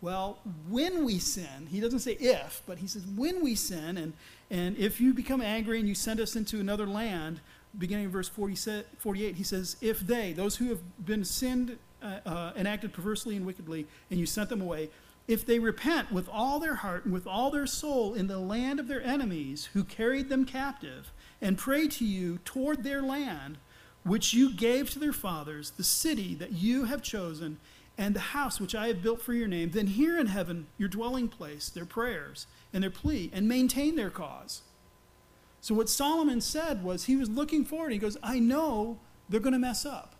well, 0.00 0.38
when 0.68 1.04
we 1.04 1.18
sin, 1.18 1.68
he 1.70 1.80
doesn't 1.80 2.00
say 2.00 2.12
if, 2.12 2.62
but 2.66 2.78
he 2.78 2.86
says 2.86 3.04
when 3.14 3.42
we 3.42 3.54
sin, 3.54 3.96
and, 3.98 4.14
and 4.50 4.76
if 4.76 5.00
you 5.00 5.14
become 5.14 5.40
angry 5.40 5.78
and 5.78 5.88
you 5.88 5.94
send 5.94 6.18
us 6.18 6.34
into 6.34 6.58
another 6.58 6.86
land, 6.86 7.40
beginning 7.78 8.06
of 8.06 8.12
verse 8.12 8.28
48, 8.28 9.36
he 9.36 9.42
says, 9.42 9.76
if 9.80 10.00
they, 10.00 10.32
those 10.32 10.56
who 10.56 10.68
have 10.68 11.04
been 11.04 11.24
sinned 11.24 11.78
uh, 12.02 12.18
uh, 12.26 12.52
and 12.56 12.68
acted 12.68 12.92
perversely 12.92 13.36
and 13.36 13.46
wickedly, 13.46 13.86
and 14.10 14.20
you 14.20 14.26
sent 14.26 14.48
them 14.48 14.60
away, 14.60 14.90
if 15.28 15.46
they 15.46 15.58
repent 15.58 16.10
with 16.10 16.28
all 16.28 16.58
their 16.58 16.74
heart 16.76 17.04
and 17.04 17.14
with 17.14 17.26
all 17.26 17.50
their 17.50 17.66
soul 17.66 18.12
in 18.14 18.26
the 18.26 18.38
land 18.38 18.80
of 18.80 18.88
their 18.88 19.02
enemies 19.02 19.70
who 19.72 19.84
carried 19.84 20.28
them 20.28 20.44
captive, 20.44 21.12
and 21.40 21.58
pray 21.58 21.88
to 21.88 22.04
you 22.04 22.38
toward 22.44 22.82
their 22.82 23.02
land, 23.02 23.58
which 24.04 24.34
you 24.34 24.52
gave 24.52 24.90
to 24.90 24.98
their 24.98 25.12
fathers, 25.12 25.70
the 25.70 25.84
city 25.84 26.34
that 26.34 26.52
you 26.52 26.84
have 26.84 27.02
chosen, 27.02 27.58
and 27.96 28.14
the 28.14 28.20
house 28.20 28.60
which 28.60 28.74
I 28.74 28.88
have 28.88 29.02
built 29.02 29.20
for 29.20 29.32
your 29.32 29.48
name, 29.48 29.70
then 29.70 29.86
hear 29.86 30.18
in 30.18 30.26
heaven 30.26 30.66
your 30.78 30.88
dwelling 30.88 31.28
place, 31.28 31.68
their 31.68 31.84
prayers, 31.84 32.46
and 32.72 32.82
their 32.82 32.90
plea, 32.90 33.30
and 33.32 33.48
maintain 33.48 33.96
their 33.96 34.10
cause. 34.10 34.62
So, 35.62 35.76
what 35.76 35.88
Solomon 35.88 36.40
said 36.40 36.82
was 36.82 37.04
he 37.04 37.16
was 37.16 37.30
looking 37.30 37.64
forward. 37.64 37.92
He 37.92 37.98
goes, 37.98 38.18
I 38.20 38.40
know 38.40 38.98
they're 39.28 39.40
going 39.40 39.52
to 39.54 39.58
mess 39.58 39.86
up. 39.86 40.16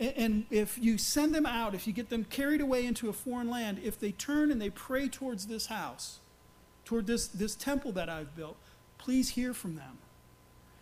And 0.00 0.46
if 0.50 0.78
you 0.78 0.98
send 0.98 1.32
them 1.32 1.46
out, 1.46 1.76
if 1.76 1.86
you 1.86 1.92
get 1.92 2.10
them 2.10 2.24
carried 2.24 2.60
away 2.60 2.84
into 2.84 3.08
a 3.08 3.12
foreign 3.12 3.48
land, 3.48 3.78
if 3.84 4.00
they 4.00 4.10
turn 4.10 4.50
and 4.50 4.60
they 4.60 4.70
pray 4.70 5.08
towards 5.08 5.46
this 5.46 5.66
house, 5.66 6.18
toward 6.84 7.06
this, 7.06 7.28
this 7.28 7.54
temple 7.54 7.92
that 7.92 8.08
I've 8.08 8.34
built, 8.34 8.56
please 8.98 9.30
hear 9.30 9.54
from 9.54 9.76
them. 9.76 9.98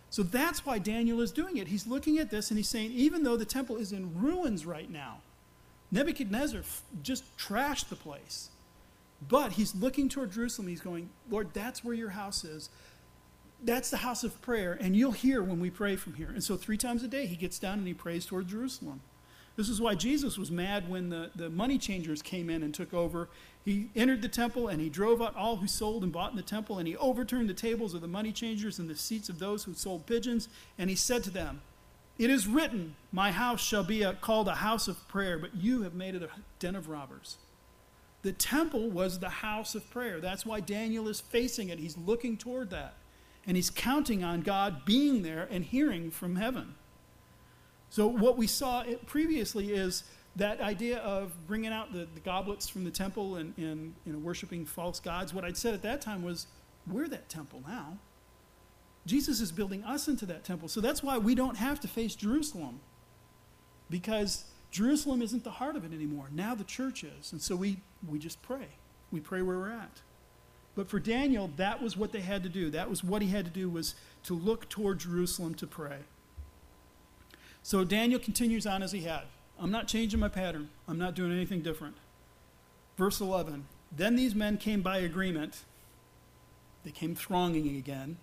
So 0.09 0.23
that's 0.23 0.65
why 0.65 0.79
Daniel 0.79 1.21
is 1.21 1.31
doing 1.31 1.59
it. 1.59 1.69
He's 1.69 1.87
looking 1.87 2.19
at 2.19 2.31
this 2.31 2.51
and 2.51 2.57
he's 2.57 2.69
saying, 2.69 2.93
even 2.93 3.23
though 3.23 3.37
the 3.37 3.45
temple 3.45 3.77
is 3.77 3.93
in 3.93 4.19
ruins 4.19 4.65
right 4.65 4.91
now, 4.91 5.19
Nebuchadnezzar 5.93 6.63
just 7.03 7.37
trashed 7.37 7.91
the 7.91 7.97
place. 7.97 8.49
But 9.29 9.53
he's 9.53 9.75
looking 9.75 10.09
toward 10.09 10.33
Jerusalem. 10.33 10.69
He's 10.69 10.81
going, 10.81 11.11
Lord, 11.29 11.53
that's 11.53 11.85
where 11.85 11.95
your 11.95 12.11
house 12.11 12.43
is. 12.43 12.71
That's 13.63 13.91
the 13.91 13.99
house 13.99 14.25
of 14.25 14.41
prayer, 14.41 14.77
and 14.81 14.97
you'll 14.97 15.13
hear 15.13 15.43
when 15.43 15.61
we 15.61 15.71
pray 15.71 15.97
from 15.97 16.15
here. 16.15 16.31
And 16.31 16.43
so, 16.43 16.57
three 16.57 16.79
times 16.79 17.03
a 17.03 17.09
day, 17.09 17.27
he 17.27 17.37
gets 17.37 17.59
down 17.59 17.79
and 17.79 17.87
he 17.87 17.95
prays 17.95 18.25
toward 18.25 18.49
Jerusalem. 18.49 19.03
This 19.57 19.69
is 19.69 19.81
why 19.81 19.95
Jesus 19.95 20.39
was 20.39 20.51
mad 20.51 20.89
when 20.89 21.11
the, 21.11 21.31
the 21.35 21.51
money 21.51 21.77
changers 21.77 22.23
came 22.23 22.49
in 22.49 22.63
and 22.63 22.73
took 22.73 22.95
over. 22.95 23.29
He 23.63 23.91
entered 23.95 24.23
the 24.23 24.29
temple 24.29 24.69
and 24.69 24.81
he 24.81 24.89
drove 24.89 25.21
out 25.21 25.37
all 25.37 25.57
who 25.57 25.67
sold 25.67 26.03
and 26.03 26.11
bought 26.11 26.31
in 26.31 26.37
the 26.37 26.43
temple, 26.43 26.79
and 26.79 26.89
he 26.89 26.97
overturned 26.97 27.51
the 27.51 27.55
tables 27.55 27.93
of 27.93 28.01
the 28.01 28.09
money 28.09 28.33
changers 28.33 28.79
and 28.79 28.89
the 28.89 28.97
seats 28.97 29.29
of 29.29 29.39
those 29.39 29.65
who 29.65 29.75
sold 29.75 30.07
pigeons. 30.07 30.49
And 30.79 30.89
he 30.89 30.97
said 30.97 31.23
to 31.25 31.31
them, 31.31 31.61
It 32.19 32.31
is 32.31 32.47
written, 32.47 32.97
My 33.13 33.33
house 33.33 33.61
shall 33.61 33.85
be 33.85 34.03
a, 34.03 34.15
called 34.15 34.49
a 34.49 34.55
house 34.55 34.89
of 34.89 35.07
prayer, 35.09 35.39
but 35.39 35.55
you 35.55 35.83
have 35.83 35.95
made 35.95 36.15
it 36.15 36.23
a 36.23 36.31
den 36.59 36.75
of 36.75 36.89
robbers. 36.89 37.37
The 38.23 38.33
temple 38.33 38.89
was 38.91 39.19
the 39.19 39.29
house 39.29 39.75
of 39.75 39.91
prayer. 39.91 40.21
That's 40.21 40.47
why 40.47 40.61
Daniel 40.61 41.09
is 41.09 41.21
facing 41.21 41.69
it. 41.69 41.79
He's 41.79 41.97
looking 41.99 42.37
toward 42.37 42.71
that. 42.71 42.95
And 43.51 43.57
he's 43.57 43.69
counting 43.69 44.23
on 44.23 44.43
God 44.43 44.85
being 44.85 45.23
there 45.23 45.49
and 45.51 45.65
hearing 45.65 46.13
from 46.13 46.37
heaven. 46.37 46.77
So, 47.89 48.07
what 48.07 48.37
we 48.37 48.47
saw 48.47 48.85
previously 49.07 49.73
is 49.73 50.05
that 50.37 50.61
idea 50.61 50.99
of 50.99 51.33
bringing 51.49 51.73
out 51.73 51.93
the, 51.93 52.07
the 52.15 52.21
goblets 52.21 52.69
from 52.69 52.85
the 52.85 52.93
temple 52.93 53.39
and, 53.39 53.53
and 53.59 53.97
you 54.07 54.13
know, 54.13 54.21
worshiping 54.21 54.65
false 54.65 55.01
gods. 55.01 55.35
What 55.35 55.45
I'd 55.45 55.57
said 55.57 55.75
at 55.75 55.83
that 55.83 56.01
time 56.01 56.23
was, 56.23 56.47
we're 56.87 57.09
that 57.09 57.29
temple 57.29 57.65
now. 57.67 57.99
Jesus 59.05 59.41
is 59.41 59.51
building 59.51 59.83
us 59.83 60.07
into 60.07 60.27
that 60.27 60.45
temple. 60.45 60.69
So 60.69 60.81
that's 60.81 61.03
why 61.03 61.19
we 61.19 61.35
don't 61.35 61.57
have 61.57 61.81
to 61.81 61.89
face 61.89 62.15
Jerusalem, 62.15 62.79
because 63.91 64.45
Jerusalem 64.71 65.23
isn't 65.23 65.43
the 65.43 65.51
heart 65.51 65.75
of 65.75 65.85
it 65.85 65.93
anymore. 65.93 66.29
Now 66.31 66.55
the 66.55 66.63
church 66.63 67.03
is. 67.03 67.33
And 67.33 67.43
so 67.43 67.57
we, 67.57 67.79
we 68.09 68.21
just 68.21 68.43
pray. 68.43 68.69
We 69.11 69.19
pray 69.19 69.43
where 69.43 69.59
we're 69.59 69.73
at. 69.73 70.03
But 70.81 70.89
for 70.89 70.99
Daniel, 70.99 71.51
that 71.57 71.83
was 71.83 71.95
what 71.95 72.11
they 72.11 72.23
had 72.23 72.43
to 72.43 72.49
do. 72.49 72.71
That 72.71 72.89
was 72.89 73.05
what 73.05 73.21
he 73.21 73.29
had 73.29 73.45
to 73.45 73.51
do 73.51 73.69
was 73.69 73.97
to 74.23 74.33
look 74.33 74.67
toward 74.71 75.01
Jerusalem 75.01 75.53
to 75.57 75.67
pray. 75.67 75.99
So 77.63 77.85
Daniel 77.85 78.19
continues 78.19 78.67
on 78.67 78.83
as 78.83 78.91
he 78.91 79.03
had. 79.03 79.25
I'm 79.59 79.71
not 79.71 79.89
changing 79.89 80.21
my 80.21 80.31
pattern. 80.31 80.71
I'm 80.89 80.97
not 80.97 81.15
doing 81.15 81.33
anything 81.33 81.61
different. 81.61 81.97
Verse 82.97 83.21
11 83.21 83.67
Then 83.93 84.17
these 84.17 84.35
men 84.35 84.57
came 84.57 84.81
by 84.81 85.01
agreement. 85.01 85.65
They 86.83 86.93
came 86.93 87.15
thronging 87.15 87.77
again, 87.77 88.17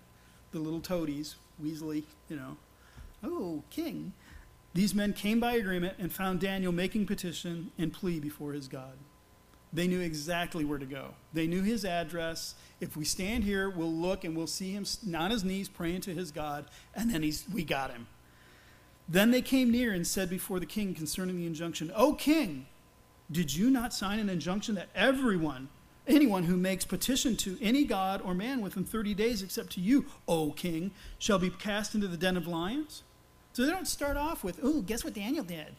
the 0.50 0.58
little 0.58 0.80
toadies, 0.80 1.36
Weasley, 1.62 2.06
you 2.28 2.34
know. 2.34 2.56
Oh, 3.22 3.62
king. 3.70 4.14
These 4.74 4.96
men 4.96 5.12
came 5.12 5.38
by 5.38 5.52
agreement 5.52 5.94
and 6.00 6.10
found 6.12 6.40
Daniel 6.40 6.72
making 6.72 7.06
petition 7.06 7.70
and 7.78 7.92
plea 7.92 8.18
before 8.18 8.52
his 8.52 8.66
God. 8.66 8.98
They 9.72 9.86
knew 9.86 10.00
exactly 10.00 10.64
where 10.64 10.78
to 10.78 10.86
go. 10.86 11.14
They 11.32 11.46
knew 11.46 11.62
his 11.62 11.84
address. 11.84 12.54
If 12.80 12.96
we 12.96 13.04
stand 13.04 13.44
here, 13.44 13.68
we'll 13.68 13.92
look 13.92 14.24
and 14.24 14.36
we'll 14.36 14.46
see 14.46 14.72
him 14.72 14.86
on 15.14 15.30
his 15.30 15.44
knees 15.44 15.68
praying 15.68 16.00
to 16.02 16.14
his 16.14 16.30
God, 16.30 16.66
and 16.94 17.12
then 17.12 17.22
he's, 17.22 17.44
we 17.52 17.64
got 17.64 17.90
him. 17.90 18.06
Then 19.08 19.30
they 19.30 19.42
came 19.42 19.70
near 19.70 19.92
and 19.92 20.06
said 20.06 20.28
before 20.28 20.60
the 20.60 20.66
king 20.66 20.94
concerning 20.94 21.36
the 21.36 21.46
injunction, 21.46 21.90
O 21.94 22.14
king, 22.14 22.66
did 23.30 23.54
you 23.54 23.70
not 23.70 23.94
sign 23.94 24.18
an 24.18 24.28
injunction 24.28 24.74
that 24.76 24.88
everyone, 24.94 25.68
anyone 26.06 26.44
who 26.44 26.56
makes 26.56 26.84
petition 26.84 27.36
to 27.36 27.58
any 27.60 27.84
god 27.84 28.22
or 28.22 28.34
man 28.34 28.60
within 28.60 28.84
30 28.84 29.14
days 29.14 29.42
except 29.42 29.72
to 29.72 29.80
you, 29.80 30.06
O 30.26 30.52
king, 30.52 30.90
shall 31.18 31.38
be 31.38 31.50
cast 31.50 31.94
into 31.94 32.08
the 32.08 32.16
den 32.16 32.36
of 32.36 32.46
lions? 32.46 33.02
So 33.52 33.64
they 33.64 33.70
don't 33.70 33.88
start 33.88 34.16
off 34.16 34.44
with, 34.44 34.60
oh, 34.62 34.82
guess 34.82 35.04
what 35.04 35.14
Daniel 35.14 35.44
did? 35.44 35.74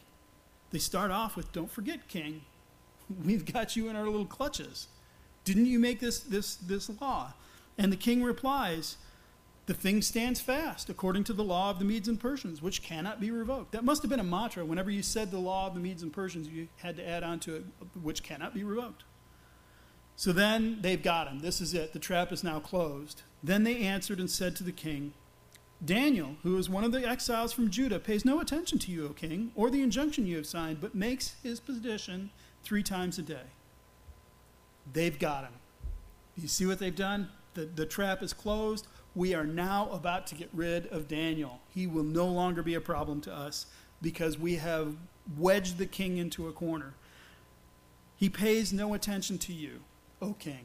They 0.70 0.78
start 0.78 1.10
off 1.10 1.36
with, 1.36 1.52
don't 1.52 1.70
forget, 1.70 2.08
king, 2.08 2.42
we've 3.24 3.50
got 3.50 3.76
you 3.76 3.88
in 3.88 3.96
our 3.96 4.04
little 4.04 4.26
clutches. 4.26 4.88
Didn't 5.44 5.66
you 5.66 5.78
make 5.78 6.00
this, 6.00 6.20
this, 6.20 6.56
this 6.56 6.90
law? 7.00 7.32
And 7.78 7.92
the 7.92 7.96
king 7.96 8.22
replies, 8.22 8.96
the 9.66 9.74
thing 9.74 10.02
stands 10.02 10.40
fast 10.40 10.90
according 10.90 11.24
to 11.24 11.32
the 11.32 11.44
law 11.44 11.70
of 11.70 11.78
the 11.78 11.84
Medes 11.84 12.08
and 12.08 12.18
Persians, 12.18 12.60
which 12.60 12.82
cannot 12.82 13.20
be 13.20 13.30
revoked. 13.30 13.72
That 13.72 13.84
must 13.84 14.02
have 14.02 14.10
been 14.10 14.20
a 14.20 14.24
mantra. 14.24 14.64
Whenever 14.64 14.90
you 14.90 15.02
said 15.02 15.30
the 15.30 15.38
law 15.38 15.68
of 15.68 15.74
the 15.74 15.80
Medes 15.80 16.02
and 16.02 16.12
Persians, 16.12 16.48
you 16.48 16.68
had 16.78 16.96
to 16.96 17.08
add 17.08 17.22
on 17.22 17.38
to 17.40 17.56
it, 17.56 17.64
which 18.02 18.22
cannot 18.22 18.52
be 18.52 18.64
revoked. 18.64 19.04
So 20.16 20.32
then 20.32 20.78
they've 20.82 21.02
got 21.02 21.28
him. 21.28 21.38
This 21.38 21.60
is 21.60 21.72
it. 21.72 21.92
The 21.92 21.98
trap 21.98 22.32
is 22.32 22.44
now 22.44 22.60
closed. 22.60 23.22
Then 23.42 23.64
they 23.64 23.78
answered 23.78 24.20
and 24.20 24.30
said 24.30 24.54
to 24.56 24.64
the 24.64 24.72
king, 24.72 25.14
Daniel, 25.82 26.36
who 26.42 26.58
is 26.58 26.68
one 26.68 26.84
of 26.84 26.92
the 26.92 27.08
exiles 27.08 27.54
from 27.54 27.70
Judah, 27.70 27.98
pays 27.98 28.24
no 28.24 28.38
attention 28.40 28.78
to 28.80 28.92
you, 28.92 29.06
O 29.06 29.08
king, 29.10 29.50
or 29.54 29.70
the 29.70 29.80
injunction 29.80 30.26
you 30.26 30.36
have 30.36 30.46
signed, 30.46 30.80
but 30.80 30.94
makes 30.94 31.36
his 31.42 31.58
petition 31.58 32.30
three 32.62 32.82
times 32.82 33.18
a 33.18 33.22
day. 33.22 33.48
They've 34.92 35.18
got 35.18 35.44
him. 35.44 35.52
You 36.36 36.48
see 36.48 36.66
what 36.66 36.78
they've 36.78 36.94
done? 36.94 37.28
The, 37.54 37.64
the 37.64 37.86
trap 37.86 38.22
is 38.22 38.32
closed. 38.32 38.86
We 39.14 39.34
are 39.34 39.44
now 39.44 39.90
about 39.90 40.26
to 40.28 40.34
get 40.34 40.48
rid 40.52 40.86
of 40.88 41.08
Daniel. 41.08 41.60
He 41.74 41.86
will 41.86 42.04
no 42.04 42.26
longer 42.26 42.62
be 42.62 42.74
a 42.74 42.80
problem 42.80 43.20
to 43.22 43.34
us 43.34 43.66
because 44.00 44.38
we 44.38 44.56
have 44.56 44.94
wedged 45.36 45.78
the 45.78 45.86
king 45.86 46.18
into 46.18 46.48
a 46.48 46.52
corner. 46.52 46.94
He 48.16 48.28
pays 48.28 48.72
no 48.72 48.94
attention 48.94 49.38
to 49.38 49.52
you, 49.52 49.80
O 50.22 50.34
king. 50.34 50.64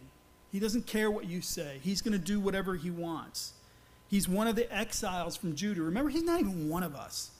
He 0.52 0.60
doesn't 0.60 0.88
care 0.88 1.10
what 1.10 1.26
you 1.26 1.42
say. 1.42 1.80
He's 1.82 2.02
going 2.02 2.14
to 2.14 2.24
do 2.24 2.40
whatever 2.40 2.76
he 2.76 2.92
wants. 2.92 3.54
He's 4.08 4.30
one 4.30 4.48
of 4.48 4.56
the 4.56 4.74
exiles 4.74 5.36
from 5.36 5.56
Judah. 5.56 5.82
Remember, 5.82 6.10
he's 6.10 6.24
not 6.24 6.40
even 6.40 6.70
one 6.70 6.84
of 6.84 6.96
us. 6.96 7.32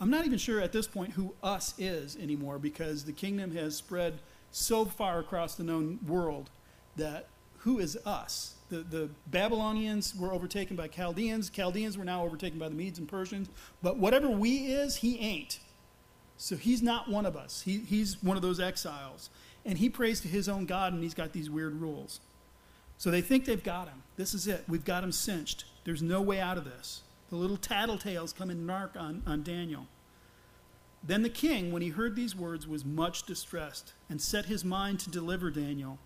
I'm 0.00 0.10
not 0.10 0.24
even 0.24 0.38
sure 0.38 0.60
at 0.60 0.72
this 0.72 0.86
point 0.86 1.12
who 1.12 1.34
us 1.42 1.74
is 1.78 2.16
anymore 2.16 2.58
because 2.58 3.04
the 3.04 3.12
kingdom 3.12 3.54
has 3.54 3.76
spread 3.76 4.20
so 4.50 4.84
far 4.84 5.18
across 5.18 5.54
the 5.54 5.62
known 5.62 5.98
world 6.06 6.50
that 6.96 7.28
who 7.58 7.78
is 7.78 7.98
us? 8.06 8.54
The, 8.70 8.78
the 8.78 9.10
Babylonians 9.26 10.14
were 10.16 10.32
overtaken 10.32 10.76
by 10.76 10.88
Chaldeans. 10.88 11.50
Chaldeans 11.50 11.98
were 11.98 12.04
now 12.04 12.24
overtaken 12.24 12.58
by 12.58 12.68
the 12.70 12.74
Medes 12.74 12.98
and 12.98 13.06
Persians. 13.06 13.50
But 13.82 13.98
whatever 13.98 14.30
we 14.30 14.66
is, 14.66 14.96
he 14.96 15.18
ain't. 15.18 15.60
So 16.38 16.56
he's 16.56 16.80
not 16.80 17.10
one 17.10 17.26
of 17.26 17.36
us. 17.36 17.60
He, 17.62 17.78
he's 17.78 18.22
one 18.22 18.36
of 18.36 18.42
those 18.42 18.60
exiles. 18.60 19.28
And 19.66 19.76
he 19.76 19.90
prays 19.90 20.20
to 20.22 20.28
his 20.28 20.48
own 20.48 20.64
God, 20.64 20.94
and 20.94 21.02
he's 21.02 21.12
got 21.12 21.32
these 21.34 21.50
weird 21.50 21.74
rules. 21.74 22.20
So 22.96 23.10
they 23.10 23.20
think 23.20 23.44
they've 23.44 23.62
got 23.62 23.88
him. 23.88 24.02
This 24.16 24.32
is 24.32 24.46
it. 24.46 24.64
We've 24.66 24.84
got 24.84 25.04
him 25.04 25.12
cinched. 25.12 25.64
There's 25.84 26.02
no 26.02 26.22
way 26.22 26.40
out 26.40 26.56
of 26.56 26.64
this. 26.64 27.02
The 27.30 27.36
little 27.36 27.56
tattletales 27.56 28.34
come 28.34 28.50
and 28.50 28.68
narc 28.68 28.96
on, 28.96 29.22
on 29.26 29.42
Daniel. 29.42 29.86
Then 31.02 31.22
the 31.22 31.30
king, 31.30 31.72
when 31.72 31.80
he 31.80 31.88
heard 31.88 32.14
these 32.14 32.36
words, 32.36 32.66
was 32.66 32.84
much 32.84 33.22
distressed 33.22 33.94
and 34.10 34.20
set 34.20 34.46
his 34.46 34.64
mind 34.64 35.00
to 35.00 35.10
deliver 35.10 35.50
Daniel 35.50 35.98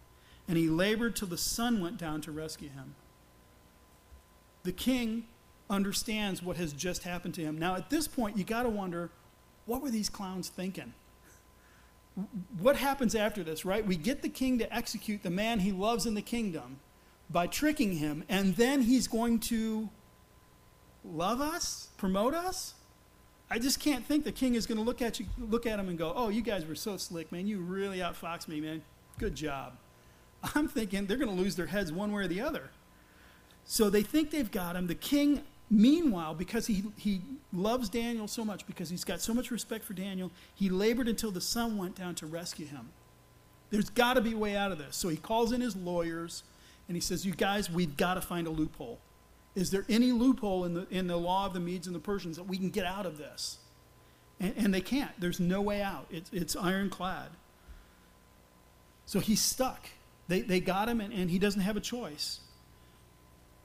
and 0.49 0.59
he 0.59 0.69
labored 0.69 1.17
till 1.17 1.29
the 1.29 1.39
sun 1.39 1.81
went 1.81 1.97
down 1.97 2.21
to 2.23 2.33
rescue 2.33 2.69
him. 2.69 2.95
The 4.63 4.73
king 4.73 5.25
understands 5.71 6.43
what 6.43 6.57
has 6.57 6.73
just 6.73 7.03
happened 7.03 7.35
to 7.35 7.43
him. 7.43 7.59
Now, 7.59 7.77
at 7.77 7.91
this 7.91 8.07
point, 8.07 8.37
you 8.37 8.45
got 8.45 8.65
to 8.65 8.69
wonder 8.69 9.11
what 9.67 9.83
were 9.83 9.91
these 9.91 10.11
clowns 10.11 10.49
thinking? 10.49 10.93
What 12.59 12.77
happens 12.77 13.15
after 13.15 13.43
this, 13.43 13.65
right? 13.65 13.85
We 13.85 13.97
get 13.97 14.23
the 14.23 14.29
king 14.29 14.59
to 14.59 14.75
execute 14.75 15.23
the 15.23 15.31
man 15.31 15.61
he 15.61 15.73
loves 15.73 16.07
in 16.07 16.15
the 16.15 16.23
kingdom 16.23 16.79
by 17.31 17.47
tricking 17.47 17.95
him, 17.95 18.25
and 18.29 18.55
then 18.57 18.83
he's 18.83 19.09
going 19.09 19.41
to 19.41 19.89
love 21.05 21.41
us, 21.41 21.89
promote 21.97 22.35
us. 22.35 22.75
I 23.51 23.59
just 23.59 23.79
can't 23.79 24.05
think 24.05 24.25
the 24.25 24.33
king 24.33 24.55
is 24.55 24.67
going 24.67 24.79
to 24.79 24.85
look 24.85 25.03
at 25.03 25.21
you, 25.21 25.27
look 25.39 25.67
at 25.67 25.79
him, 25.79 25.89
and 25.89 25.99
go, 25.99 26.13
"Oh, 26.17 26.29
you 26.29 26.43
guys 26.43 26.67
were 26.67 26.75
so 26.75 26.97
slick, 26.97 27.31
man! 27.31 27.47
You 27.47 27.61
really 27.61 27.99
outfoxed 27.99 28.49
me, 28.49 28.61
man. 28.61 28.83
Good 29.19 29.35
job." 29.35 29.75
I'm 30.55 30.69
thinking 30.69 31.07
they're 31.07 31.17
going 31.17 31.35
to 31.35 31.43
lose 31.43 31.57
their 31.57 31.67
heads 31.67 31.93
one 31.93 32.13
way 32.13 32.25
or 32.25 32.29
the 32.29 32.41
other. 32.41 32.71
So 33.65 33.89
they 33.89 34.03
think 34.03 34.31
they've 34.31 34.51
got 34.51 34.77
him. 34.77 34.87
The 34.87 34.95
king, 34.95 35.43
meanwhile, 35.71 36.35
because 36.35 36.67
he, 36.67 36.85
he 36.97 37.23
loves 37.53 37.89
Daniel 37.89 38.29
so 38.29 38.45
much, 38.45 38.67
because 38.67 38.91
he's 38.91 39.05
got 39.05 39.21
so 39.21 39.33
much 39.33 39.51
respect 39.51 39.85
for 39.85 39.95
Daniel, 39.95 40.31
he 40.55 40.69
labored 40.69 41.09
until 41.09 41.31
the 41.31 41.41
sun 41.41 41.79
went 41.79 41.97
down 41.97 42.15
to 42.17 42.27
rescue 42.27 42.67
him. 42.67 42.91
There's 43.71 43.89
got 43.89 44.15
to 44.15 44.21
be 44.21 44.35
a 44.35 44.37
way 44.37 44.55
out 44.55 44.71
of 44.71 44.79
this. 44.79 44.97
So 44.97 45.09
he 45.09 45.17
calls 45.17 45.53
in 45.53 45.61
his 45.61 45.75
lawyers 45.75 46.43
and 46.89 46.97
he 46.97 47.01
says, 47.01 47.25
You 47.25 47.33
guys, 47.33 47.71
we've 47.71 47.97
got 47.97 48.15
to 48.15 48.21
find 48.21 48.47
a 48.47 48.51
loophole. 48.51 48.99
Is 49.55 49.71
there 49.71 49.85
any 49.89 50.11
loophole 50.13 50.65
in 50.65 50.75
the, 50.75 50.87
in 50.91 51.07
the 51.07 51.17
law 51.17 51.47
of 51.47 51.55
the 51.55 51.61
Medes 51.61 51.87
and 51.87 51.95
the 51.95 52.01
Persians 52.01 52.37
that 52.37 52.45
we 52.45 52.57
can 52.57 52.71
get 52.71 52.87
out 52.87 53.07
of 53.07 53.19
this? 53.19 53.59
And, 54.41 54.55
and 54.57 54.75
they 54.75 54.81
can't. 54.81 55.13
There's 55.19 55.39
no 55.39 55.61
way 55.61 55.81
out. 55.81 56.07
It's, 56.11 56.31
it's 56.33 56.57
ironclad. 56.57 57.31
So 59.07 59.21
he's 59.21 59.41
stuck. 59.41 59.89
They, 60.29 60.41
they 60.41 60.61
got 60.61 60.89
him, 60.89 61.01
and, 61.01 61.13
and 61.13 61.31
he 61.31 61.39
doesn't 61.39 61.61
have 61.61 61.77
a 61.77 61.81
choice. 61.81 62.41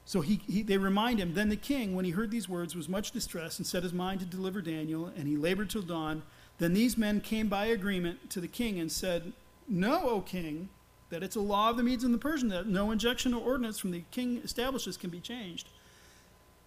So 0.04 0.20
he, 0.20 0.40
he, 0.48 0.62
they 0.62 0.78
remind 0.78 1.18
him. 1.18 1.34
Then 1.34 1.48
the 1.48 1.56
king, 1.56 1.94
when 1.94 2.04
he 2.04 2.10
heard 2.10 2.30
these 2.30 2.48
words, 2.48 2.76
was 2.76 2.88
much 2.88 3.10
distressed 3.10 3.58
and 3.58 3.66
set 3.66 3.82
his 3.82 3.92
mind 3.92 4.20
to 4.20 4.26
deliver 4.26 4.60
Daniel, 4.60 5.06
and 5.16 5.26
he 5.26 5.36
labored 5.36 5.70
till 5.70 5.82
dawn. 5.82 6.22
Then 6.58 6.74
these 6.74 6.98
men 6.98 7.20
came 7.20 7.48
by 7.48 7.66
agreement 7.66 8.30
to 8.30 8.40
the 8.40 8.48
king 8.48 8.78
and 8.78 8.92
said, 8.92 9.32
Know, 9.66 10.08
O 10.08 10.20
king, 10.20 10.68
that 11.10 11.22
it's 11.22 11.36
a 11.36 11.40
law 11.40 11.70
of 11.70 11.76
the 11.76 11.82
Medes 11.82 12.04
and 12.04 12.12
the 12.12 12.18
Persians 12.18 12.52
that 12.52 12.66
no 12.66 12.90
injunction 12.90 13.34
or 13.34 13.42
ordinance 13.42 13.78
from 13.78 13.90
the 13.92 14.04
king 14.10 14.40
establishes 14.44 14.96
can 14.96 15.10
be 15.10 15.20
changed. 15.20 15.68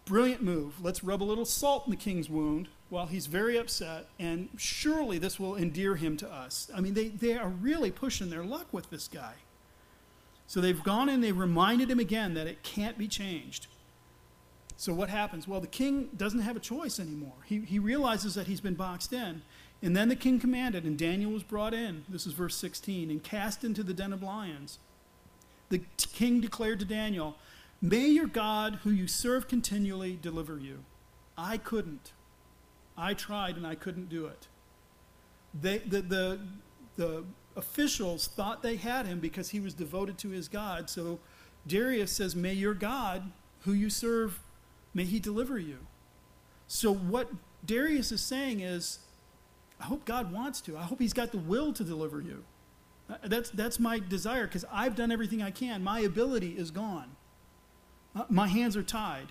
Brilliant 0.06 0.42
move. 0.42 0.84
Let's 0.84 1.04
rub 1.04 1.22
a 1.22 1.26
little 1.26 1.46
salt 1.46 1.86
in 1.86 1.92
the 1.92 1.98
king's 1.98 2.30
wound 2.30 2.68
while 2.90 3.08
he's 3.08 3.28
very 3.28 3.58
upset, 3.58 4.08
and 4.20 4.50
surely 4.58 5.18
this 5.18 5.40
will 5.40 5.56
endear 5.56 5.96
him 5.96 6.18
to 6.18 6.32
us. 6.32 6.70
I 6.76 6.82
mean, 6.82 6.94
they, 6.94 7.08
they 7.08 7.38
are 7.38 7.50
really 7.50 7.90
pushing 7.90 8.30
their 8.30 8.44
luck 8.44 8.68
with 8.72 8.90
this 8.90 9.08
guy. 9.08 9.36
So 10.46 10.62
they've 10.62 10.84
gone 10.84 11.10
and 11.10 11.24
they've 11.24 11.38
reminded 11.38 11.90
him 11.90 12.00
again 12.00 12.34
that 12.34 12.48
it 12.48 12.64
can't 12.64 12.98
be 12.98 13.08
changed. 13.08 13.68
So 14.76 14.94
what 14.94 15.10
happens? 15.10 15.48
Well, 15.48 15.62
the 15.62 15.68
king 15.68 16.10
doesn't 16.18 16.42
have 16.42 16.58
a 16.58 16.60
choice 16.60 17.00
anymore. 17.00 17.34
He, 17.46 17.60
he 17.60 17.80
realizes 17.80 18.36
that 18.36 18.48
he's 18.48 18.62
been 18.62 18.76
boxed 18.76 19.14
in. 19.14 19.42
And 19.82 19.96
then 19.96 20.10
the 20.10 20.16
king 20.16 20.40
commanded, 20.40 20.84
and 20.86 20.98
Daniel 20.98 21.32
was 21.32 21.44
brought 21.44 21.74
in. 21.74 22.04
This 22.08 22.26
is 22.26 22.34
verse 22.34 22.56
16, 22.56 23.10
and 23.10 23.24
cast 23.24 23.64
into 23.64 23.84
the 23.84 23.94
den 23.94 24.14
of 24.14 24.24
lions. 24.24 24.80
The 25.70 25.82
king 25.98 26.40
declared 26.40 26.80
to 26.80 26.86
Daniel, 26.86 27.38
May 27.84 28.08
your 28.08 28.28
God, 28.28 28.80
who 28.84 28.92
you 28.92 29.08
serve 29.08 29.50
continually, 29.50 30.18
deliver 30.20 30.58
you. 30.58 30.86
I 31.38 31.58
couldn't. 31.58 32.14
I 32.98 33.14
tried 33.14 33.58
and 33.58 33.68
I 33.68 33.76
couldn't 33.76 34.08
do 34.08 34.26
it. 34.26 34.48
They, 35.54 35.80
the, 35.80 36.02
the, 36.02 36.40
the 36.96 37.26
officials 37.58 38.28
thought 38.28 38.64
they 38.64 38.78
had 38.78 39.06
him 39.06 39.20
because 39.20 39.50
he 39.50 39.60
was 39.60 39.74
devoted 39.74 40.18
to 40.20 40.30
his 40.30 40.48
God. 40.48 40.90
So 40.90 41.20
Darius 41.68 42.14
says, 42.14 42.38
May 42.38 42.54
your 42.54 42.74
God, 42.74 43.34
who 43.64 43.74
you 43.74 43.90
serve, 43.90 44.40
may 44.94 45.04
he 45.04 45.20
deliver 45.20 45.60
you. 45.60 45.80
So 46.68 46.94
what 46.94 47.32
Darius 47.66 48.14
is 48.14 48.22
saying 48.22 48.62
is, 48.62 49.00
I 49.82 49.84
hope 49.88 50.06
God 50.06 50.32
wants 50.32 50.62
to. 50.62 50.78
I 50.78 50.84
hope 50.84 51.02
he's 51.02 51.12
got 51.12 51.34
the 51.34 51.38
will 51.38 51.74
to 51.74 51.84
deliver 51.84 52.22
you. 52.22 52.46
That's, 53.26 53.50
that's 53.50 53.78
my 53.78 54.00
desire 54.00 54.48
because 54.48 54.64
I've 54.72 54.96
done 54.96 55.12
everything 55.12 55.42
I 55.42 55.52
can. 55.52 55.84
My 55.84 56.00
ability 56.00 56.52
is 56.52 56.72
gone. 56.72 57.18
Uh, 58.16 58.24
my 58.30 58.48
hands 58.48 58.78
are 58.78 58.84
tied. 58.84 59.28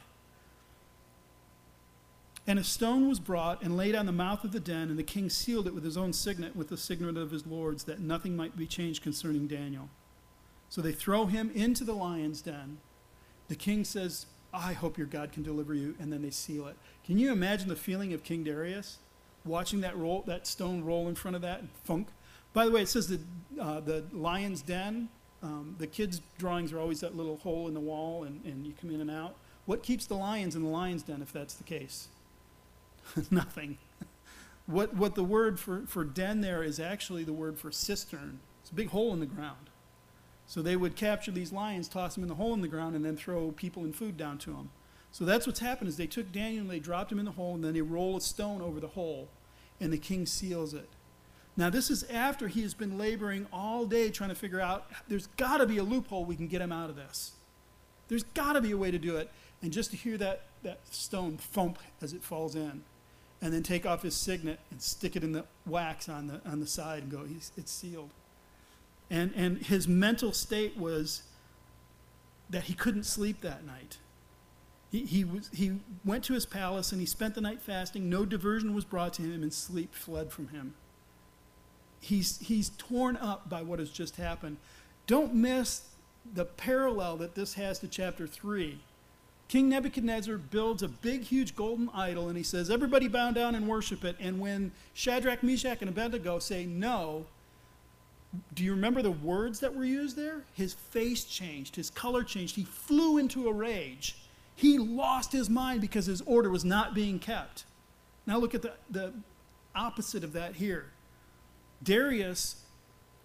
And 2.46 2.58
a 2.58 2.64
stone 2.64 3.08
was 3.08 3.20
brought 3.20 3.62
and 3.62 3.76
laid 3.76 3.94
on 3.94 4.06
the 4.06 4.12
mouth 4.12 4.42
of 4.42 4.50
the 4.50 4.58
den, 4.58 4.90
and 4.90 4.98
the 4.98 5.04
king 5.04 5.30
sealed 5.30 5.68
it 5.68 5.74
with 5.74 5.84
his 5.84 5.96
own 5.96 6.12
signet, 6.12 6.56
with 6.56 6.68
the 6.68 6.76
signet 6.76 7.16
of 7.16 7.30
his 7.30 7.46
lords, 7.46 7.84
that 7.84 8.00
nothing 8.00 8.36
might 8.36 8.56
be 8.56 8.66
changed 8.66 9.02
concerning 9.02 9.46
Daniel. 9.46 9.88
So 10.68 10.80
they 10.80 10.92
throw 10.92 11.26
him 11.26 11.52
into 11.54 11.84
the 11.84 11.92
lion's 11.92 12.42
den. 12.42 12.78
The 13.48 13.54
king 13.54 13.84
says, 13.84 14.26
I 14.52 14.72
hope 14.72 14.98
your 14.98 15.06
God 15.06 15.30
can 15.30 15.42
deliver 15.42 15.74
you, 15.74 15.94
and 16.00 16.12
then 16.12 16.22
they 16.22 16.30
seal 16.30 16.66
it. 16.66 16.76
Can 17.04 17.18
you 17.18 17.30
imagine 17.30 17.68
the 17.68 17.76
feeling 17.76 18.12
of 18.12 18.24
King 18.24 18.42
Darius 18.42 18.98
watching 19.44 19.80
that 19.82 19.96
roll, 19.96 20.22
that 20.26 20.46
stone 20.46 20.82
roll 20.82 21.08
in 21.08 21.14
front 21.14 21.36
of 21.36 21.42
that 21.42 21.62
funk? 21.84 22.08
By 22.52 22.66
the 22.66 22.70
way, 22.70 22.82
it 22.82 22.88
says 22.88 23.08
that 23.08 23.20
uh, 23.60 23.80
the 23.80 24.04
lion's 24.12 24.62
den. 24.62 25.08
Um, 25.42 25.74
the 25.78 25.86
kids' 25.86 26.20
drawings 26.38 26.72
are 26.72 26.78
always 26.78 27.00
that 27.00 27.16
little 27.16 27.36
hole 27.38 27.66
in 27.66 27.74
the 27.74 27.80
wall, 27.80 28.24
and, 28.24 28.44
and 28.44 28.66
you 28.66 28.72
come 28.80 28.90
in 28.90 29.00
and 29.00 29.10
out. 29.10 29.34
What 29.66 29.82
keeps 29.82 30.06
the 30.06 30.14
lions 30.14 30.54
in 30.54 30.62
the 30.62 30.68
lion's 30.68 31.02
den 31.02 31.22
if 31.22 31.32
that's 31.32 31.54
the 31.54 31.64
case? 31.64 32.08
Nothing. 33.30 33.78
What, 34.66 34.94
what 34.94 35.14
the 35.16 35.24
word 35.24 35.58
for, 35.58 35.82
for 35.86 36.04
den 36.04 36.40
there 36.40 36.62
is 36.62 36.78
actually 36.78 37.24
the 37.24 37.32
word 37.32 37.58
for 37.58 37.72
cistern. 37.72 38.38
It's 38.60 38.70
a 38.70 38.74
big 38.74 38.90
hole 38.90 39.12
in 39.12 39.20
the 39.20 39.26
ground. 39.26 39.70
So 40.46 40.62
they 40.62 40.76
would 40.76 40.96
capture 40.96 41.30
these 41.30 41.52
lions, 41.52 41.88
toss 41.88 42.14
them 42.14 42.24
in 42.24 42.28
the 42.28 42.36
hole 42.36 42.54
in 42.54 42.60
the 42.60 42.68
ground, 42.68 42.94
and 42.94 43.04
then 43.04 43.16
throw 43.16 43.52
people 43.52 43.84
and 43.84 43.94
food 43.94 44.16
down 44.16 44.38
to 44.38 44.50
them. 44.50 44.70
So 45.10 45.24
that's 45.24 45.46
what's 45.46 45.60
happened 45.60 45.88
is 45.88 45.96
they 45.96 46.06
took 46.06 46.32
Daniel 46.32 46.62
and 46.62 46.70
they 46.70 46.78
dropped 46.78 47.12
him 47.12 47.18
in 47.18 47.24
the 47.24 47.32
hole, 47.32 47.54
and 47.54 47.64
then 47.64 47.74
they 47.74 47.82
roll 47.82 48.16
a 48.16 48.20
stone 48.20 48.62
over 48.62 48.80
the 48.80 48.88
hole, 48.88 49.28
and 49.80 49.92
the 49.92 49.98
king 49.98 50.26
seals 50.26 50.74
it. 50.74 50.88
Now 51.56 51.70
this 51.70 51.90
is 51.90 52.02
after 52.04 52.48
he 52.48 52.62
has 52.62 52.74
been 52.74 52.96
laboring 52.96 53.46
all 53.52 53.84
day 53.84 54.10
trying 54.10 54.30
to 54.30 54.34
figure 54.34 54.60
out 54.60 54.86
there's 55.08 55.26
got 55.36 55.58
to 55.58 55.66
be 55.66 55.78
a 55.78 55.82
loophole 55.82 56.24
we 56.24 56.36
can 56.36 56.48
get 56.48 56.60
him 56.60 56.72
out 56.72 56.88
of 56.90 56.96
this. 56.96 57.32
There's 58.08 58.24
got 58.24 58.54
to 58.54 58.60
be 58.60 58.72
a 58.72 58.76
way 58.76 58.90
to 58.90 58.98
do 58.98 59.16
it. 59.16 59.30
And 59.62 59.72
just 59.72 59.90
to 59.90 59.96
hear 59.96 60.18
that, 60.18 60.42
that 60.62 60.80
stone 60.90 61.36
thump 61.36 61.78
as 62.00 62.12
it 62.12 62.22
falls 62.22 62.56
in, 62.56 62.82
and 63.40 63.52
then 63.52 63.62
take 63.62 63.84
off 63.84 64.02
his 64.02 64.14
signet 64.14 64.60
and 64.70 64.80
stick 64.80 65.16
it 65.16 65.24
in 65.24 65.32
the 65.32 65.44
wax 65.66 66.08
on 66.08 66.28
the, 66.28 66.40
on 66.48 66.60
the 66.60 66.66
side 66.66 67.02
and 67.02 67.12
go, 67.12 67.26
it's 67.56 67.70
sealed. 67.70 68.10
And, 69.10 69.32
and 69.34 69.58
his 69.58 69.88
mental 69.88 70.32
state 70.32 70.76
was 70.76 71.22
that 72.50 72.64
he 72.64 72.74
couldn't 72.74 73.04
sleep 73.04 73.40
that 73.40 73.64
night. 73.66 73.98
He, 74.90 75.04
he, 75.06 75.24
was, 75.24 75.50
he 75.52 75.80
went 76.04 76.22
to 76.24 76.34
his 76.34 76.46
palace 76.46 76.92
and 76.92 77.00
he 77.00 77.06
spent 77.06 77.34
the 77.34 77.40
night 77.40 77.60
fasting. 77.60 78.08
No 78.08 78.24
diversion 78.24 78.74
was 78.74 78.84
brought 78.84 79.14
to 79.14 79.22
him, 79.22 79.42
and 79.42 79.52
sleep 79.52 79.94
fled 79.94 80.30
from 80.30 80.48
him. 80.48 80.74
He's, 82.02 82.40
he's 82.40 82.70
torn 82.70 83.16
up 83.16 83.48
by 83.48 83.62
what 83.62 83.78
has 83.78 83.88
just 83.88 84.16
happened. 84.16 84.56
Don't 85.06 85.34
miss 85.34 85.82
the 86.34 86.44
parallel 86.44 87.16
that 87.18 87.36
this 87.36 87.54
has 87.54 87.78
to 87.78 87.86
chapter 87.88 88.26
3. 88.26 88.80
King 89.46 89.68
Nebuchadnezzar 89.68 90.36
builds 90.36 90.82
a 90.82 90.88
big, 90.88 91.22
huge 91.22 91.54
golden 91.54 91.88
idol, 91.94 92.28
and 92.28 92.36
he 92.36 92.42
says, 92.42 92.70
Everybody 92.70 93.06
bow 93.06 93.30
down 93.30 93.54
and 93.54 93.68
worship 93.68 94.04
it. 94.04 94.16
And 94.18 94.40
when 94.40 94.72
Shadrach, 94.94 95.44
Meshach, 95.44 95.80
and 95.80 95.88
Abednego 95.88 96.40
say 96.40 96.66
no, 96.66 97.26
do 98.52 98.64
you 98.64 98.72
remember 98.72 99.00
the 99.00 99.12
words 99.12 99.60
that 99.60 99.72
were 99.72 99.84
used 99.84 100.16
there? 100.16 100.42
His 100.54 100.74
face 100.74 101.24
changed, 101.24 101.76
his 101.76 101.88
color 101.88 102.24
changed. 102.24 102.56
He 102.56 102.64
flew 102.64 103.18
into 103.18 103.46
a 103.46 103.52
rage. 103.52 104.16
He 104.56 104.78
lost 104.78 105.30
his 105.30 105.48
mind 105.48 105.80
because 105.80 106.06
his 106.06 106.20
order 106.22 106.50
was 106.50 106.64
not 106.64 106.94
being 106.94 107.20
kept. 107.20 107.64
Now 108.26 108.38
look 108.38 108.56
at 108.56 108.62
the, 108.62 108.72
the 108.90 109.12
opposite 109.74 110.24
of 110.24 110.32
that 110.32 110.56
here. 110.56 110.86
Darius 111.82 112.56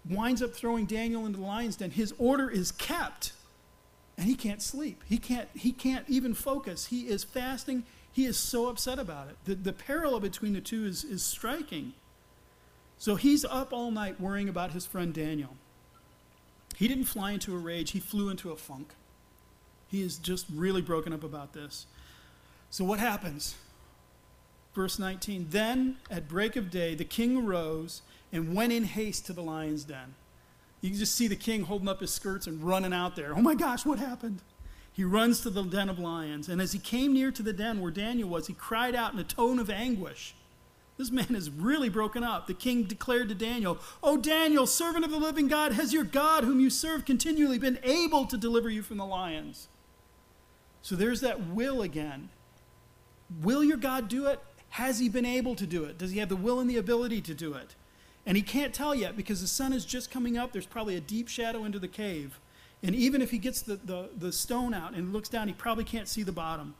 winds 0.08 0.42
up 0.42 0.52
throwing 0.52 0.86
Daniel 0.86 1.26
into 1.26 1.38
the 1.38 1.44
lion's 1.44 1.76
den. 1.76 1.90
His 1.90 2.14
order 2.18 2.48
is 2.50 2.72
kept, 2.72 3.32
and 4.16 4.26
he 4.26 4.34
can't 4.34 4.62
sleep. 4.62 5.02
He 5.08 5.18
can't, 5.18 5.48
he 5.54 5.72
can't 5.72 6.04
even 6.08 6.34
focus. 6.34 6.86
He 6.86 7.08
is 7.08 7.24
fasting. 7.24 7.84
He 8.10 8.24
is 8.24 8.36
so 8.36 8.68
upset 8.68 8.98
about 8.98 9.28
it. 9.28 9.36
The, 9.44 9.54
the 9.54 9.72
parallel 9.72 10.20
between 10.20 10.52
the 10.52 10.60
two 10.60 10.86
is, 10.86 11.04
is 11.04 11.22
striking. 11.22 11.92
So 12.96 13.14
he's 13.14 13.44
up 13.44 13.72
all 13.72 13.90
night 13.90 14.20
worrying 14.20 14.48
about 14.48 14.72
his 14.72 14.86
friend 14.86 15.14
Daniel. 15.14 15.56
He 16.76 16.88
didn't 16.88 17.04
fly 17.04 17.32
into 17.32 17.54
a 17.54 17.58
rage, 17.58 17.92
he 17.92 18.00
flew 18.00 18.28
into 18.28 18.50
a 18.50 18.56
funk. 18.56 18.94
He 19.88 20.02
is 20.02 20.18
just 20.18 20.46
really 20.52 20.82
broken 20.82 21.12
up 21.12 21.24
about 21.24 21.52
this. 21.52 21.86
So 22.70 22.84
what 22.84 22.98
happens? 22.98 23.56
Verse 24.74 24.98
19 24.98 25.46
Then 25.50 25.96
at 26.10 26.28
break 26.28 26.56
of 26.56 26.70
day, 26.70 26.94
the 26.94 27.04
king 27.04 27.36
arose 27.36 28.02
and 28.32 28.54
went 28.54 28.72
in 28.72 28.84
haste 28.84 29.26
to 29.26 29.32
the 29.32 29.42
lion's 29.42 29.84
den. 29.84 30.14
You 30.80 30.90
can 30.90 30.98
just 30.98 31.14
see 31.14 31.26
the 31.26 31.36
king 31.36 31.64
holding 31.64 31.88
up 31.88 32.00
his 32.00 32.12
skirts 32.12 32.46
and 32.46 32.62
running 32.62 32.92
out 32.92 33.16
there. 33.16 33.32
Oh 33.36 33.42
my 33.42 33.54
gosh, 33.54 33.84
what 33.84 33.98
happened? 33.98 34.42
He 34.92 35.04
runs 35.04 35.40
to 35.40 35.50
the 35.50 35.62
den 35.62 35.88
of 35.88 35.98
lions. 35.98 36.48
And 36.48 36.60
as 36.60 36.72
he 36.72 36.78
came 36.78 37.12
near 37.12 37.30
to 37.30 37.42
the 37.42 37.52
den 37.52 37.80
where 37.80 37.90
Daniel 37.90 38.28
was, 38.28 38.46
he 38.46 38.52
cried 38.52 38.94
out 38.94 39.12
in 39.12 39.18
a 39.18 39.24
tone 39.24 39.58
of 39.58 39.70
anguish. 39.70 40.34
This 40.96 41.12
man 41.12 41.36
is 41.36 41.50
really 41.50 41.88
broken 41.88 42.24
up. 42.24 42.48
The 42.48 42.54
king 42.54 42.82
declared 42.82 43.28
to 43.28 43.34
Daniel, 43.34 43.78
O 44.02 44.16
Daniel, 44.16 44.66
servant 44.66 45.04
of 45.04 45.12
the 45.12 45.18
living 45.18 45.46
God, 45.46 45.72
has 45.72 45.92
your 45.92 46.02
God, 46.02 46.42
whom 46.42 46.58
you 46.58 46.70
serve 46.70 47.04
continually, 47.04 47.58
been 47.58 47.78
able 47.84 48.26
to 48.26 48.36
deliver 48.36 48.68
you 48.68 48.82
from 48.82 48.96
the 48.96 49.06
lions? 49.06 49.68
So 50.82 50.96
there's 50.96 51.20
that 51.20 51.46
will 51.46 51.82
again. 51.82 52.30
Will 53.42 53.62
your 53.62 53.76
God 53.76 54.08
do 54.08 54.26
it? 54.26 54.40
Has 54.70 54.98
he 54.98 55.08
been 55.08 55.24
able 55.24 55.54
to 55.54 55.66
do 55.66 55.84
it? 55.84 55.98
Does 55.98 56.10
he 56.10 56.18
have 56.18 56.28
the 56.28 56.36
will 56.36 56.58
and 56.58 56.68
the 56.68 56.76
ability 56.76 57.20
to 57.22 57.34
do 57.34 57.54
it? 57.54 57.76
And 58.28 58.36
he 58.36 58.42
can't 58.42 58.74
tell 58.74 58.94
yet 58.94 59.16
because 59.16 59.40
the 59.40 59.46
sun 59.46 59.72
is 59.72 59.86
just 59.86 60.10
coming 60.10 60.36
up. 60.36 60.52
There's 60.52 60.66
probably 60.66 60.96
a 60.96 61.00
deep 61.00 61.28
shadow 61.28 61.64
into 61.64 61.78
the 61.78 61.88
cave. 61.88 62.38
And 62.82 62.94
even 62.94 63.22
if 63.22 63.30
he 63.30 63.38
gets 63.38 63.62
the, 63.62 63.76
the, 63.76 64.10
the 64.14 64.32
stone 64.32 64.74
out 64.74 64.92
and 64.92 65.14
looks 65.14 65.30
down, 65.30 65.48
he 65.48 65.54
probably 65.54 65.82
can't 65.82 66.06
see 66.06 66.22
the 66.22 66.30
bottom. 66.30 66.74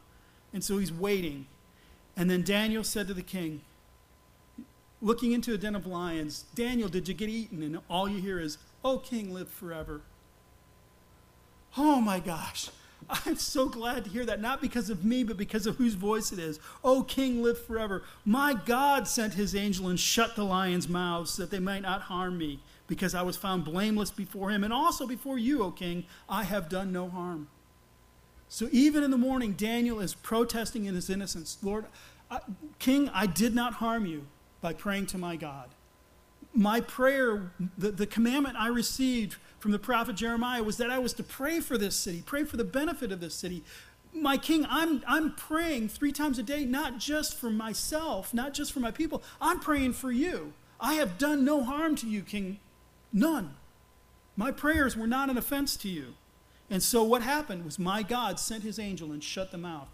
And 0.52 0.62
so 0.62 0.76
he's 0.76 0.92
waiting. 0.92 1.46
And 2.18 2.28
then 2.28 2.42
Daniel 2.42 2.84
said 2.84 3.08
to 3.08 3.14
the 3.14 3.22
king, 3.22 3.62
looking 5.00 5.32
into 5.32 5.54
a 5.54 5.56
den 5.56 5.74
of 5.74 5.86
lions, 5.86 6.44
Daniel, 6.54 6.90
did 6.90 7.08
you 7.08 7.14
get 7.14 7.30
eaten? 7.30 7.62
And 7.62 7.78
all 7.88 8.10
you 8.10 8.20
hear 8.20 8.38
is, 8.38 8.58
Oh, 8.84 8.98
king, 8.98 9.32
live 9.32 9.48
forever. 9.48 10.02
Oh 11.78 12.02
my 12.02 12.20
gosh. 12.20 12.68
I'm 13.10 13.36
so 13.36 13.68
glad 13.68 14.04
to 14.04 14.10
hear 14.10 14.26
that, 14.26 14.40
not 14.40 14.60
because 14.60 14.90
of 14.90 15.04
me, 15.04 15.24
but 15.24 15.36
because 15.36 15.66
of 15.66 15.76
whose 15.76 15.94
voice 15.94 16.32
it 16.32 16.38
is. 16.38 16.58
Oh, 16.84 17.02
King, 17.02 17.42
live 17.42 17.64
forever. 17.64 18.02
My 18.24 18.54
God 18.54 19.08
sent 19.08 19.34
his 19.34 19.54
angel 19.54 19.88
and 19.88 19.98
shut 19.98 20.36
the 20.36 20.44
lions' 20.44 20.88
mouths 20.88 21.36
that 21.36 21.50
they 21.50 21.58
might 21.58 21.82
not 21.82 22.02
harm 22.02 22.38
me, 22.38 22.60
because 22.86 23.14
I 23.14 23.22
was 23.22 23.36
found 23.36 23.64
blameless 23.64 24.10
before 24.10 24.50
him, 24.50 24.64
and 24.64 24.72
also 24.72 25.06
before 25.06 25.38
you, 25.38 25.62
O 25.62 25.70
King. 25.70 26.04
I 26.28 26.44
have 26.44 26.68
done 26.68 26.92
no 26.92 27.08
harm. 27.08 27.48
So 28.48 28.68
even 28.72 29.02
in 29.02 29.10
the 29.10 29.18
morning, 29.18 29.52
Daniel 29.52 30.00
is 30.00 30.14
protesting 30.14 30.86
in 30.86 30.94
his 30.94 31.10
innocence. 31.10 31.58
Lord, 31.62 31.86
I, 32.30 32.40
King, 32.78 33.10
I 33.12 33.26
did 33.26 33.54
not 33.54 33.74
harm 33.74 34.06
you 34.06 34.26
by 34.60 34.72
praying 34.72 35.06
to 35.06 35.18
my 35.18 35.36
God. 35.36 35.68
My 36.54 36.80
prayer, 36.80 37.52
the, 37.76 37.90
the 37.90 38.06
commandment 38.06 38.56
I 38.56 38.68
received 38.68 39.36
from 39.58 39.72
the 39.72 39.78
prophet 39.78 40.16
Jeremiah 40.16 40.62
was 40.62 40.76
that 40.76 40.90
I 40.90 40.98
was 40.98 41.12
to 41.14 41.22
pray 41.22 41.60
for 41.60 41.76
this 41.76 41.96
city, 41.96 42.22
pray 42.24 42.44
for 42.44 42.56
the 42.56 42.64
benefit 42.64 43.10
of 43.12 43.20
this 43.20 43.34
city. 43.34 43.62
My 44.12 44.36
king, 44.36 44.66
I'm, 44.68 45.02
I'm 45.06 45.34
praying 45.34 45.88
three 45.88 46.12
times 46.12 46.38
a 46.38 46.42
day, 46.42 46.64
not 46.64 46.98
just 46.98 47.36
for 47.36 47.50
myself, 47.50 48.32
not 48.32 48.54
just 48.54 48.72
for 48.72 48.80
my 48.80 48.90
people. 48.90 49.22
I'm 49.40 49.60
praying 49.60 49.94
for 49.94 50.10
you. 50.10 50.52
I 50.80 50.94
have 50.94 51.18
done 51.18 51.44
no 51.44 51.62
harm 51.62 51.96
to 51.96 52.06
you, 52.06 52.22
king. 52.22 52.58
None. 53.12 53.54
My 54.36 54.50
prayers 54.50 54.96
were 54.96 55.06
not 55.06 55.30
an 55.30 55.36
offense 55.36 55.76
to 55.78 55.88
you. 55.88 56.14
And 56.70 56.82
so 56.82 57.02
what 57.02 57.22
happened 57.22 57.64
was 57.64 57.78
my 57.78 58.02
God 58.02 58.38
sent 58.38 58.62
his 58.62 58.78
angel 58.78 59.12
and 59.12 59.22
shut 59.22 59.50
the 59.50 59.58
mouth. 59.58 59.88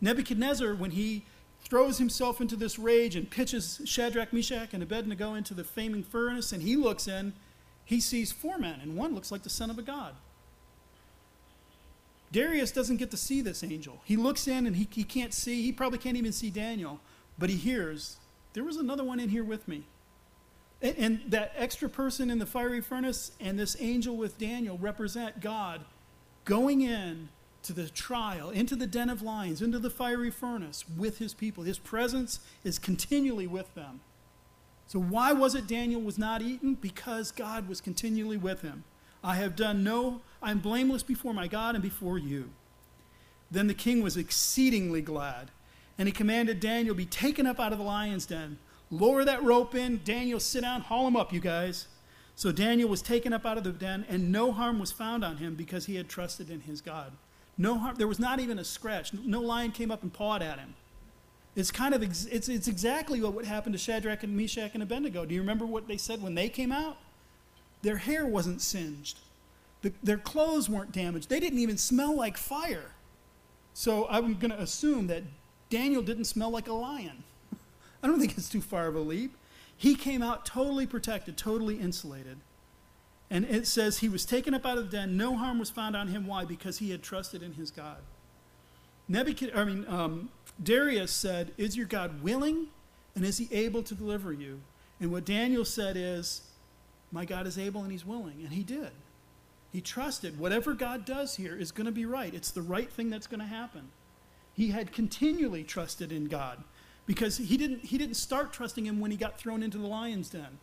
Nebuchadnezzar, 0.00 0.74
when 0.74 0.92
he 0.92 1.24
throws 1.60 1.98
himself 1.98 2.40
into 2.40 2.56
this 2.56 2.78
rage 2.78 3.14
and 3.16 3.30
pitches 3.30 3.80
Shadrach, 3.84 4.32
Meshach, 4.32 4.72
and 4.72 4.82
Abednego 4.82 5.34
into 5.34 5.54
the 5.54 5.64
flaming 5.64 6.02
furnace, 6.02 6.52
and 6.52 6.62
he 6.62 6.76
looks 6.76 7.06
in, 7.06 7.34
he 7.88 8.02
sees 8.02 8.30
four 8.30 8.58
men, 8.58 8.80
and 8.82 8.98
one 8.98 9.14
looks 9.14 9.32
like 9.32 9.44
the 9.44 9.48
son 9.48 9.70
of 9.70 9.78
a 9.78 9.82
god. 9.82 10.14
Darius 12.30 12.70
doesn't 12.70 12.98
get 12.98 13.10
to 13.12 13.16
see 13.16 13.40
this 13.40 13.64
angel. 13.64 14.02
He 14.04 14.14
looks 14.14 14.46
in 14.46 14.66
and 14.66 14.76
he, 14.76 14.86
he 14.92 15.04
can't 15.04 15.32
see. 15.32 15.62
He 15.62 15.72
probably 15.72 15.96
can't 15.96 16.18
even 16.18 16.32
see 16.32 16.50
Daniel, 16.50 17.00
but 17.38 17.48
he 17.48 17.56
hears, 17.56 18.18
There 18.52 18.62
was 18.62 18.76
another 18.76 19.04
one 19.04 19.18
in 19.18 19.30
here 19.30 19.42
with 19.42 19.66
me. 19.66 19.84
And, 20.82 20.98
and 20.98 21.20
that 21.28 21.54
extra 21.56 21.88
person 21.88 22.28
in 22.28 22.38
the 22.38 22.44
fiery 22.44 22.82
furnace 22.82 23.32
and 23.40 23.58
this 23.58 23.74
angel 23.80 24.18
with 24.18 24.36
Daniel 24.36 24.76
represent 24.76 25.40
God 25.40 25.80
going 26.44 26.82
in 26.82 27.30
to 27.62 27.72
the 27.72 27.88
trial, 27.88 28.50
into 28.50 28.76
the 28.76 28.86
den 28.86 29.08
of 29.08 29.22
lions, 29.22 29.62
into 29.62 29.78
the 29.78 29.88
fiery 29.88 30.30
furnace 30.30 30.84
with 30.94 31.16
his 31.16 31.32
people. 31.32 31.64
His 31.64 31.78
presence 31.78 32.40
is 32.64 32.78
continually 32.78 33.46
with 33.46 33.74
them. 33.74 34.00
So 34.88 34.98
why 34.98 35.34
was 35.34 35.54
it 35.54 35.66
Daniel 35.66 36.00
was 36.00 36.16
not 36.16 36.40
eaten? 36.40 36.74
Because 36.74 37.30
God 37.30 37.68
was 37.68 37.80
continually 37.80 38.38
with 38.38 38.62
him. 38.62 38.84
I 39.22 39.36
have 39.36 39.54
done 39.54 39.84
no, 39.84 40.22
I 40.42 40.50
am 40.50 40.60
blameless 40.60 41.02
before 41.02 41.34
my 41.34 41.46
God 41.46 41.74
and 41.74 41.82
before 41.82 42.16
you. 42.16 42.48
Then 43.50 43.66
the 43.66 43.74
king 43.74 44.02
was 44.02 44.16
exceedingly 44.16 45.02
glad, 45.02 45.50
and 45.98 46.08
he 46.08 46.12
commanded 46.12 46.58
Daniel 46.58 46.94
be 46.94 47.04
taken 47.04 47.46
up 47.46 47.60
out 47.60 47.72
of 47.72 47.78
the 47.78 47.84
lion's 47.84 48.24
den. 48.24 48.58
Lower 48.90 49.26
that 49.26 49.42
rope 49.42 49.74
in, 49.74 50.00
Daniel, 50.04 50.40
sit 50.40 50.62
down, 50.62 50.80
haul 50.80 51.06
him 51.06 51.16
up, 51.16 51.34
you 51.34 51.40
guys. 51.40 51.88
So 52.34 52.50
Daniel 52.50 52.88
was 52.88 53.02
taken 53.02 53.34
up 53.34 53.44
out 53.44 53.58
of 53.58 53.64
the 53.64 53.72
den, 53.72 54.06
and 54.08 54.32
no 54.32 54.52
harm 54.52 54.78
was 54.78 54.90
found 54.90 55.22
on 55.22 55.36
him 55.36 55.54
because 55.54 55.84
he 55.84 55.96
had 55.96 56.08
trusted 56.08 56.48
in 56.48 56.60
his 56.60 56.80
God. 56.80 57.12
No 57.58 57.76
harm, 57.76 57.96
there 57.96 58.08
was 58.08 58.18
not 58.18 58.40
even 58.40 58.58
a 58.58 58.64
scratch. 58.64 59.12
No 59.12 59.40
lion 59.40 59.72
came 59.72 59.90
up 59.90 60.02
and 60.02 60.12
pawed 60.12 60.40
at 60.40 60.58
him. 60.58 60.74
It's 61.56 61.70
kind 61.70 61.94
of 61.94 62.02
ex- 62.02 62.26
it's, 62.26 62.48
it's 62.48 62.68
exactly 62.68 63.20
what 63.20 63.34
would 63.34 63.44
happen 63.44 63.72
to 63.72 63.78
Shadrach 63.78 64.22
and 64.22 64.36
Meshach 64.36 64.70
and 64.74 64.82
Abednego. 64.82 65.24
Do 65.24 65.34
you 65.34 65.40
remember 65.40 65.66
what 65.66 65.88
they 65.88 65.96
said 65.96 66.22
when 66.22 66.34
they 66.34 66.48
came 66.48 66.70
out? 66.70 66.98
Their 67.82 67.96
hair 67.96 68.26
wasn't 68.26 68.60
singed. 68.60 69.18
The, 69.82 69.92
their 70.02 70.18
clothes 70.18 70.68
weren't 70.68 70.92
damaged. 70.92 71.28
They 71.28 71.40
didn't 71.40 71.58
even 71.58 71.78
smell 71.78 72.14
like 72.16 72.36
fire. 72.36 72.92
So 73.74 74.06
I'm 74.08 74.34
going 74.34 74.50
to 74.50 74.60
assume 74.60 75.06
that 75.06 75.22
Daniel 75.70 76.02
didn't 76.02 76.24
smell 76.24 76.50
like 76.50 76.68
a 76.68 76.72
lion. 76.72 77.22
I 78.02 78.06
don't 78.06 78.18
think 78.18 78.36
it's 78.36 78.48
too 78.48 78.60
far 78.60 78.86
of 78.86 78.96
a 78.96 79.00
leap. 79.00 79.36
He 79.76 79.94
came 79.94 80.22
out 80.22 80.44
totally 80.44 80.86
protected, 80.86 81.36
totally 81.36 81.78
insulated. 81.78 82.38
And 83.30 83.44
it 83.44 83.66
says 83.66 83.98
he 83.98 84.08
was 84.08 84.24
taken 84.24 84.54
up 84.54 84.66
out 84.66 84.78
of 84.78 84.90
the 84.90 84.96
den. 84.96 85.16
No 85.16 85.36
harm 85.36 85.58
was 85.58 85.70
found 85.70 85.94
on 85.94 86.08
him. 86.08 86.26
Why? 86.26 86.44
Because 86.44 86.78
he 86.78 86.90
had 86.90 87.02
trusted 87.02 87.42
in 87.42 87.52
his 87.52 87.70
God. 87.70 87.98
Nebuchadnezzar, 89.06 89.62
I 89.62 89.64
mean, 89.64 89.86
um, 89.88 90.30
Darius 90.62 91.12
said, 91.12 91.52
Is 91.56 91.76
your 91.76 91.86
God 91.86 92.22
willing? 92.22 92.68
And 93.14 93.24
is 93.24 93.38
he 93.38 93.48
able 93.52 93.82
to 93.82 93.94
deliver 93.94 94.32
you? 94.32 94.60
And 95.00 95.10
what 95.10 95.24
Daniel 95.24 95.64
said 95.64 95.96
is, 95.96 96.42
My 97.12 97.24
God 97.24 97.46
is 97.46 97.58
able 97.58 97.82
and 97.82 97.92
he's 97.92 98.06
willing. 98.06 98.40
And 98.42 98.52
he 98.52 98.62
did. 98.62 98.90
He 99.72 99.80
trusted 99.80 100.38
whatever 100.38 100.72
God 100.72 101.04
does 101.04 101.36
here 101.36 101.56
is 101.56 101.72
going 101.72 101.86
to 101.86 101.92
be 101.92 102.06
right. 102.06 102.32
It's 102.32 102.50
the 102.50 102.62
right 102.62 102.90
thing 102.90 103.10
that's 103.10 103.26
going 103.26 103.40
to 103.40 103.46
happen. 103.46 103.90
He 104.54 104.70
had 104.70 104.92
continually 104.92 105.62
trusted 105.62 106.10
in 106.10 106.26
God 106.26 106.64
because 107.06 107.36
he 107.36 107.56
didn't, 107.56 107.84
he 107.84 107.98
didn't 107.98 108.16
start 108.16 108.52
trusting 108.52 108.84
him 108.86 108.98
when 108.98 109.10
he 109.10 109.16
got 109.16 109.38
thrown 109.38 109.62
into 109.62 109.78
the 109.78 109.86
lion's 109.86 110.30
den. 110.30 110.58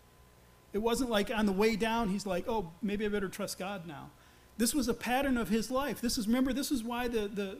It 0.73 0.79
wasn't 0.79 1.09
like 1.09 1.31
on 1.31 1.45
the 1.45 1.53
way 1.53 1.75
down, 1.75 2.09
he's 2.09 2.25
like, 2.25 2.45
oh, 2.47 2.71
maybe 2.81 3.05
I 3.05 3.09
better 3.09 3.29
trust 3.29 3.57
God 3.57 3.87
now. 3.87 4.09
This 4.57 4.73
was 4.73 4.87
a 4.87 4.93
pattern 4.93 5.37
of 5.37 5.49
his 5.49 5.71
life. 5.71 6.01
This 6.01 6.17
is, 6.17 6.27
remember, 6.27 6.51
this 6.51 6.71
is 6.71 6.83
why 6.83 7.07
the, 7.07 7.27
the, 7.27 7.57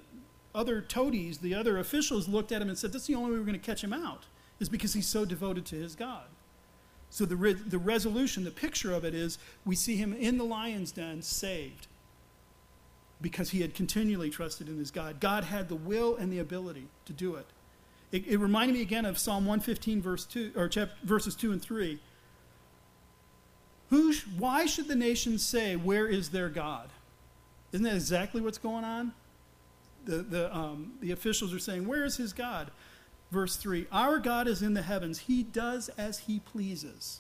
other 0.56 0.82
toadies, 0.82 1.40
the 1.40 1.54
other 1.54 1.78
officials 1.78 2.28
looked 2.28 2.52
at 2.52 2.62
him 2.62 2.70
and 2.70 2.78
said, 2.78 2.92
That's 2.92 3.08
the 3.08 3.16
only 3.16 3.32
way 3.32 3.38
we're 3.38 3.46
going 3.46 3.60
to 3.60 3.66
catch 3.66 3.84
him 3.84 3.94
out, 3.94 4.24
is 4.60 4.70
because 4.70 4.94
he's 4.94 5.08
so 5.08 5.26
devoted 5.26 5.66
to 5.68 5.76
his 5.76 5.96
God. 5.96 6.26
So 7.10 7.26
the, 7.26 7.36
re- 7.36 7.54
the 7.54 7.78
resolution, 7.78 8.44
the 8.44 8.52
picture 8.52 8.92
of 8.92 9.06
it 9.06 9.14
is 9.14 9.38
we 9.64 9.76
see 9.76 9.96
him 9.96 10.14
in 10.14 10.38
the 10.38 10.44
lion's 10.44 10.92
den 10.92 11.22
saved 11.22 11.88
because 13.22 13.52
he 13.52 13.62
had 13.62 13.74
continually 13.74 14.30
trusted 14.30 14.68
in 14.68 14.78
his 14.78 14.92
God. 14.92 15.20
God 15.20 15.46
had 15.46 15.70
the 15.70 15.76
will 15.76 16.16
and 16.16 16.32
the 16.32 16.40
ability 16.40 16.88
to 17.06 17.14
do 17.14 17.36
it. 17.36 17.46
It, 18.12 18.28
it 18.28 18.38
reminded 18.38 18.74
me 18.74 18.82
again 18.82 19.06
of 19.06 19.18
Psalm 19.18 19.46
115, 19.46 20.02
verse 20.02 20.26
2, 20.26 20.52
or 20.56 20.70
verses 21.04 21.36
2 21.36 21.52
and 21.52 21.62
3. 21.62 22.00
Who, 23.90 24.14
why 24.38 24.66
should 24.66 24.88
the 24.88 24.96
nations 24.96 25.46
say, 25.46 25.76
Where 25.76 26.08
is 26.08 26.30
their 26.30 26.50
God? 26.50 26.90
Isn't 27.72 27.84
that 27.84 27.96
exactly 27.96 28.42
what's 28.42 28.58
going 28.58 28.84
on? 28.84 29.14
The, 30.06 30.18
the, 30.18 30.56
um, 30.56 30.94
the 31.02 31.12
officials 31.12 31.54
are 31.54 31.60
saying, 31.60 31.86
Where 31.88 32.06
is 32.06 32.18
his 32.18 32.34
God? 32.34 32.72
Verse 33.32 33.56
3 33.56 33.88
Our 33.92 34.20
God 34.20 34.48
is 34.48 34.62
in 34.62 34.74
the 34.74 34.82
heavens, 34.82 35.20
he 35.20 35.44
does 35.44 35.90
as 35.98 36.20
he 36.20 36.40
pleases. 36.40 37.20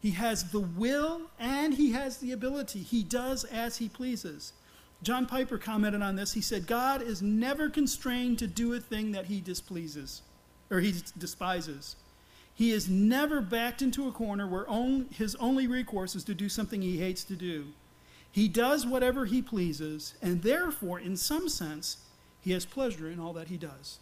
He 0.00 0.12
has 0.12 0.50
the 0.50 0.60
will 0.60 1.22
and 1.38 1.74
he 1.74 1.92
has 1.92 2.18
the 2.18 2.32
ability. 2.32 2.80
He 2.80 3.02
does 3.02 3.44
as 3.44 3.78
he 3.78 3.88
pleases. 3.88 4.52
John 5.02 5.26
Piper 5.26 5.58
commented 5.58 6.02
on 6.02 6.16
this. 6.16 6.32
He 6.32 6.40
said, 6.40 6.66
God 6.66 7.02
is 7.02 7.22
never 7.22 7.68
constrained 7.68 8.38
to 8.38 8.46
do 8.46 8.72
a 8.74 8.80
thing 8.80 9.12
that 9.12 9.26
he 9.26 9.40
displeases 9.40 10.22
or 10.70 10.80
he 10.80 10.94
despises. 11.18 11.96
He 12.54 12.70
is 12.70 12.88
never 12.88 13.40
backed 13.40 13.82
into 13.82 14.08
a 14.08 14.12
corner 14.12 14.46
where 14.46 14.66
his 15.10 15.34
only 15.36 15.66
recourse 15.66 16.14
is 16.14 16.24
to 16.24 16.34
do 16.34 16.48
something 16.48 16.80
he 16.80 16.98
hates 16.98 17.24
to 17.24 17.36
do. 17.36 17.66
He 18.32 18.48
does 18.48 18.86
whatever 18.86 19.24
he 19.24 19.40
pleases, 19.40 20.14
and 20.20 20.42
therefore, 20.42 20.98
in 21.00 21.16
some 21.16 21.48
sense, 21.48 21.98
he 22.40 22.52
has 22.52 22.64
pleasure 22.64 23.10
in 23.10 23.18
all 23.18 23.32
that 23.32 23.48
he 23.48 23.56
does. 23.56 23.98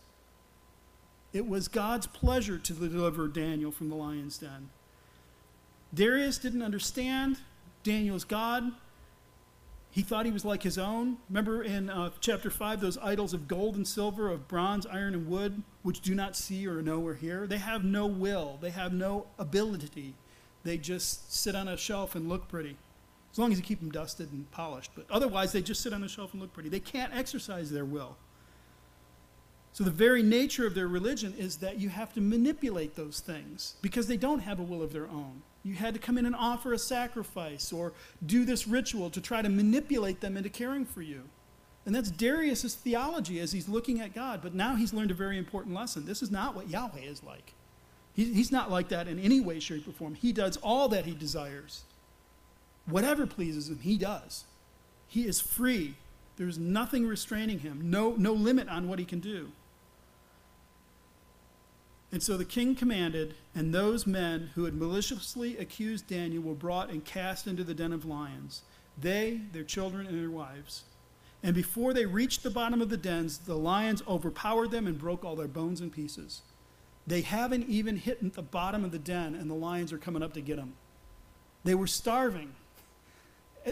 It 1.32 1.48
was 1.48 1.66
God's 1.66 2.06
pleasure 2.06 2.58
to 2.58 2.72
deliver 2.72 3.26
Daniel 3.26 3.72
from 3.72 3.88
the 3.88 3.96
lion's 3.96 4.38
den. 4.38 4.70
Darius 5.92 6.38
didn't 6.38 6.62
understand 6.62 7.38
Daniel's 7.82 8.24
God. 8.24 8.72
He 9.90 10.02
thought 10.02 10.26
he 10.26 10.32
was 10.32 10.44
like 10.44 10.64
his 10.64 10.76
own. 10.76 11.18
Remember 11.28 11.62
in 11.62 11.88
uh, 11.88 12.10
chapter 12.20 12.50
5, 12.50 12.80
those 12.80 12.98
idols 12.98 13.32
of 13.32 13.46
gold 13.46 13.76
and 13.76 13.86
silver, 13.86 14.28
of 14.28 14.48
bronze, 14.48 14.86
iron, 14.86 15.14
and 15.14 15.28
wood, 15.28 15.62
which 15.82 16.00
do 16.00 16.14
not 16.14 16.34
see 16.34 16.66
or 16.66 16.82
know 16.82 17.00
or 17.00 17.14
hear? 17.14 17.46
They 17.46 17.58
have 17.58 17.84
no 17.84 18.06
will, 18.06 18.58
they 18.60 18.70
have 18.70 18.92
no 18.92 19.26
ability. 19.38 20.14
They 20.64 20.78
just 20.78 21.32
sit 21.32 21.54
on 21.54 21.68
a 21.68 21.76
shelf 21.76 22.14
and 22.14 22.28
look 22.28 22.48
pretty. 22.48 22.76
As 23.34 23.38
long 23.40 23.50
as 23.50 23.58
you 23.58 23.64
keep 23.64 23.80
them 23.80 23.90
dusted 23.90 24.30
and 24.30 24.48
polished. 24.52 24.92
But 24.94 25.06
otherwise, 25.10 25.50
they 25.50 25.60
just 25.60 25.82
sit 25.82 25.92
on 25.92 26.02
the 26.02 26.08
shelf 26.08 26.34
and 26.34 26.40
look 26.40 26.52
pretty. 26.52 26.68
They 26.68 26.78
can't 26.78 27.12
exercise 27.12 27.68
their 27.68 27.84
will. 27.84 28.16
So, 29.72 29.82
the 29.82 29.90
very 29.90 30.22
nature 30.22 30.68
of 30.68 30.76
their 30.76 30.86
religion 30.86 31.34
is 31.36 31.56
that 31.56 31.80
you 31.80 31.88
have 31.88 32.12
to 32.14 32.20
manipulate 32.20 32.94
those 32.94 33.18
things 33.18 33.74
because 33.82 34.06
they 34.06 34.16
don't 34.16 34.38
have 34.38 34.60
a 34.60 34.62
will 34.62 34.84
of 34.84 34.92
their 34.92 35.08
own. 35.08 35.42
You 35.64 35.74
had 35.74 35.94
to 35.94 36.00
come 36.00 36.16
in 36.16 36.26
and 36.26 36.36
offer 36.36 36.72
a 36.72 36.78
sacrifice 36.78 37.72
or 37.72 37.92
do 38.24 38.44
this 38.44 38.68
ritual 38.68 39.10
to 39.10 39.20
try 39.20 39.42
to 39.42 39.48
manipulate 39.48 40.20
them 40.20 40.36
into 40.36 40.48
caring 40.48 40.84
for 40.84 41.02
you. 41.02 41.24
And 41.86 41.92
that's 41.92 42.12
Darius' 42.12 42.76
theology 42.76 43.40
as 43.40 43.50
he's 43.50 43.68
looking 43.68 44.00
at 44.00 44.14
God. 44.14 44.42
But 44.44 44.54
now 44.54 44.76
he's 44.76 44.94
learned 44.94 45.10
a 45.10 45.14
very 45.14 45.38
important 45.38 45.74
lesson. 45.74 46.06
This 46.06 46.22
is 46.22 46.30
not 46.30 46.54
what 46.54 46.70
Yahweh 46.70 47.00
is 47.00 47.24
like. 47.24 47.52
He, 48.14 48.32
he's 48.32 48.52
not 48.52 48.70
like 48.70 48.90
that 48.90 49.08
in 49.08 49.18
any 49.18 49.40
way, 49.40 49.58
shape, 49.58 49.88
or 49.88 49.92
form. 49.92 50.14
He 50.14 50.32
does 50.32 50.56
all 50.58 50.88
that 50.90 51.04
he 51.04 51.14
desires. 51.14 51.82
Whatever 52.86 53.26
pleases 53.26 53.68
him, 53.68 53.78
he 53.80 53.96
does. 53.96 54.44
He 55.08 55.26
is 55.26 55.40
free. 55.40 55.94
There's 56.36 56.58
nothing 56.58 57.06
restraining 57.06 57.60
him, 57.60 57.90
no, 57.90 58.14
no 58.18 58.32
limit 58.32 58.68
on 58.68 58.88
what 58.88 58.98
he 58.98 59.04
can 59.04 59.20
do. 59.20 59.50
And 62.10 62.22
so 62.22 62.36
the 62.36 62.44
king 62.44 62.74
commanded, 62.74 63.34
and 63.54 63.72
those 63.72 64.06
men 64.06 64.50
who 64.54 64.64
had 64.64 64.74
maliciously 64.74 65.56
accused 65.56 66.06
Daniel 66.06 66.42
were 66.42 66.54
brought 66.54 66.90
and 66.90 67.04
cast 67.04 67.46
into 67.46 67.64
the 67.64 67.74
den 67.74 67.92
of 67.92 68.04
lions, 68.04 68.62
they, 69.00 69.40
their 69.52 69.64
children, 69.64 70.06
and 70.06 70.20
their 70.20 70.30
wives. 70.30 70.84
And 71.42 71.54
before 71.54 71.92
they 71.92 72.06
reached 72.06 72.42
the 72.42 72.50
bottom 72.50 72.80
of 72.80 72.88
the 72.88 72.96
dens, 72.96 73.38
the 73.38 73.56
lions 73.56 74.02
overpowered 74.06 74.70
them 74.70 74.86
and 74.86 74.98
broke 74.98 75.24
all 75.24 75.36
their 75.36 75.48
bones 75.48 75.80
in 75.80 75.90
pieces. 75.90 76.42
They 77.06 77.20
haven't 77.20 77.68
even 77.68 77.96
hit 77.96 78.34
the 78.34 78.42
bottom 78.42 78.84
of 78.84 78.92
the 78.92 78.98
den, 78.98 79.34
and 79.34 79.50
the 79.50 79.54
lions 79.54 79.92
are 79.92 79.98
coming 79.98 80.22
up 80.22 80.32
to 80.34 80.40
get 80.40 80.56
them. 80.56 80.74
They 81.64 81.74
were 81.74 81.86
starving. 81.86 82.54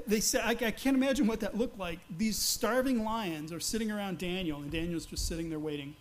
They 0.07 0.21
said, 0.21 0.43
I, 0.45 0.51
I 0.51 0.71
can't 0.71 0.97
imagine 0.97 1.27
what 1.27 1.41
that 1.41 1.57
looked 1.57 1.79
like. 1.79 1.99
These 2.17 2.39
starving 2.39 3.05
lions 3.05 3.53
are 3.53 3.61
sitting 3.61 3.91
around 3.91 4.19
Daniel, 4.19 4.61
and 4.61 4.71
Daniel's 4.71 5.05
just 5.05 5.27
sitting 5.29 5.51
there 5.51 5.59
waiting. 5.59 5.97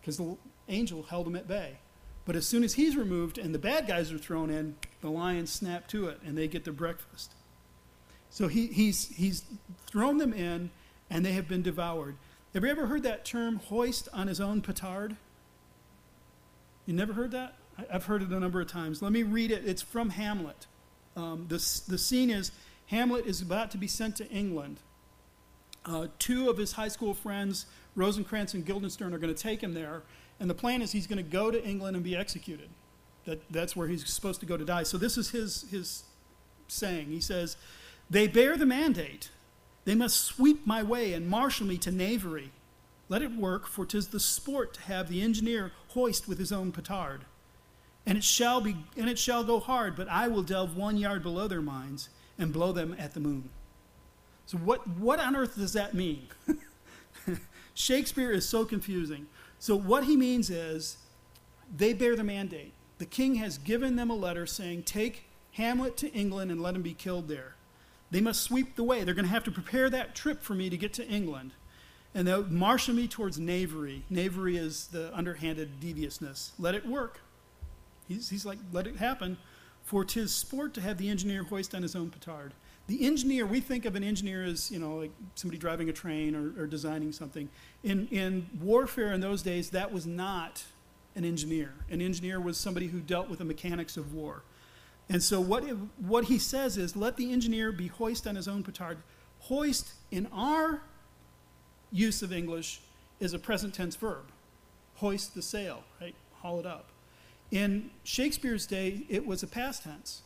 Because 0.00 0.18
the 0.18 0.36
angel 0.68 1.02
held 1.02 1.26
him 1.26 1.36
at 1.36 1.48
bay. 1.48 1.78
But 2.24 2.36
as 2.36 2.46
soon 2.46 2.62
as 2.64 2.74
he's 2.74 2.96
removed 2.96 3.38
and 3.38 3.54
the 3.54 3.58
bad 3.58 3.86
guys 3.86 4.12
are 4.12 4.18
thrown 4.18 4.50
in, 4.50 4.76
the 5.00 5.10
lions 5.10 5.50
snap 5.50 5.88
to 5.88 6.06
it 6.06 6.20
and 6.24 6.38
they 6.38 6.46
get 6.46 6.64
their 6.64 6.72
breakfast. 6.72 7.32
So 8.30 8.48
he, 8.48 8.68
he's, 8.68 9.08
he's 9.08 9.44
thrown 9.86 10.18
them 10.18 10.32
in 10.32 10.70
and 11.10 11.24
they 11.24 11.32
have 11.32 11.48
been 11.48 11.62
devoured. 11.62 12.16
Have 12.54 12.64
you 12.64 12.70
ever 12.70 12.86
heard 12.86 13.02
that 13.02 13.24
term, 13.24 13.56
hoist 13.56 14.08
on 14.12 14.28
his 14.28 14.40
own 14.40 14.60
petard? 14.60 15.16
You 16.86 16.94
never 16.94 17.12
heard 17.12 17.32
that? 17.32 17.54
I've 17.92 18.04
heard 18.04 18.22
it 18.22 18.28
a 18.28 18.38
number 18.38 18.60
of 18.60 18.68
times. 18.68 19.02
Let 19.02 19.12
me 19.12 19.22
read 19.22 19.50
it. 19.50 19.66
It's 19.66 19.82
from 19.82 20.10
Hamlet. 20.10 20.66
Um, 21.16 21.46
the, 21.48 21.56
the 21.88 21.98
scene 21.98 22.30
is 22.30 22.52
Hamlet 22.86 23.26
is 23.26 23.40
about 23.40 23.70
to 23.70 23.78
be 23.78 23.86
sent 23.86 24.16
to 24.16 24.28
England. 24.28 24.80
Uh, 25.84 26.08
two 26.18 26.48
of 26.48 26.58
his 26.58 26.72
high 26.72 26.88
school 26.88 27.14
friends, 27.14 27.66
Rosencrantz 27.96 28.54
and 28.54 28.64
Guildenstern, 28.64 29.12
are 29.12 29.18
going 29.18 29.34
to 29.34 29.42
take 29.42 29.62
him 29.62 29.74
there 29.74 30.02
and 30.42 30.50
the 30.50 30.54
plan 30.54 30.82
is 30.82 30.90
he's 30.90 31.06
going 31.06 31.24
to 31.24 31.30
go 31.30 31.52
to 31.52 31.64
England 31.64 31.94
and 31.94 32.04
be 32.04 32.16
executed. 32.16 32.68
That, 33.26 33.40
that's 33.48 33.76
where 33.76 33.86
he's 33.86 34.04
supposed 34.12 34.40
to 34.40 34.46
go 34.46 34.56
to 34.56 34.64
die. 34.64 34.82
So 34.82 34.98
this 34.98 35.16
is 35.16 35.30
his, 35.30 35.66
his 35.70 36.02
saying. 36.66 37.10
He 37.10 37.20
says, 37.20 37.56
They 38.10 38.26
bear 38.26 38.56
the 38.56 38.66
mandate. 38.66 39.30
They 39.84 39.94
must 39.94 40.20
sweep 40.20 40.66
my 40.66 40.82
way 40.82 41.12
and 41.12 41.28
marshal 41.28 41.68
me 41.68 41.78
to 41.78 41.92
knavery. 41.92 42.50
Let 43.08 43.22
it 43.22 43.36
work, 43.36 43.68
for 43.68 43.86
'tis 43.86 44.08
the 44.08 44.18
sport 44.18 44.74
to 44.74 44.80
have 44.82 45.08
the 45.08 45.22
engineer 45.22 45.70
hoist 45.90 46.26
with 46.26 46.38
his 46.38 46.50
own 46.50 46.72
petard. 46.72 47.24
And 48.04 48.18
it 48.18 48.24
shall 48.24 48.60
be 48.60 48.76
and 48.96 49.08
it 49.08 49.20
shall 49.20 49.44
go 49.44 49.60
hard, 49.60 49.94
but 49.94 50.08
I 50.08 50.26
will 50.26 50.42
delve 50.42 50.76
one 50.76 50.96
yard 50.96 51.22
below 51.22 51.46
their 51.46 51.62
minds 51.62 52.08
and 52.38 52.52
blow 52.52 52.72
them 52.72 52.94
at 52.98 53.14
the 53.14 53.20
moon. 53.20 53.50
So 54.46 54.58
what, 54.58 54.86
what 54.88 55.20
on 55.20 55.36
earth 55.36 55.56
does 55.56 55.72
that 55.74 55.94
mean? 55.94 56.26
Shakespeare 57.74 58.30
is 58.30 58.48
so 58.48 58.64
confusing. 58.64 59.26
So, 59.58 59.76
what 59.76 60.04
he 60.04 60.16
means 60.16 60.50
is 60.50 60.96
they 61.74 61.92
bear 61.92 62.16
the 62.16 62.24
mandate. 62.24 62.72
The 62.98 63.06
king 63.06 63.36
has 63.36 63.58
given 63.58 63.96
them 63.96 64.10
a 64.10 64.14
letter 64.14 64.46
saying, 64.46 64.82
Take 64.82 65.26
Hamlet 65.52 65.96
to 65.98 66.12
England 66.12 66.50
and 66.50 66.60
let 66.60 66.74
him 66.74 66.82
be 66.82 66.94
killed 66.94 67.28
there. 67.28 67.54
They 68.10 68.20
must 68.20 68.42
sweep 68.42 68.76
the 68.76 68.82
way. 68.82 69.04
They're 69.04 69.14
going 69.14 69.24
to 69.24 69.30
have 69.30 69.44
to 69.44 69.50
prepare 69.50 69.88
that 69.90 70.14
trip 70.14 70.42
for 70.42 70.54
me 70.54 70.68
to 70.68 70.76
get 70.76 70.92
to 70.94 71.06
England. 71.06 71.52
And 72.14 72.28
they'll 72.28 72.44
marshal 72.44 72.94
me 72.94 73.08
towards 73.08 73.38
knavery. 73.38 74.04
Knavery 74.10 74.56
is 74.56 74.88
the 74.88 75.16
underhanded 75.16 75.80
deviousness. 75.80 76.52
Let 76.58 76.74
it 76.74 76.84
work. 76.84 77.20
He's, 78.06 78.28
he's 78.28 78.44
like, 78.44 78.58
let 78.70 78.86
it 78.86 78.96
happen. 78.96 79.38
For 79.82 80.04
'tis 80.04 80.34
sport 80.34 80.74
to 80.74 80.80
have 80.80 80.98
the 80.98 81.08
engineer 81.10 81.42
hoist 81.42 81.74
on 81.74 81.82
his 81.82 81.94
own 81.94 82.10
petard. 82.10 82.54
The 82.88 83.06
engineer, 83.06 83.46
we 83.46 83.60
think 83.60 83.84
of 83.84 83.94
an 83.94 84.02
engineer 84.02 84.42
as, 84.42 84.70
you 84.70 84.78
know, 84.78 84.96
like 84.96 85.12
somebody 85.34 85.58
driving 85.58 85.88
a 85.88 85.92
train 85.92 86.34
or, 86.34 86.62
or 86.62 86.66
designing 86.66 87.12
something. 87.12 87.48
In, 87.84 88.08
in 88.08 88.48
warfare 88.60 89.12
in 89.12 89.20
those 89.20 89.42
days, 89.42 89.70
that 89.70 89.92
was 89.92 90.06
not 90.06 90.64
an 91.14 91.24
engineer. 91.24 91.72
An 91.90 92.00
engineer 92.00 92.40
was 92.40 92.56
somebody 92.56 92.88
who 92.88 93.00
dealt 93.00 93.28
with 93.28 93.38
the 93.38 93.44
mechanics 93.44 93.96
of 93.96 94.14
war. 94.14 94.42
And 95.08 95.22
so 95.22 95.40
what, 95.40 95.62
what 95.98 96.24
he 96.24 96.38
says 96.38 96.76
is 96.76 96.96
let 96.96 97.16
the 97.16 97.32
engineer 97.32 97.70
be 97.70 97.88
hoist 97.88 98.26
on 98.26 98.34
his 98.34 98.48
own 98.48 98.62
petard. 98.62 98.98
Hoist 99.40 99.92
in 100.10 100.26
our 100.32 100.82
use 101.90 102.22
of 102.22 102.32
English 102.32 102.80
is 103.20 103.34
a 103.34 103.38
present 103.38 103.74
tense 103.74 103.94
verb. 103.94 104.24
Hoist 104.96 105.34
the 105.34 105.42
sail, 105.42 105.84
right? 106.00 106.14
Haul 106.40 106.60
it 106.60 106.66
up. 106.66 106.91
In 107.52 107.90
Shakespeare's 108.02 108.64
day, 108.64 109.04
it 109.10 109.26
was 109.26 109.42
a 109.42 109.46
past 109.46 109.82
tense. 109.82 110.22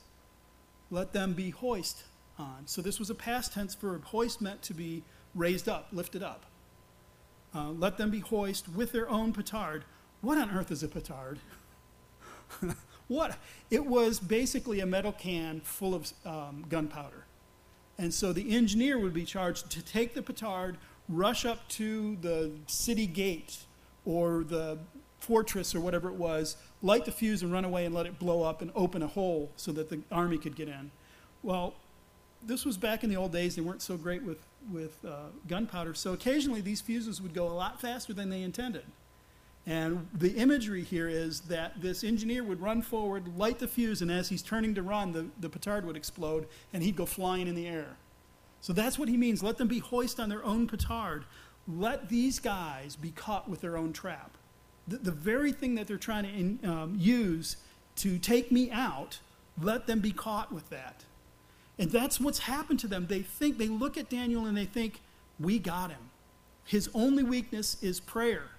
Let 0.93 1.12
them 1.12 1.33
be 1.33 1.51
hoist 1.51 2.05
on. 2.39 2.62
So 2.66 2.81
this 2.81 3.01
was 3.01 3.11
a 3.11 3.16
past 3.16 3.53
tense 3.53 3.74
verb. 3.74 4.05
Hoist 4.05 4.41
meant 4.41 4.62
to 4.62 4.74
be 4.74 5.03
raised 5.35 5.68
up, 5.68 5.89
lifted 5.93 6.22
up. 6.22 6.47
Uh, 7.53 7.70
let 7.70 7.99
them 7.99 8.11
be 8.11 8.20
hoist 8.20 8.68
with 8.68 8.93
their 8.93 9.11
own 9.11 9.33
petard. 9.33 9.85
What 10.20 10.39
on 10.39 10.51
earth 10.57 10.70
is 10.70 10.85
a 10.85 10.89
petard? 10.89 11.41
what? 13.09 13.37
It 13.72 13.85
was 13.85 14.20
basically 14.20 14.79
a 14.79 14.87
metal 14.87 15.12
can 15.12 15.61
full 15.62 15.97
of 15.97 16.12
um, 16.24 16.64
gunpowder. 16.68 17.24
And 17.99 18.14
so 18.14 18.33
the 18.33 18.55
engineer 18.55 19.01
would 19.01 19.14
be 19.14 19.24
charged 19.24 19.68
to 19.70 19.83
take 19.83 20.14
the 20.14 20.22
petard, 20.22 20.79
rush 21.09 21.45
up 21.45 21.66
to 21.70 22.16
the 22.20 22.53
city 22.68 23.07
gate 23.09 23.59
or 24.05 24.45
the 24.45 24.79
fortress 25.18 25.74
or 25.74 25.81
whatever 25.81 26.09
it 26.09 26.14
was, 26.14 26.57
light 26.87 27.05
the 27.05 27.12
fuse 27.12 27.43
and 27.43 27.53
run 27.53 27.64
away 27.64 27.84
and 27.84 27.95
let 27.95 28.07
it 28.07 28.18
blow 28.18 28.43
up 28.43 28.62
and 28.62 28.70
open 28.74 29.03
a 29.03 29.07
hole 29.09 29.51
so 29.57 29.72
that 29.72 29.91
the 29.91 30.01
army 30.11 30.39
could 30.39 30.55
get 30.55 30.68
in. 30.68 30.91
Well, 31.43 31.74
this 32.43 32.64
was 32.64 32.76
back 32.76 33.03
in 33.03 33.11
the 33.11 33.16
old 33.16 33.32
days. 33.32 33.57
They 33.57 33.62
weren't 33.62 33.82
so 33.82 33.97
great 33.97 34.22
with, 34.22 34.39
with 34.72 35.05
uh, 35.05 35.30
gunpowder. 35.49 35.95
So 35.95 36.12
occasionally 36.12 36.61
these 36.61 36.80
fuses 36.80 37.20
would 37.20 37.34
go 37.34 37.47
a 37.49 37.53
lot 37.53 37.80
faster 37.80 38.12
than 38.12 38.30
they 38.30 38.43
intended. 38.43 38.84
And 39.66 40.07
the 40.14 40.30
imagery 40.37 40.84
here 40.84 41.09
is 41.09 41.41
that 41.43 41.82
this 41.82 42.05
engineer 42.05 42.45
would 42.45 42.61
run 42.61 42.82
forward, 42.82 43.37
light 43.37 43.59
the 43.59 43.66
fuse, 43.66 44.01
and 44.01 44.12
as 44.12 44.28
he's 44.28 44.43
turning 44.43 44.76
to 44.76 44.82
run, 44.82 45.11
the, 45.11 45.26
the 45.41 45.49
petard 45.49 45.84
would 45.84 45.97
explode 45.97 46.47
and 46.72 46.84
he'd 46.84 46.95
go 46.95 47.05
flying 47.05 47.49
in 47.49 47.57
the 47.57 47.66
air. 47.66 47.97
So 48.61 48.72
that's 48.72 48.97
what 48.97 49.09
he 49.09 49.16
means. 49.16 49.43
Let 49.43 49.59
them 49.59 49.66
be 49.66 49.80
hoist 49.80 50.20
on 50.20 50.28
their 50.28 50.45
own 50.45 50.68
petard. 50.68 51.24
Let 51.66 52.09
these 52.09 52.39
guys 52.39 52.95
be 52.95 53.11
caught 53.11 53.51
with 53.51 53.61
their 53.61 53.76
own 53.76 53.93
trap. 53.93 54.37
The, 54.89 54.99
the 54.99 55.12
very 55.12 55.53
thing 55.53 55.74
that 55.76 55.87
they're 55.87 55.97
trying 55.97 56.24
to 56.24 56.30
in, 56.30 56.61
um, 56.64 56.97
use 56.99 57.57
to 57.97 58.18
take 58.18 58.53
me 58.53 58.70
out 58.70 59.18
let 59.61 59.87
them 59.87 60.01
be 60.01 60.12
caught 60.12 60.53
with 60.53 60.68
that. 60.70 61.05
And 61.78 61.91
that's 61.91 62.20
what's 62.20 62.41
happened 62.41 62.80
to 62.80 62.89
them. 62.89 63.07
They 63.07 63.22
think, 63.22 63.59
they 63.59 63.68
look 63.68 63.97
at 63.97 64.09
Daniel 64.09 64.47
and 64.47 64.57
they 64.57 64.64
think, 64.64 65.01
we 65.39 65.59
got 65.59 65.91
him. 65.91 66.11
His 66.64 66.89
only 66.95 67.22
weakness 67.22 67.76
is 67.82 68.01
prayer. 68.01 68.51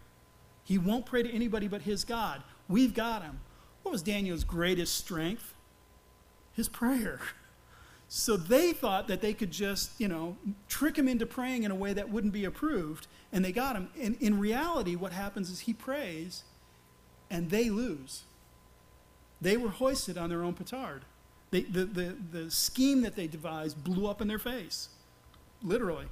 He 0.63 0.77
won't 0.77 1.05
pray 1.05 1.23
to 1.23 1.31
anybody 1.31 1.67
but 1.67 1.81
his 1.83 2.03
God. 2.03 2.43
We've 2.67 2.93
got 2.93 3.23
him. 3.23 3.39
What 3.83 3.91
was 3.91 4.01
Daniel's 4.01 4.43
greatest 4.43 4.95
strength? 4.95 5.53
His 6.53 6.67
prayer. 6.67 7.19
So 8.09 8.37
they 8.37 8.71
thought 8.71 9.07
that 9.09 9.21
they 9.21 9.33
could 9.33 9.51
just, 9.51 9.91
you 9.99 10.07
know, 10.07 10.37
trick 10.69 10.97
him 10.97 11.07
into 11.07 11.25
praying 11.25 11.63
in 11.63 11.71
a 11.71 11.75
way 11.75 11.93
that 11.93 12.09
wouldn't 12.09 12.33
be 12.33 12.45
approved, 12.45 13.07
and 13.33 13.43
they 13.43 13.51
got 13.51 13.75
him. 13.75 13.89
And 13.99 14.15
in 14.21 14.39
reality, 14.39 14.95
what 14.95 15.11
happens 15.11 15.49
is 15.49 15.61
he 15.61 15.73
prays, 15.73 16.43
and 17.29 17.49
they 17.49 17.69
lose. 17.69 18.23
They 19.41 19.57
were 19.57 19.69
hoisted 19.69 20.17
on 20.17 20.29
their 20.29 20.43
own 20.43 20.53
petard. 20.53 21.03
They, 21.51 21.61
the, 21.61 21.85
the, 21.85 22.17
the 22.31 22.51
scheme 22.51 23.01
that 23.01 23.15
they 23.15 23.27
devised 23.27 23.83
blew 23.83 24.07
up 24.07 24.21
in 24.21 24.27
their 24.27 24.39
face, 24.39 24.89
literally. 25.61 26.05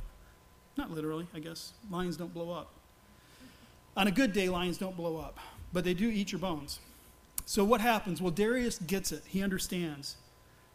Not 0.78 0.91
literally, 0.91 1.28
I 1.34 1.39
guess. 1.39 1.72
Lions 1.89 2.18
don't 2.18 2.34
blow 2.34 2.52
up. 2.52 2.72
On 3.96 4.08
a 4.08 4.12
good 4.12 4.34
day, 4.34 4.50
lions 4.50 4.78
don't 4.78 4.98
blow 4.98 5.18
up, 5.18 5.39
but 5.72 5.86
they 5.86 5.93
do 5.93 6.10
eat 6.10 6.34
your 6.34 6.39
bones. 6.39 6.80
So 7.46 7.64
what 7.64 7.80
happens? 7.80 8.22
Well, 8.22 8.32
Darius 8.32 8.80
gets 8.80 9.14
it. 9.14 9.24
He 9.26 9.41
understands. 9.41 10.18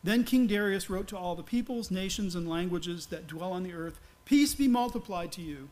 Then 0.02 0.24
King 0.24 0.46
Darius 0.46 0.88
wrote 0.88 1.06
to 1.08 1.18
all 1.18 1.34
the 1.34 1.42
peoples, 1.42 1.90
nations, 1.90 2.34
and 2.34 2.48
languages 2.48 3.06
that 3.06 3.26
dwell 3.26 3.52
on 3.52 3.62
the 3.62 3.74
earth 3.74 4.00
Peace 4.24 4.54
be 4.54 4.68
multiplied 4.68 5.32
to 5.32 5.42
you. 5.42 5.68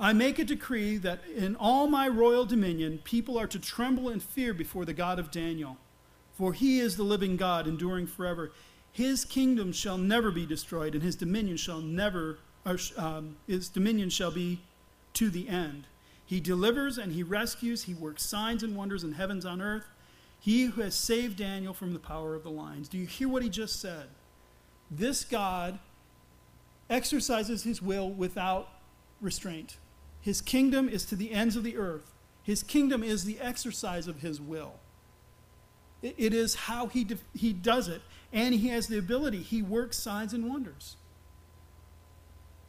I 0.00 0.12
make 0.12 0.40
a 0.40 0.44
decree 0.44 0.96
that 0.98 1.20
in 1.34 1.54
all 1.54 1.86
my 1.86 2.08
royal 2.08 2.44
dominion, 2.44 2.98
people 3.04 3.38
are 3.38 3.46
to 3.46 3.60
tremble 3.60 4.08
and 4.08 4.20
fear 4.20 4.52
before 4.52 4.84
the 4.84 4.92
God 4.92 5.20
of 5.20 5.30
Daniel. 5.30 5.76
For 6.34 6.52
he 6.52 6.80
is 6.80 6.96
the 6.96 7.04
living 7.04 7.36
God, 7.36 7.68
enduring 7.68 8.08
forever. 8.08 8.50
His 8.92 9.24
kingdom 9.24 9.72
shall 9.72 9.98
never 9.98 10.30
be 10.32 10.44
destroyed, 10.44 10.94
and 10.94 11.02
his 11.02 11.14
dominion 11.14 11.56
shall 11.56 11.80
never 11.80 12.38
or, 12.66 12.78
um, 12.96 13.36
his 13.46 13.68
dominion 13.68 14.10
shall 14.10 14.32
be 14.32 14.60
to 15.14 15.30
the 15.30 15.48
end. 15.48 15.86
He 16.26 16.40
delivers 16.40 16.98
and 16.98 17.12
he 17.12 17.22
rescues. 17.22 17.84
He 17.84 17.94
works 17.94 18.24
signs 18.24 18.64
and 18.64 18.74
wonders 18.74 19.04
in 19.04 19.12
heavens 19.12 19.46
on 19.46 19.62
earth. 19.62 19.86
He 20.46 20.66
who 20.66 20.80
has 20.82 20.94
saved 20.94 21.38
Daniel 21.38 21.74
from 21.74 21.92
the 21.92 21.98
power 21.98 22.36
of 22.36 22.44
the 22.44 22.52
lions. 22.52 22.88
Do 22.88 22.98
you 22.98 23.06
hear 23.08 23.28
what 23.28 23.42
he 23.42 23.48
just 23.48 23.80
said? 23.80 24.06
This 24.88 25.24
God 25.24 25.80
exercises 26.88 27.64
his 27.64 27.82
will 27.82 28.08
without 28.08 28.68
restraint. 29.20 29.78
His 30.20 30.40
kingdom 30.40 30.88
is 30.88 31.04
to 31.06 31.16
the 31.16 31.32
ends 31.32 31.56
of 31.56 31.64
the 31.64 31.76
earth. 31.76 32.12
His 32.44 32.62
kingdom 32.62 33.02
is 33.02 33.24
the 33.24 33.40
exercise 33.40 34.06
of 34.06 34.20
his 34.20 34.40
will. 34.40 34.74
it, 36.00 36.32
is 36.32 36.54
how 36.54 36.86
he, 36.86 37.02
de- 37.02 37.18
he 37.34 37.52
does 37.52 37.88
it. 37.88 38.02
And 38.32 38.54
he 38.54 38.68
has 38.68 38.86
the 38.86 38.98
ability, 38.98 39.42
he 39.42 39.62
works 39.62 39.98
signs 39.98 40.32
and 40.32 40.48
wonders. 40.48 40.94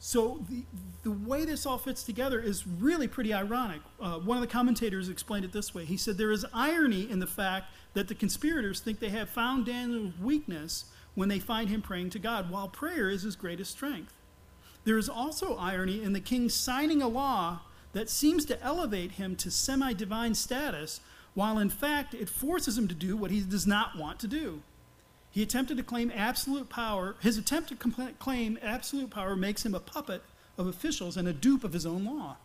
So 0.00 0.44
the, 0.48 0.62
the 1.02 1.10
way 1.10 1.44
this 1.44 1.66
all 1.66 1.78
fits 1.78 2.02
together 2.02 2.40
is 2.40 2.66
really 2.66 3.08
pretty 3.08 3.34
ironic. 3.34 3.80
Uh, 4.00 4.18
one 4.18 4.36
of 4.36 4.42
the 4.42 4.52
commentators 4.52 5.08
explained 5.08 5.44
it 5.44 5.52
this 5.52 5.74
way. 5.74 5.84
He 5.84 5.96
said 5.96 6.18
there 6.18 6.30
is 6.30 6.46
irony 6.54 7.10
in 7.10 7.18
the 7.18 7.26
fact 7.26 7.72
that 7.94 8.08
the 8.08 8.14
conspirators 8.14 8.80
think 8.80 9.00
they 9.00 9.08
have 9.08 9.28
found 9.28 9.66
Daniel's 9.66 10.12
weakness 10.20 10.84
when 11.14 11.28
they 11.28 11.40
find 11.40 11.68
him 11.68 11.82
praying 11.82 12.10
to 12.10 12.18
God, 12.20 12.48
while 12.48 12.68
prayer 12.68 13.10
is 13.10 13.22
his 13.22 13.34
greatest 13.34 13.72
strength. 13.72 14.12
There 14.84 14.98
is 14.98 15.08
also 15.08 15.56
irony 15.56 16.02
in 16.02 16.12
the 16.12 16.20
king 16.20 16.48
signing 16.48 17.02
a 17.02 17.08
law 17.08 17.60
that 17.92 18.08
seems 18.08 18.44
to 18.46 18.62
elevate 18.62 19.12
him 19.12 19.34
to 19.36 19.50
semi 19.50 19.92
divine 19.92 20.34
status, 20.34 21.00
while 21.34 21.58
in 21.58 21.70
fact 21.70 22.14
it 22.14 22.28
forces 22.28 22.78
him 22.78 22.86
to 22.86 22.94
do 22.94 23.16
what 23.16 23.32
he 23.32 23.40
does 23.40 23.66
not 23.66 23.98
want 23.98 24.20
to 24.20 24.28
do. 24.28 24.62
He 25.30 25.42
attempted 25.42 25.76
to 25.76 25.82
claim 25.82 26.10
absolute 26.14 26.68
power. 26.68 27.16
His 27.20 27.36
attempt 27.36 27.68
to 27.68 28.12
claim 28.18 28.58
absolute 28.62 29.10
power 29.10 29.36
makes 29.36 29.64
him 29.64 29.74
a 29.74 29.80
puppet 29.80 30.22
of 30.56 30.66
officials 30.66 31.16
and 31.16 31.28
a 31.28 31.32
dupe 31.32 31.64
of 31.64 31.72
his 31.72 31.86
own 31.86 32.04
law. 32.04 32.36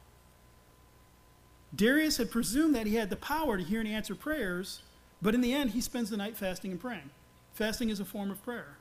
Darius 1.75 2.17
had 2.17 2.29
presumed 2.29 2.75
that 2.75 2.85
he 2.85 2.95
had 2.95 3.09
the 3.09 3.15
power 3.15 3.57
to 3.57 3.63
hear 3.63 3.79
and 3.79 3.89
answer 3.89 4.13
prayers, 4.13 4.83
but 5.21 5.33
in 5.33 5.41
the 5.41 5.53
end, 5.53 5.71
he 5.71 5.81
spends 5.81 6.09
the 6.09 6.17
night 6.17 6.37
fasting 6.37 6.71
and 6.71 6.79
praying. 6.79 7.09
Fasting 7.53 7.89
is 7.89 7.99
a 7.99 8.05
form 8.05 8.29
of 8.29 8.43
prayer. 8.43 8.77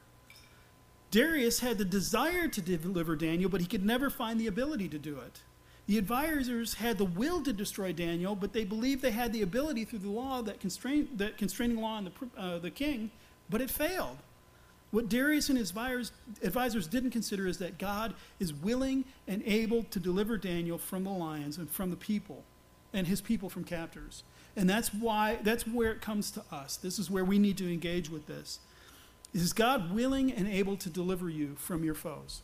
Darius 1.11 1.61
had 1.61 1.79
the 1.79 1.85
desire 1.85 2.49
to 2.49 2.61
deliver 2.61 3.17
Daniel, 3.17 3.51
but 3.51 3.61
he 3.61 3.67
could 3.67 3.85
never 3.85 4.11
find 4.11 4.41
the 4.41 4.47
ability 4.47 4.89
to 4.89 4.99
do 4.99 5.19
it. 5.19 5.41
The 5.87 5.99
advisors 5.99 6.75
had 6.75 6.99
the 6.99 7.05
will 7.05 7.43
to 7.43 7.53
destroy 7.53 7.93
Daniel, 7.93 8.35
but 8.35 8.53
they 8.53 8.65
believed 8.65 9.03
they 9.03 9.11
had 9.11 9.33
the 9.33 9.43
ability 9.43 9.85
through 9.85 10.01
the 10.01 10.11
law 10.11 10.43
that, 10.43 10.61
constrain, 10.61 11.09
that 11.17 11.37
constraining 11.37 11.79
law 11.79 11.97
on 11.97 12.05
the, 12.05 12.41
uh, 12.41 12.59
the 12.59 12.71
king 12.71 13.11
but 13.49 13.61
it 13.61 13.71
failed. 13.71 14.19
What 14.91 15.09
Darius 15.09 15.49
and 15.49 15.59
his 15.59 15.73
advisors 16.43 16.87
didn't 16.87 17.13
consider 17.13 17.47
is 17.47 17.59
that 17.59 17.79
God 17.79 18.15
is 18.39 18.53
willing 18.53 19.05
and 19.27 19.43
able 19.47 19.85
to 19.85 19.99
deliver 19.99 20.37
Daniel 20.37 20.77
from 20.77 21.05
the 21.05 21.11
lions 21.11 21.57
and 21.57 21.71
from 21.71 21.91
the 21.91 21.97
people 21.97 22.45
and 22.93 23.07
his 23.07 23.23
people 23.23 23.49
from 23.49 23.65
captors. 23.65 24.23
And 24.55 24.69
that's 24.69 24.93
why 24.93 25.39
that's 25.43 25.67
where 25.67 25.93
it 25.93 26.03
comes 26.03 26.31
to 26.33 26.43
us. 26.53 26.77
This 26.77 26.99
is 26.99 27.11
where 27.11 27.25
we 27.25 27.39
need 27.39 27.57
to 27.57 27.73
engage 27.73 28.11
with 28.11 28.27
this. 28.27 28.59
Is 29.33 29.55
God 29.55 29.95
willing 29.95 30.31
and 30.31 30.47
able 30.47 30.77
to 30.77 30.91
deliver 30.91 31.31
you 31.31 31.55
from 31.57 31.85
your 31.85 31.95
foes? 31.95 32.43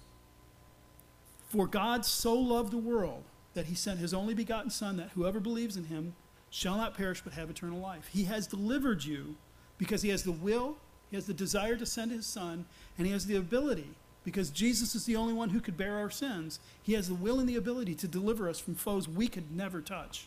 For 1.50 1.66
God 1.66 2.06
so 2.06 2.34
loved 2.34 2.72
the 2.72 2.78
world 2.78 3.24
that 3.52 3.66
he 3.66 3.74
sent 3.74 3.98
his 3.98 4.14
only 4.14 4.32
begotten 4.32 4.70
son 4.70 4.96
that 4.96 5.10
whoever 5.10 5.38
believes 5.38 5.76
in 5.76 5.84
him 5.84 6.14
shall 6.48 6.78
not 6.78 6.96
perish 6.96 7.20
but 7.22 7.34
have 7.34 7.50
eternal 7.50 7.78
life. 7.78 8.08
He 8.10 8.24
has 8.24 8.46
delivered 8.46 9.04
you 9.04 9.36
because 9.76 10.00
he 10.00 10.08
has 10.08 10.22
the 10.22 10.32
will 10.32 10.78
he 11.10 11.16
has 11.16 11.26
the 11.26 11.34
desire 11.34 11.76
to 11.76 11.86
send 11.86 12.10
his 12.10 12.26
son, 12.26 12.66
and 12.96 13.06
he 13.06 13.12
has 13.12 13.26
the 13.26 13.36
ability, 13.36 13.90
because 14.24 14.50
Jesus 14.50 14.94
is 14.94 15.06
the 15.06 15.16
only 15.16 15.32
one 15.32 15.50
who 15.50 15.60
could 15.60 15.76
bear 15.76 15.96
our 15.96 16.10
sins, 16.10 16.60
he 16.82 16.94
has 16.94 17.08
the 17.08 17.14
will 17.14 17.40
and 17.40 17.48
the 17.48 17.56
ability 17.56 17.94
to 17.96 18.08
deliver 18.08 18.48
us 18.48 18.58
from 18.58 18.74
foes 18.74 19.08
we 19.08 19.28
could 19.28 19.54
never 19.54 19.80
touch. 19.80 20.26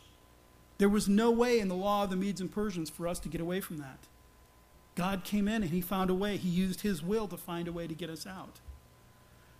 There 0.77 0.89
was 0.89 1.07
no 1.07 1.29
way 1.29 1.59
in 1.59 1.67
the 1.67 1.75
law 1.75 2.03
of 2.03 2.09
the 2.09 2.15
Medes 2.15 2.41
and 2.41 2.51
Persians 2.51 2.89
for 2.89 3.07
us 3.07 3.19
to 3.19 3.29
get 3.29 3.41
away 3.41 3.61
from 3.61 3.77
that. 3.77 3.99
God 4.95 5.23
came 5.23 5.47
in 5.47 5.61
and 5.61 5.71
he 5.71 5.81
found 5.81 6.09
a 6.09 6.15
way. 6.15 6.37
He 6.37 6.49
used 6.49 6.81
his 6.81 7.03
will 7.03 7.27
to 7.27 7.37
find 7.37 7.67
a 7.67 7.71
way 7.71 7.85
to 7.85 7.93
get 7.93 8.09
us 8.09 8.25
out. 8.25 8.59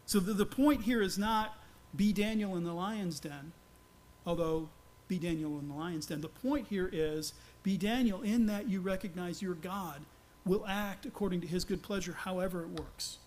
So 0.05 0.19
the, 0.19 0.33
the 0.33 0.45
point 0.45 0.81
here 0.81 1.01
is 1.01 1.17
not 1.17 1.57
be 1.95 2.11
Daniel 2.11 2.57
in 2.57 2.63
the 2.63 2.73
lion's 2.73 3.19
den, 3.19 3.51
although 4.25 4.69
be 5.07 5.19
Daniel 5.19 5.59
in 5.59 5.67
the 5.67 5.75
lion's 5.75 6.07
den. 6.07 6.21
The 6.21 6.27
point 6.27 6.67
here 6.69 6.89
is 6.91 7.33
be 7.63 7.77
Daniel 7.77 8.21
in 8.21 8.47
that 8.47 8.67
you 8.67 8.81
recognize 8.81 9.41
your 9.41 9.53
God 9.53 10.01
will 10.45 10.65
act 10.67 11.05
according 11.05 11.41
to 11.41 11.47
his 11.47 11.63
good 11.63 11.83
pleasure, 11.83 12.13
however 12.13 12.63
it 12.63 12.69
works, 12.69 13.19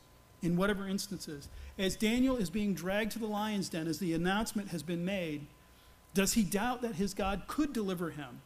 in 0.43 0.57
whatever 0.57 0.89
instances. 0.89 1.49
As 1.79 1.97
Daniel 1.97 2.37
is 2.37 2.51
being 2.51 2.75
dragged 2.75 3.13
to 3.13 3.19
the 3.19 3.27
lion's 3.27 3.69
den, 3.69 3.87
as 3.87 3.99
the 3.99 4.15
announcement 4.15 4.69
has 4.69 4.83
been 4.83 5.05
made, 5.05 5.47
does 6.13 6.35
he 6.35 6.43
doubt 6.43 6.83
that 6.83 6.97
his 6.97 7.15
God 7.15 7.43
could 7.47 7.73
deliver 7.73 8.11
him? 8.11 8.41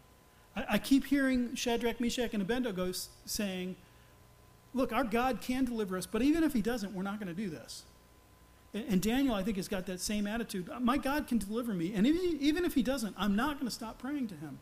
I, 0.56 0.64
I 0.70 0.78
keep 0.78 1.06
hearing 1.06 1.54
Shadrach, 1.54 2.00
Meshach, 2.00 2.32
and 2.32 2.42
Abednego 2.42 2.92
saying, 3.24 3.76
Look, 4.74 4.92
our 4.92 5.04
God 5.04 5.40
can 5.40 5.64
deliver 5.64 5.96
us, 5.96 6.06
but 6.06 6.20
even 6.20 6.44
if 6.44 6.52
he 6.52 6.60
doesn't, 6.60 6.92
we're 6.92 7.02
not 7.02 7.18
going 7.18 7.34
to 7.34 7.42
do 7.42 7.48
this. 7.48 7.84
And, 8.74 8.84
and 8.88 9.02
Daniel, 9.02 9.34
I 9.34 9.42
think, 9.42 9.56
has 9.56 9.66
got 9.66 9.86
that 9.86 10.00
same 10.00 10.26
attitude. 10.26 10.68
My 10.80 10.98
God 10.98 11.26
can 11.26 11.38
deliver 11.38 11.72
me, 11.72 11.94
and 11.94 12.06
even, 12.06 12.38
even 12.40 12.64
if 12.64 12.74
he 12.74 12.82
doesn't, 12.82 13.14
I'm 13.18 13.34
not 13.34 13.54
going 13.54 13.66
to 13.66 13.74
stop 13.74 13.98
praying 13.98 14.28
to 14.28 14.34
him. 14.34 14.58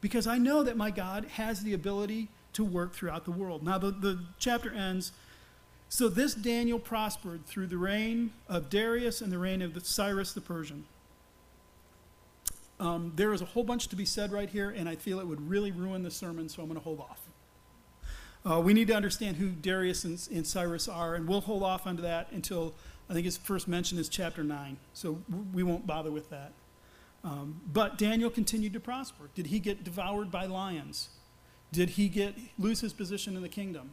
Because 0.00 0.26
I 0.26 0.38
know 0.38 0.62
that 0.62 0.76
my 0.76 0.90
God 0.90 1.26
has 1.26 1.62
the 1.62 1.72
ability 1.72 2.28
to 2.54 2.64
work 2.64 2.94
throughout 2.94 3.24
the 3.24 3.30
world. 3.30 3.62
Now, 3.62 3.78
the, 3.78 3.90
the 3.90 4.20
chapter 4.38 4.72
ends. 4.72 5.12
So 5.88 6.08
this 6.08 6.34
Daniel 6.34 6.78
prospered 6.78 7.46
through 7.46 7.68
the 7.68 7.76
reign 7.76 8.32
of 8.48 8.70
Darius 8.70 9.20
and 9.20 9.30
the 9.30 9.38
reign 9.38 9.62
of 9.62 9.74
the 9.74 9.80
Cyrus 9.80 10.32
the 10.32 10.40
Persian. 10.40 10.84
Um, 12.80 13.12
there 13.14 13.32
is 13.32 13.40
a 13.40 13.44
whole 13.44 13.62
bunch 13.62 13.88
to 13.88 13.96
be 13.96 14.04
said 14.04 14.32
right 14.32 14.48
here, 14.48 14.70
and 14.70 14.88
I 14.88 14.96
feel 14.96 15.20
it 15.20 15.26
would 15.26 15.48
really 15.48 15.70
ruin 15.70 16.02
the 16.02 16.10
sermon, 16.10 16.48
so 16.48 16.62
I'm 16.62 16.68
going 16.68 16.78
to 16.78 16.84
hold 16.84 17.00
off. 17.00 17.20
Uh, 18.44 18.60
we 18.60 18.74
need 18.74 18.88
to 18.88 18.94
understand 18.94 19.36
who 19.36 19.48
Darius 19.48 20.04
and, 20.04 20.20
and, 20.32 20.46
Cyrus 20.46 20.88
are, 20.88 21.14
and 21.14 21.26
we'll 21.26 21.40
hold 21.40 21.62
off 21.62 21.86
onto 21.86 22.02
that 22.02 22.30
until 22.32 22.74
I 23.08 23.14
think 23.14 23.24
his 23.24 23.36
first 23.36 23.68
mention 23.68 23.98
is 23.98 24.08
chapter 24.08 24.42
9, 24.42 24.76
so 24.92 25.22
we 25.52 25.62
won't 25.62 25.86
bother 25.86 26.10
with 26.10 26.28
that. 26.30 26.52
Um, 27.22 27.60
but 27.72 27.96
Daniel 27.96 28.28
continued 28.28 28.74
to 28.74 28.80
prosper. 28.80 29.30
Did 29.34 29.46
he 29.46 29.60
get 29.60 29.82
devoured 29.82 30.30
by 30.30 30.44
lions? 30.44 31.08
Did 31.74 31.90
he 31.90 32.08
get 32.08 32.36
lose 32.56 32.80
his 32.80 32.92
position 32.92 33.34
in 33.34 33.42
the 33.42 33.48
kingdom? 33.48 33.90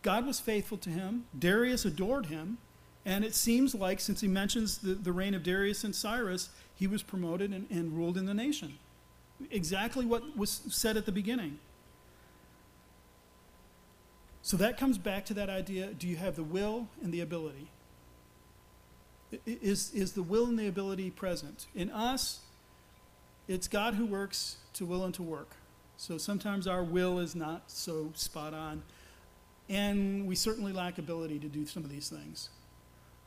God 0.00 0.26
was 0.26 0.40
faithful 0.40 0.78
to 0.78 0.88
him. 0.88 1.26
Darius 1.38 1.84
adored 1.84 2.26
him. 2.26 2.56
And 3.04 3.22
it 3.24 3.34
seems 3.34 3.74
like, 3.74 4.00
since 4.00 4.20
he 4.22 4.28
mentions 4.28 4.78
the, 4.78 4.94
the 4.94 5.12
reign 5.12 5.34
of 5.34 5.42
Darius 5.42 5.84
and 5.84 5.94
Cyrus, 5.94 6.48
he 6.74 6.86
was 6.86 7.02
promoted 7.02 7.52
and, 7.52 7.66
and 7.70 7.92
ruled 7.92 8.16
in 8.16 8.24
the 8.24 8.34
nation. 8.34 8.78
Exactly 9.50 10.06
what 10.06 10.36
was 10.36 10.62
said 10.70 10.96
at 10.96 11.04
the 11.04 11.12
beginning. 11.12 11.58
So 14.40 14.56
that 14.56 14.78
comes 14.78 14.96
back 14.98 15.26
to 15.26 15.34
that 15.34 15.50
idea 15.50 15.88
do 15.88 16.08
you 16.08 16.16
have 16.16 16.36
the 16.36 16.42
will 16.42 16.88
and 17.02 17.12
the 17.12 17.20
ability? 17.20 17.68
Is, 19.46 19.92
is 19.92 20.12
the 20.12 20.22
will 20.22 20.46
and 20.46 20.58
the 20.58 20.66
ability 20.66 21.10
present? 21.10 21.66
In 21.74 21.90
us, 21.90 22.40
it's 23.48 23.68
God 23.68 23.94
who 23.94 24.06
works 24.06 24.56
to 24.74 24.86
will 24.86 25.04
and 25.04 25.12
to 25.14 25.22
work. 25.22 25.56
So 25.96 26.18
sometimes 26.18 26.66
our 26.66 26.82
will 26.82 27.18
is 27.18 27.34
not 27.34 27.70
so 27.70 28.10
spot 28.14 28.54
on, 28.54 28.82
and 29.68 30.26
we 30.26 30.34
certainly 30.34 30.72
lack 30.72 30.98
ability 30.98 31.38
to 31.40 31.48
do 31.48 31.64
some 31.64 31.84
of 31.84 31.90
these 31.90 32.08
things. 32.08 32.50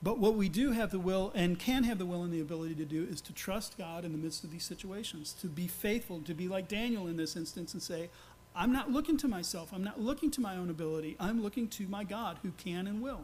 But 0.04 0.20
what 0.20 0.36
we 0.36 0.50
do 0.50 0.72
have 0.72 0.92
the 0.92 1.00
will 1.00 1.32
and 1.34 1.58
can 1.58 1.84
have 1.86 1.98
the 1.98 2.06
will 2.06 2.24
and 2.24 2.32
the 2.32 2.42
ability 2.42 2.76
to 2.76 2.86
do 2.86 3.08
is 3.10 3.22
to 3.22 3.34
trust 3.34 3.78
God 3.78 4.06
in 4.06 4.12
the 4.12 4.18
midst 4.18 4.44
of 4.44 4.52
these 4.52 4.64
situations, 4.64 5.34
to 5.42 5.48
be 5.48 5.68
faithful, 5.68 6.22
to 6.22 6.34
be 6.34 6.48
like 6.48 6.68
Daniel 6.68 7.08
in 7.08 7.18
this 7.18 7.36
instance 7.36 7.74
and 7.74 7.82
say, 7.82 8.10
I'm 8.56 8.72
not 8.72 8.92
looking 8.92 9.18
to 9.18 9.28
myself, 9.28 9.72
I'm 9.74 9.84
not 9.84 10.00
looking 10.00 10.32
to 10.32 10.42
my 10.42 10.56
own 10.58 10.70
ability, 10.70 11.16
I'm 11.20 11.42
looking 11.42 11.68
to 11.70 11.88
my 11.88 12.04
God 12.04 12.38
who 12.44 12.52
can 12.52 12.88
and 12.88 13.02
will, 13.02 13.22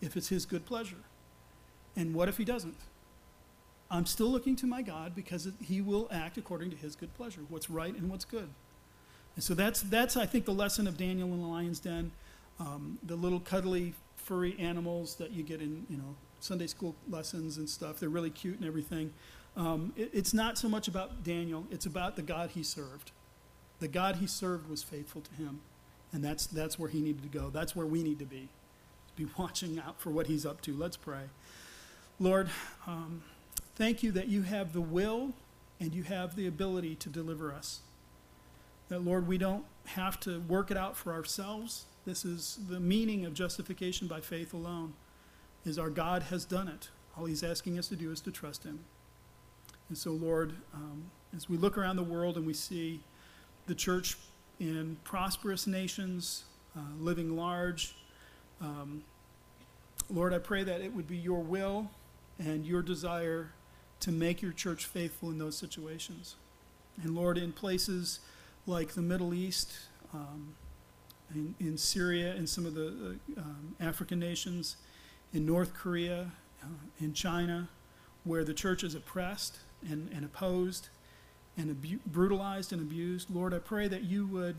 if 0.00 0.16
it's 0.16 0.28
his 0.28 0.46
good 0.46 0.64
pleasure. 0.66 1.02
And 1.96 2.14
what 2.14 2.28
if 2.28 2.36
he 2.36 2.44
doesn't? 2.44 2.76
I'm 3.90 4.06
still 4.06 4.28
looking 4.28 4.56
to 4.56 4.66
my 4.66 4.82
God 4.82 5.14
because 5.14 5.48
he 5.60 5.80
will 5.80 6.08
act 6.10 6.38
according 6.38 6.70
to 6.70 6.76
his 6.76 6.96
good 6.96 7.12
pleasure, 7.14 7.42
what's 7.48 7.68
right 7.68 7.94
and 7.94 8.10
what's 8.10 8.24
good. 8.24 8.48
And 9.34 9.42
so 9.44 9.54
that's, 9.54 9.82
that's 9.82 10.16
I 10.16 10.26
think, 10.26 10.44
the 10.44 10.54
lesson 10.54 10.86
of 10.86 10.96
Daniel 10.96 11.32
in 11.32 11.40
the 11.40 11.46
lion's 11.46 11.80
den. 11.80 12.12
Um, 12.60 12.98
the 13.02 13.16
little 13.16 13.40
cuddly 13.40 13.94
furry 14.16 14.56
animals 14.58 15.16
that 15.16 15.32
you 15.32 15.42
get 15.42 15.60
in, 15.60 15.86
you 15.90 15.96
know, 15.96 16.14
Sunday 16.40 16.66
school 16.66 16.94
lessons 17.08 17.56
and 17.56 17.68
stuff. 17.68 17.98
They're 17.98 18.08
really 18.08 18.30
cute 18.30 18.58
and 18.58 18.66
everything. 18.66 19.12
Um, 19.56 19.92
it, 19.96 20.10
it's 20.12 20.34
not 20.34 20.58
so 20.58 20.68
much 20.68 20.88
about 20.88 21.24
Daniel, 21.24 21.66
it's 21.70 21.86
about 21.86 22.16
the 22.16 22.22
God 22.22 22.50
he 22.50 22.62
served. 22.62 23.12
The 23.80 23.88
God 23.88 24.16
he 24.16 24.26
served 24.26 24.68
was 24.68 24.82
faithful 24.82 25.20
to 25.22 25.32
him. 25.34 25.60
And 26.12 26.24
that's, 26.24 26.46
that's 26.46 26.78
where 26.78 26.88
he 26.88 27.00
needed 27.00 27.22
to 27.22 27.38
go. 27.38 27.50
That's 27.50 27.74
where 27.74 27.86
we 27.86 28.02
need 28.02 28.18
to 28.20 28.24
be. 28.24 28.48
Be 29.16 29.26
watching 29.38 29.78
out 29.78 30.00
for 30.00 30.10
what 30.10 30.26
he's 30.26 30.46
up 30.46 30.60
to. 30.62 30.72
Let's 30.72 30.96
pray. 30.96 31.24
Lord, 32.20 32.48
um, 32.86 33.22
thank 33.74 34.02
you 34.02 34.12
that 34.12 34.28
you 34.28 34.42
have 34.42 34.72
the 34.72 34.80
will 34.80 35.32
and 35.80 35.92
you 35.92 36.04
have 36.04 36.36
the 36.36 36.46
ability 36.46 36.94
to 36.96 37.08
deliver 37.08 37.52
us. 37.52 37.80
That, 38.88 39.04
Lord, 39.04 39.26
we 39.26 39.38
don't 39.38 39.64
have 39.86 40.20
to 40.20 40.40
work 40.40 40.70
it 40.70 40.76
out 40.76 40.96
for 40.96 41.12
ourselves 41.12 41.86
this 42.04 42.24
is 42.24 42.58
the 42.68 42.80
meaning 42.80 43.24
of 43.24 43.32
justification 43.32 44.06
by 44.06 44.20
faith 44.20 44.52
alone, 44.52 44.92
is 45.64 45.78
our 45.78 45.88
God 45.88 46.24
has 46.24 46.44
done 46.44 46.68
it. 46.68 46.90
All 47.16 47.24
he's 47.24 47.42
asking 47.42 47.78
us 47.78 47.88
to 47.88 47.96
do 47.96 48.10
is 48.10 48.20
to 48.22 48.30
trust 48.30 48.64
him. 48.64 48.80
And 49.88 49.96
so, 49.96 50.10
Lord, 50.10 50.54
um, 50.74 51.10
as 51.34 51.48
we 51.48 51.56
look 51.56 51.78
around 51.78 51.96
the 51.96 52.04
world 52.04 52.36
and 52.36 52.46
we 52.46 52.52
see 52.52 53.00
the 53.66 53.74
church 53.74 54.18
in 54.60 54.98
prosperous 55.04 55.66
nations, 55.66 56.44
uh, 56.76 56.80
living 56.98 57.36
large, 57.36 57.94
um, 58.60 59.02
Lord, 60.10 60.34
I 60.34 60.38
pray 60.38 60.62
that 60.62 60.82
it 60.82 60.94
would 60.94 61.08
be 61.08 61.16
your 61.16 61.40
will 61.40 61.90
and 62.38 62.66
your 62.66 62.82
desire 62.82 63.52
to 64.00 64.12
make 64.12 64.42
your 64.42 64.52
church 64.52 64.84
faithful 64.84 65.30
in 65.30 65.38
those 65.38 65.56
situations. 65.56 66.36
And 67.02 67.14
Lord, 67.14 67.38
in 67.38 67.52
places 67.52 68.20
like 68.66 68.92
the 68.92 69.02
Middle 69.02 69.34
East, 69.34 69.72
um, 70.12 70.54
in, 71.34 71.54
in 71.60 71.76
Syria 71.76 72.34
and 72.34 72.48
some 72.48 72.66
of 72.66 72.74
the 72.74 73.18
uh, 73.36 73.40
um, 73.40 73.76
African 73.80 74.18
nations, 74.18 74.76
in 75.32 75.44
North 75.44 75.74
Korea, 75.74 76.32
uh, 76.62 76.66
in 77.00 77.12
China, 77.12 77.68
where 78.24 78.44
the 78.44 78.54
church 78.54 78.84
is 78.84 78.94
oppressed 78.94 79.58
and, 79.88 80.10
and 80.14 80.24
opposed 80.24 80.88
and 81.56 81.70
abu- 81.70 82.00
brutalized 82.06 82.72
and 82.72 82.80
abused. 82.80 83.30
Lord, 83.30 83.52
I 83.52 83.58
pray 83.58 83.88
that 83.88 84.04
you 84.04 84.26
would, 84.26 84.56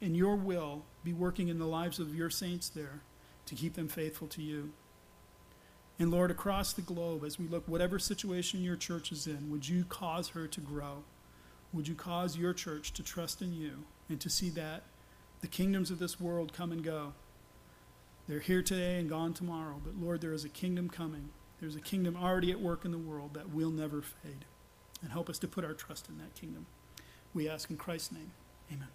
in 0.00 0.14
your 0.14 0.36
will, 0.36 0.84
be 1.04 1.12
working 1.12 1.48
in 1.48 1.58
the 1.58 1.66
lives 1.66 1.98
of 1.98 2.14
your 2.14 2.30
saints 2.30 2.68
there 2.68 3.02
to 3.46 3.54
keep 3.54 3.74
them 3.74 3.88
faithful 3.88 4.28
to 4.28 4.42
you. 4.42 4.72
And 5.98 6.10
Lord, 6.10 6.30
across 6.30 6.72
the 6.72 6.82
globe, 6.82 7.24
as 7.24 7.38
we 7.38 7.46
look, 7.48 7.66
whatever 7.66 7.98
situation 7.98 8.62
your 8.62 8.76
church 8.76 9.12
is 9.12 9.26
in, 9.26 9.50
would 9.50 9.68
you 9.68 9.84
cause 9.84 10.30
her 10.30 10.46
to 10.46 10.60
grow? 10.60 11.04
Would 11.76 11.86
you 11.86 11.94
cause 11.94 12.38
your 12.38 12.54
church 12.54 12.94
to 12.94 13.02
trust 13.02 13.42
in 13.42 13.52
you 13.52 13.84
and 14.08 14.18
to 14.22 14.30
see 14.30 14.48
that 14.50 14.82
the 15.42 15.46
kingdoms 15.46 15.90
of 15.90 15.98
this 15.98 16.18
world 16.18 16.54
come 16.54 16.72
and 16.72 16.82
go. 16.82 17.12
They're 18.26 18.40
here 18.40 18.62
today 18.62 18.98
and 18.98 19.10
gone 19.10 19.34
tomorrow. 19.34 19.78
But 19.84 19.96
Lord, 19.96 20.22
there 20.22 20.32
is 20.32 20.42
a 20.42 20.48
kingdom 20.48 20.88
coming. 20.88 21.28
There's 21.60 21.76
a 21.76 21.80
kingdom 21.80 22.16
already 22.16 22.50
at 22.50 22.60
work 22.60 22.86
in 22.86 22.92
the 22.92 22.98
world 22.98 23.34
that 23.34 23.50
will 23.50 23.70
never 23.70 24.00
fade. 24.00 24.46
And 25.02 25.12
help 25.12 25.28
us 25.28 25.38
to 25.40 25.48
put 25.48 25.66
our 25.66 25.74
trust 25.74 26.08
in 26.08 26.16
that 26.16 26.34
kingdom. 26.34 26.64
We 27.34 27.46
ask 27.46 27.68
in 27.68 27.76
Christ's 27.76 28.12
name. 28.12 28.32
Amen. 28.72 28.88